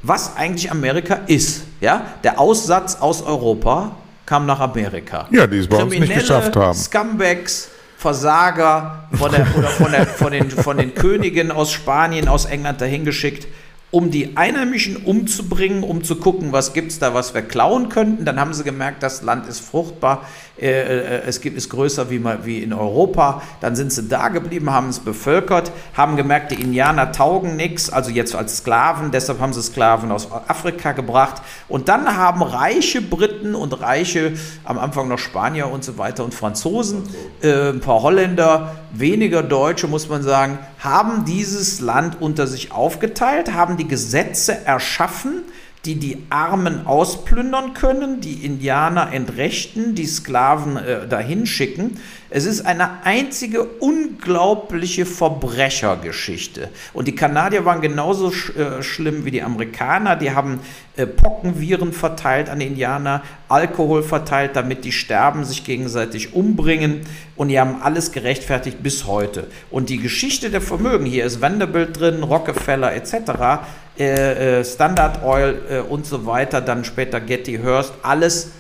[0.04, 1.57] was eigentlich Amerika ist.
[1.82, 2.06] Ja?
[2.24, 3.92] Der Aussatz aus Europa
[4.26, 5.28] kam nach Amerika.
[5.32, 6.78] Ja, die es bei uns nicht geschafft haben.
[6.78, 12.46] Scumbags, Versager von, der, oder von, der, von, den, von den Königen aus Spanien, aus
[12.46, 13.48] England dahin geschickt,
[13.90, 18.26] um die Einheimischen umzubringen, um zu gucken, was gibt es da, was wir klauen könnten.
[18.26, 20.26] Dann haben sie gemerkt, das Land ist fruchtbar,
[20.60, 23.42] äh, äh, es gibt, ist größer wie, mal, wie in Europa.
[23.62, 28.12] Dann sind sie da geblieben, haben es bevölkert, haben gemerkt, die Indianer taugen nichts, also
[28.12, 31.42] jetzt als Sklaven, deshalb haben sie Sklaven aus Afrika gebracht.
[31.70, 34.34] Und dann haben reiche Briten und reiche,
[34.66, 37.04] am Anfang noch Spanier und so weiter und Franzosen,
[37.42, 43.54] äh, ein paar Holländer, weniger Deutsche, muss man sagen, haben dieses Land unter sich aufgeteilt,
[43.54, 45.44] haben die Gesetze erschaffen,
[45.86, 52.00] die die Armen ausplündern können, die Indianer entrechten, die Sklaven äh, dahin schicken.
[52.30, 56.70] Es ist eine einzige unglaubliche Verbrechergeschichte.
[56.94, 60.18] Und die Kanadier waren genauso sch äh, schlimm wie die Amerikaner.
[60.18, 60.60] Die haben
[60.98, 67.02] äh, Pockenviren verteilt an die Indianer, Alkohol verteilt, damit die sterben, sich gegenseitig umbringen.
[67.38, 69.48] Und die haben alles gerechtfertigt bis heute.
[69.72, 73.62] Und die Geschichte der Vermögen, hier ist Vanderbilt drin, Rockefeller etc.,
[73.98, 78.52] äh, äh, Standard Oil äh, und so weiter, dann später Getty Hearst, alles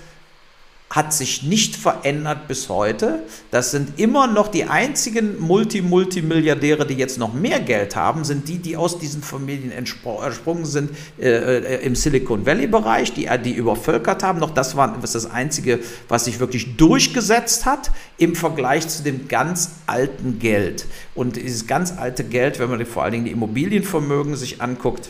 [0.90, 3.24] hat sich nicht verändert bis heute.
[3.52, 8.58] Das sind immer noch die einzigen Multi-Multimilliardäre, die jetzt noch mehr Geld haben, sind die,
[8.58, 14.40] die aus diesen Familien entsprungen sind äh, äh, im Silicon Valley-Bereich, die die übervölkert haben.
[14.40, 19.28] Noch das war das, das Einzige, was sich wirklich durchgesetzt hat im Vergleich zu dem
[19.28, 20.86] ganz alten Geld.
[21.16, 25.10] Und dieses ganz alte Geld, wenn man vor allen Dingen die Immobilienvermögen sich anguckt,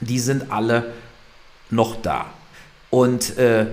[0.00, 0.92] die sind alle
[1.70, 2.26] noch da.
[2.90, 3.66] Und äh,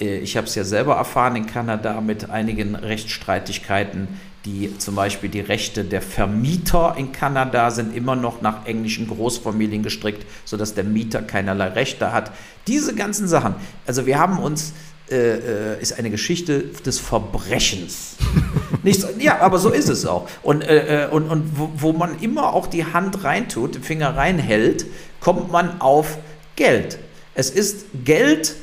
[0.00, 4.08] ich habe es ja selber erfahren in Kanada mit einigen Rechtsstreitigkeiten,
[4.46, 9.82] die zum Beispiel die Rechte der Vermieter in Kanada sind immer noch nach englischen Großfamilien
[9.82, 12.32] gestrickt, sodass der Mieter keinerlei Rechte hat.
[12.66, 13.54] Diese ganzen Sachen.
[13.86, 14.72] Also wir haben uns
[15.10, 18.16] äh, ist eine Geschichte des Verbrechens.
[18.82, 20.28] Nicht, ja, aber so ist es auch.
[20.42, 24.86] Und, äh, und, und wo, wo man immer auch die Hand reintut, den Finger reinhält,
[25.20, 26.18] kommt man auf
[26.56, 26.98] Geld.
[27.34, 28.54] Es ist Geld,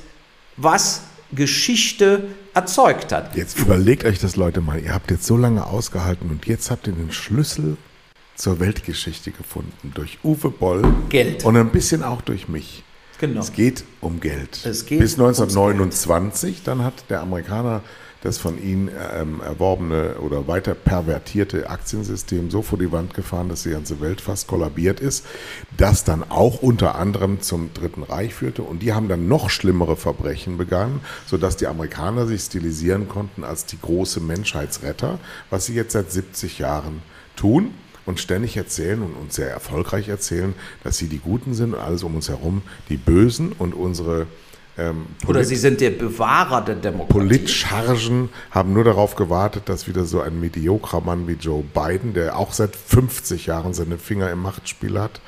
[0.56, 1.02] was
[1.34, 3.36] Geschichte erzeugt hat.
[3.36, 4.80] Jetzt überlegt euch das, Leute, mal.
[4.80, 7.78] Ihr habt jetzt so lange ausgehalten und jetzt habt ihr den Schlüssel
[8.36, 9.92] zur Weltgeschichte gefunden.
[9.94, 10.84] Durch Uwe Boll.
[11.10, 11.44] Geld.
[11.44, 12.84] Und ein bisschen auch durch mich.
[13.20, 13.40] Genau.
[13.42, 14.64] Es geht um Geld.
[14.64, 17.82] Es geht Bis 1929, dann hat der Amerikaner
[18.22, 23.63] das von ihnen ähm, erworbene oder weiter pervertierte Aktiensystem so vor die Wand gefahren, dass
[23.63, 25.26] die ganze Welt fast kollabiert ist,
[25.76, 28.63] das dann auch unter anderem zum Dritten Reich führte.
[28.63, 33.65] Und die haben dann noch schlimmere Verbrechen begangen, sodass die Amerikaner sich stilisieren konnten als
[33.65, 37.01] die große Menschheitsretter, was sie jetzt seit 70 Jahren
[37.36, 37.72] tun
[38.07, 42.03] und ständig erzählen und uns sehr erfolgreich erzählen, dass sie die Guten sind und alles
[42.03, 44.28] um uns herum die Bösen und unsere
[44.78, 47.14] ähm, Oder sie sind der Bewahrer der Demokratie.
[47.14, 52.38] Politchargen haben nur darauf gewartet, dass wieder so ein mediokrer Mann wie Joe Biden, der
[52.38, 55.20] auch seit 50 Jahren seine Finger im Machtspiel hat,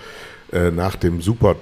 [0.52, 1.56] äh, nach dem Super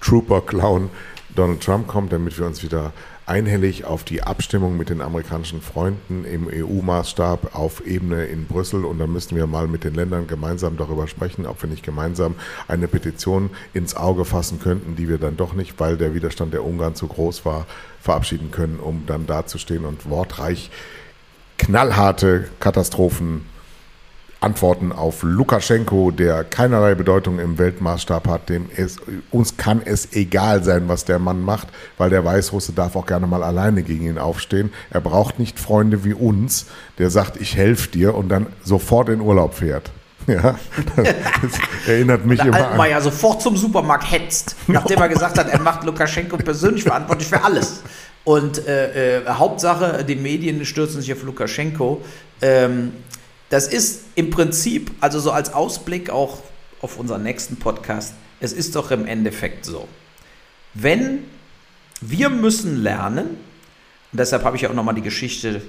[0.00, 0.90] Trooper Clown
[1.34, 2.92] Donald Trump kommt, damit wir uns wieder
[3.28, 8.84] einhellig auf die Abstimmung mit den amerikanischen Freunden im EU-Maßstab auf Ebene in Brüssel.
[8.84, 12.34] Und dann müssten wir mal mit den Ländern gemeinsam darüber sprechen, ob wir nicht gemeinsam
[12.68, 16.64] eine Petition ins Auge fassen könnten, die wir dann doch nicht, weil der Widerstand der
[16.64, 17.66] Ungarn zu groß war,
[18.00, 20.70] verabschieden können, um dann dazustehen und wortreich
[21.58, 23.44] knallharte Katastrophen
[24.40, 28.98] Antworten auf Lukaschenko, der keinerlei Bedeutung im Weltmaßstab hat, dem es,
[29.32, 33.26] uns kann es egal sein, was der Mann macht, weil der Weißrusse darf auch gerne
[33.26, 34.72] mal alleine gegen ihn aufstehen.
[34.90, 36.66] Er braucht nicht Freunde wie uns,
[36.98, 39.90] der sagt, ich helfe dir und dann sofort in Urlaub fährt.
[40.28, 40.56] Ja,
[40.94, 42.98] das erinnert mich Der immer Altmaier an.
[42.98, 47.42] ja sofort zum Supermarkt hetzt, nachdem er gesagt hat, er macht Lukaschenko persönlich verantwortlich für
[47.42, 47.82] alles.
[48.24, 52.02] Und äh, äh, Hauptsache, die Medien stürzen sich auf Lukaschenko.
[52.42, 52.92] Ähm,
[53.50, 56.42] das ist im Prinzip, also so als Ausblick auch
[56.80, 59.88] auf unseren nächsten Podcast, es ist doch im Endeffekt so.
[60.74, 61.24] Wenn
[62.00, 63.26] wir müssen lernen,
[64.12, 65.62] und deshalb habe ich auch nochmal die Geschichte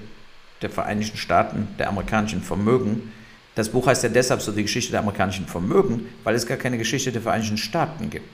[0.62, 3.14] der Vereinigten Staaten, der amerikanischen Vermögen.
[3.56, 6.78] Das Buch heißt ja deshalb so die Geschichte der amerikanischen Vermögen, weil es gar keine
[6.78, 8.28] Geschichte der Vereinigten Staaten gibt.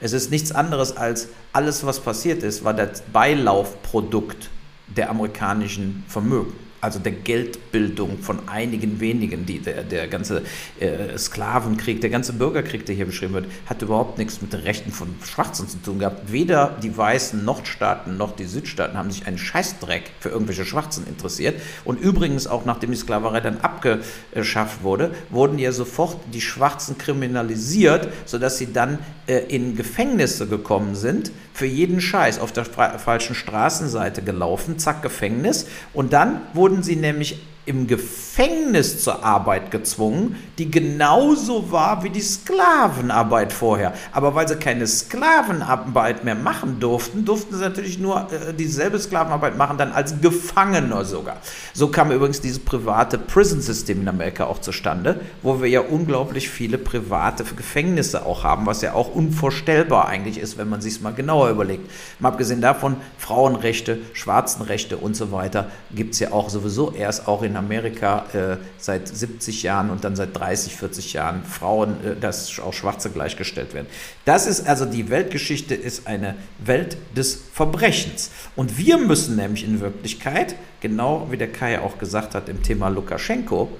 [0.00, 4.50] Es ist nichts anderes als alles, was passiert ist, war das Beilaufprodukt
[4.88, 10.42] der amerikanischen Vermögen also der Geldbildung von einigen wenigen, die der, der ganze
[10.78, 14.92] äh, Sklavenkrieg, der ganze Bürgerkrieg, der hier beschrieben wird, hat überhaupt nichts mit den Rechten
[14.92, 16.30] von Schwarzen zu tun gehabt.
[16.30, 21.60] Weder die weißen Nordstaaten noch die Südstaaten haben sich einen Scheißdreck für irgendwelche Schwarzen interessiert.
[21.84, 28.08] Und übrigens auch nachdem die Sklaverei dann abgeschafft wurde, wurden ja sofort die Schwarzen kriminalisiert,
[28.26, 34.22] sodass sie dann äh, in Gefängnisse gekommen sind, für jeden Scheiß auf der falschen Straßenseite
[34.22, 35.66] gelaufen, zack, Gefängnis.
[35.94, 42.20] Und dann wurden sie nämlich im Gefängnis zur Arbeit gezwungen, die genauso war wie die
[42.20, 43.92] Sklavenarbeit vorher.
[44.12, 49.58] Aber weil sie keine Sklavenarbeit mehr machen durften, durften sie natürlich nur äh, dieselbe Sklavenarbeit
[49.58, 51.38] machen, dann als Gefangener sogar.
[51.74, 56.78] So kam übrigens dieses private Prison-System in Amerika auch zustande, wo wir ja unglaublich viele
[56.78, 61.50] private Gefängnisse auch haben, was ja auch unvorstellbar eigentlich ist, wenn man sich mal genauer
[61.50, 61.90] überlegt.
[62.20, 67.42] Mal abgesehen davon, Frauenrechte, Schwarzenrechte und so weiter gibt es ja auch sowieso erst auch
[67.42, 72.58] in Amerika äh, seit 70 Jahren und dann seit 30, 40 Jahren Frauen, äh, dass
[72.60, 73.86] auch Schwarze gleichgestellt werden.
[74.24, 78.30] Das ist also die Weltgeschichte ist eine Welt des Verbrechens.
[78.54, 82.88] Und wir müssen nämlich in Wirklichkeit, genau wie der Kai auch gesagt hat im Thema
[82.88, 83.70] Lukaschenko,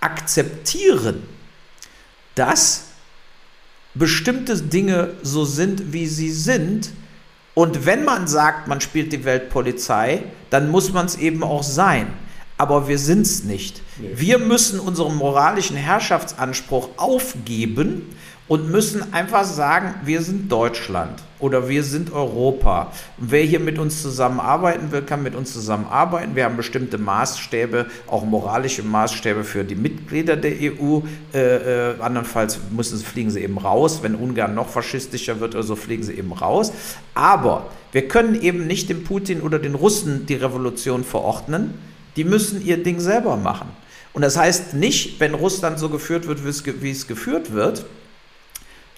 [0.00, 1.22] akzeptieren,
[2.34, 2.84] dass
[3.94, 6.90] bestimmte Dinge so sind, wie sie sind.
[7.54, 12.08] Und wenn man sagt, man spielt die Weltpolizei, dann muss man es eben auch sein
[12.56, 13.82] aber wir sind es nicht.
[13.98, 14.10] Nee.
[14.14, 18.02] Wir müssen unseren moralischen Herrschaftsanspruch aufgeben
[18.46, 22.92] und müssen einfach sagen, wir sind Deutschland oder wir sind Europa.
[23.18, 26.36] Und wer hier mit uns zusammenarbeiten will, kann mit uns zusammenarbeiten.
[26.36, 31.00] Wir haben bestimmte Maßstäbe, auch moralische Maßstäbe für die Mitglieder der EU.
[31.32, 31.38] Äh,
[31.92, 34.00] äh, andernfalls müssen, fliegen sie eben raus.
[34.02, 36.72] Wenn Ungarn noch faschistischer wird oder so, fliegen sie eben raus.
[37.14, 41.74] Aber wir können eben nicht dem Putin oder den Russen die Revolution verordnen
[42.16, 43.68] die müssen ihr Ding selber machen.
[44.12, 47.84] Und das heißt nicht, wenn Russland so geführt wird, wie es geführt wird,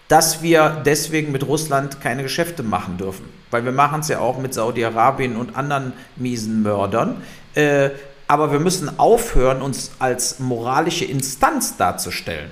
[0.07, 3.25] dass wir deswegen mit Russland keine Geschäfte machen dürfen.
[3.51, 7.21] Weil wir machen es ja auch mit Saudi-Arabien und anderen miesen Mördern.
[7.55, 7.89] Äh,
[8.27, 12.51] aber wir müssen aufhören, uns als moralische Instanz darzustellen.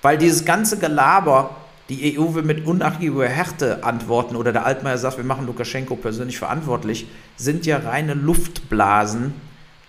[0.00, 1.56] Weil dieses ganze Gelaber,
[1.88, 6.38] die EU will mit unnachgiebiger Härte antworten oder der Altmaier sagt, wir machen Lukaschenko persönlich
[6.38, 7.06] verantwortlich,
[7.36, 9.34] sind ja reine Luftblasen,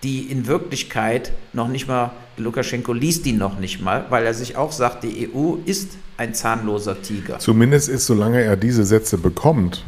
[0.04, 4.56] die in Wirklichkeit noch nicht mal, Lukaschenko liest die noch nicht mal, weil er sich
[4.56, 7.40] auch sagt, die EU ist ein zahnloser Tiger.
[7.40, 9.84] Zumindest ist, solange er diese Sätze bekommt,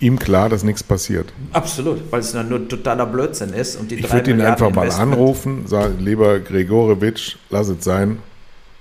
[0.00, 1.32] ihm klar, dass nichts passiert.
[1.52, 3.76] Absolut, weil es nur totaler Blödsinn ist.
[3.76, 8.18] Und die ich würde ihn einfach mal anrufen, sagen, lieber Gregorewitsch, lass es sein,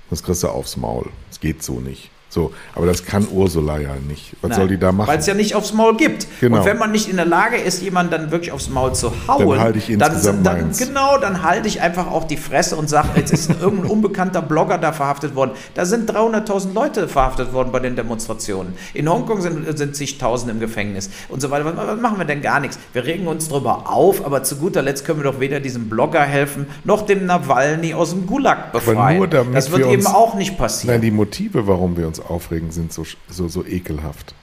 [0.09, 1.09] das kriegst du aufs Maul.
[1.29, 2.09] Es geht so nicht.
[2.29, 4.33] So, aber das kann Ursula ja nicht.
[4.41, 5.07] Was Nein, soll die da machen?
[5.07, 6.27] Weil es ja nicht aufs Maul gibt.
[6.41, 6.57] Genau.
[6.57, 9.47] Und wenn man nicht in der Lage ist, jemanden dann wirklich aufs Maul zu hauen,
[9.47, 12.89] dann halte ich insgesamt dann, dann Genau, dann halte ich einfach auch die Fresse und
[12.89, 15.51] sage, jetzt ist irgendein unbekannter Blogger da verhaftet worden.
[15.73, 18.73] Da sind 300.000 Leute verhaftet worden bei den Demonstrationen.
[18.93, 21.63] In Hongkong sind, sind zigtausend im Gefängnis und so weiter.
[21.63, 22.77] Was, was machen wir denn gar nichts?
[22.91, 26.23] Wir regen uns darüber auf, aber zu guter Letzt können wir doch weder diesem Blogger
[26.23, 28.97] helfen, noch dem Nawalny aus dem Gulag befreien.
[28.97, 30.95] Aber nur damit das wird eben uns, auch nicht passieren.
[30.95, 34.33] Nein, die Motive, warum wir uns uns aufregen, sind so, so, so ekelhaft.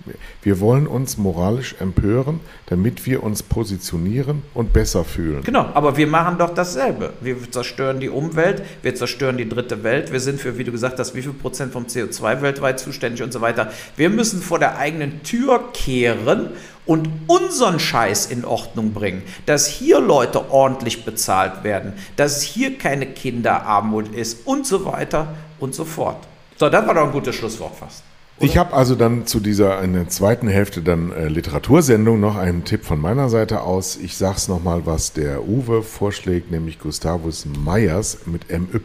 [0.42, 5.42] Wir wollen uns moralisch empören, damit wir uns positionieren und besser fühlen.
[5.44, 7.12] Genau, aber wir machen doch dasselbe.
[7.20, 10.98] Wir zerstören die Umwelt, wir zerstören die dritte Welt, wir sind für, wie du gesagt
[10.98, 13.70] hast, wie viel Prozent vom CO2 weltweit zuständig und so weiter.
[13.96, 16.50] Wir müssen vor der eigenen Tür kehren
[16.86, 23.06] und unseren Scheiß in Ordnung bringen, dass hier Leute ordentlich bezahlt werden, dass hier keine
[23.06, 26.18] Kinderarmut ist und so weiter und so fort.
[26.56, 28.02] So, das war doch ein gutes Schlusswort fast.
[28.36, 28.46] Oder?
[28.46, 32.64] Ich habe also dann zu dieser in der zweiten Hälfte dann äh, Literatursendung noch einen
[32.64, 33.96] Tipp von meiner Seite aus.
[33.96, 38.80] Ich sage es nochmal, was der Uwe vorschlägt, nämlich Gustavus Meyers mit MY.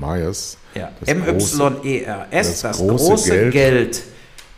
[0.00, 0.58] Meyers.
[0.74, 3.52] Ja, M-Y-E-R-S, das, das, große, große Geld.
[3.52, 4.02] Geld.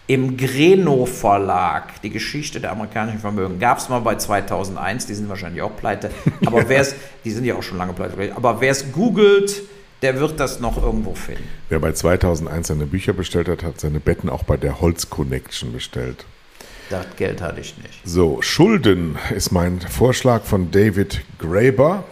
[0.06, 5.28] im Greno Verlag, die Geschichte der amerikanischen Vermögen, gab es mal bei 2001, die sind
[5.28, 6.10] wahrscheinlich auch pleite,
[6.44, 9.62] aber wer es, die sind ja auch schon lange pleite, aber wer es googelt,
[10.02, 11.48] der wird das noch irgendwo finden.
[11.68, 15.72] Wer bei 2001 seine Bücher bestellt hat, hat seine Betten auch bei der Holz Connection
[15.72, 16.24] bestellt.
[16.90, 18.00] Das Geld hatte ich nicht.
[18.04, 22.04] So, Schulden ist mein Vorschlag von David Graeber,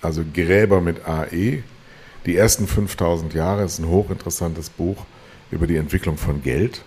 [0.00, 1.62] also Gräber mit AE.
[2.26, 5.04] Die ersten 5000 Jahre ist ein hochinteressantes Buch
[5.50, 6.82] über die Entwicklung von Geld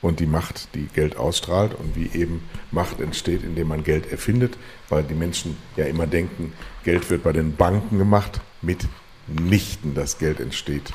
[0.00, 4.56] und die Macht, die Geld ausstrahlt und wie eben Macht entsteht, indem man Geld erfindet,
[4.88, 6.52] weil die Menschen ja immer denken,
[6.84, 8.40] Geld wird bei den Banken gemacht,
[9.30, 10.92] mitnichten das Geld entsteht.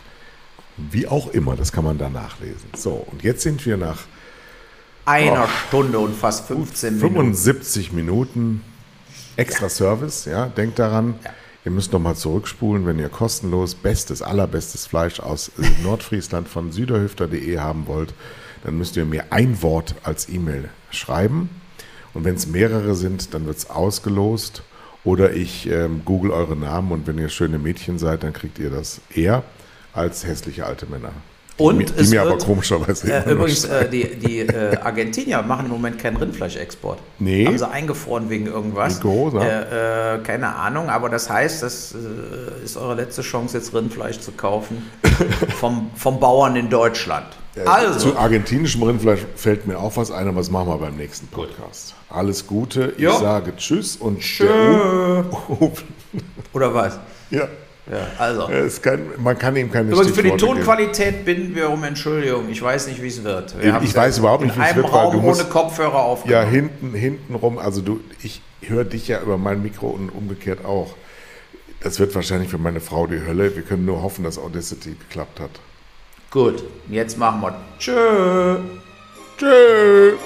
[0.77, 2.69] Wie auch immer, das kann man da nachlesen.
[2.75, 4.03] So, und jetzt sind wir nach
[5.05, 7.13] Einer Stunde und fast 15 Minuten.
[7.13, 8.61] 75 Minuten
[9.37, 11.15] extra Service, ja, denkt daran.
[11.23, 11.31] Ja.
[11.65, 15.51] Ihr müsst nochmal zurückspulen, wenn ihr kostenlos bestes, allerbestes Fleisch aus
[15.83, 18.13] Nordfriesland von süderhüfter.de haben wollt,
[18.63, 21.49] dann müsst ihr mir ein Wort als E-Mail schreiben.
[22.13, 24.61] Und wenn es mehrere sind, dann wird es ausgelost.
[25.05, 28.69] Oder ich ähm, google eure Namen und wenn ihr schöne Mädchen seid, dann kriegt ihr
[28.71, 29.43] das eher
[29.93, 31.11] als hässliche alte Männer.
[31.57, 34.75] Und die, mir- die es mir aber wird- komischerweise Äh, übrigens, äh, die, die äh,
[34.77, 36.99] Argentinier machen im Moment keinen Rindfleischexport.
[37.19, 37.45] Nee.
[37.45, 38.97] Haben sie eingefroren wegen irgendwas.
[38.97, 39.41] Rigorosa.
[39.45, 44.19] Äh, äh, keine Ahnung, aber das heißt, das äh, ist eure letzte Chance, jetzt Rindfleisch
[44.19, 44.89] zu kaufen
[45.59, 47.27] vom, vom Bauern in Deutschland.
[47.65, 51.27] Also, Zu argentinischem Rindfleisch fällt mir auch was ein, aber das machen wir beim nächsten
[51.27, 51.95] Podcast.
[52.09, 52.93] Alles Gute.
[52.97, 53.17] Ich Ja.
[53.17, 54.45] sage Tschüss und Tschö.
[56.53, 56.99] oder was?
[57.29, 57.47] ja,
[57.89, 58.49] Ja, also.
[58.81, 60.55] kein, man kann ihm keine Übrigens für die Stichworte geben.
[60.65, 62.49] Tonqualität bitten wir um Entschuldigung.
[62.49, 63.55] Ich weiß nicht, wie es wird.
[63.57, 65.27] Wir Ich haben's weiß ja überhaupt nicht, in wie es einem wird, weil Raum du
[65.29, 66.49] ohne Kopfhörer Ja, aufgenommen.
[66.51, 70.95] hinten, hinten rum, also du, ich höre dich ja über mein Mikro und umgekehrt auch.
[71.81, 73.55] Das wird wahrscheinlich für meine Frau die Hölle.
[73.55, 75.51] Wir können nur hoffen, dass Audacity geklappt hat.
[76.35, 78.57] Gut, jetzt machen wir Tschö.
[79.37, 80.19] Tschüss.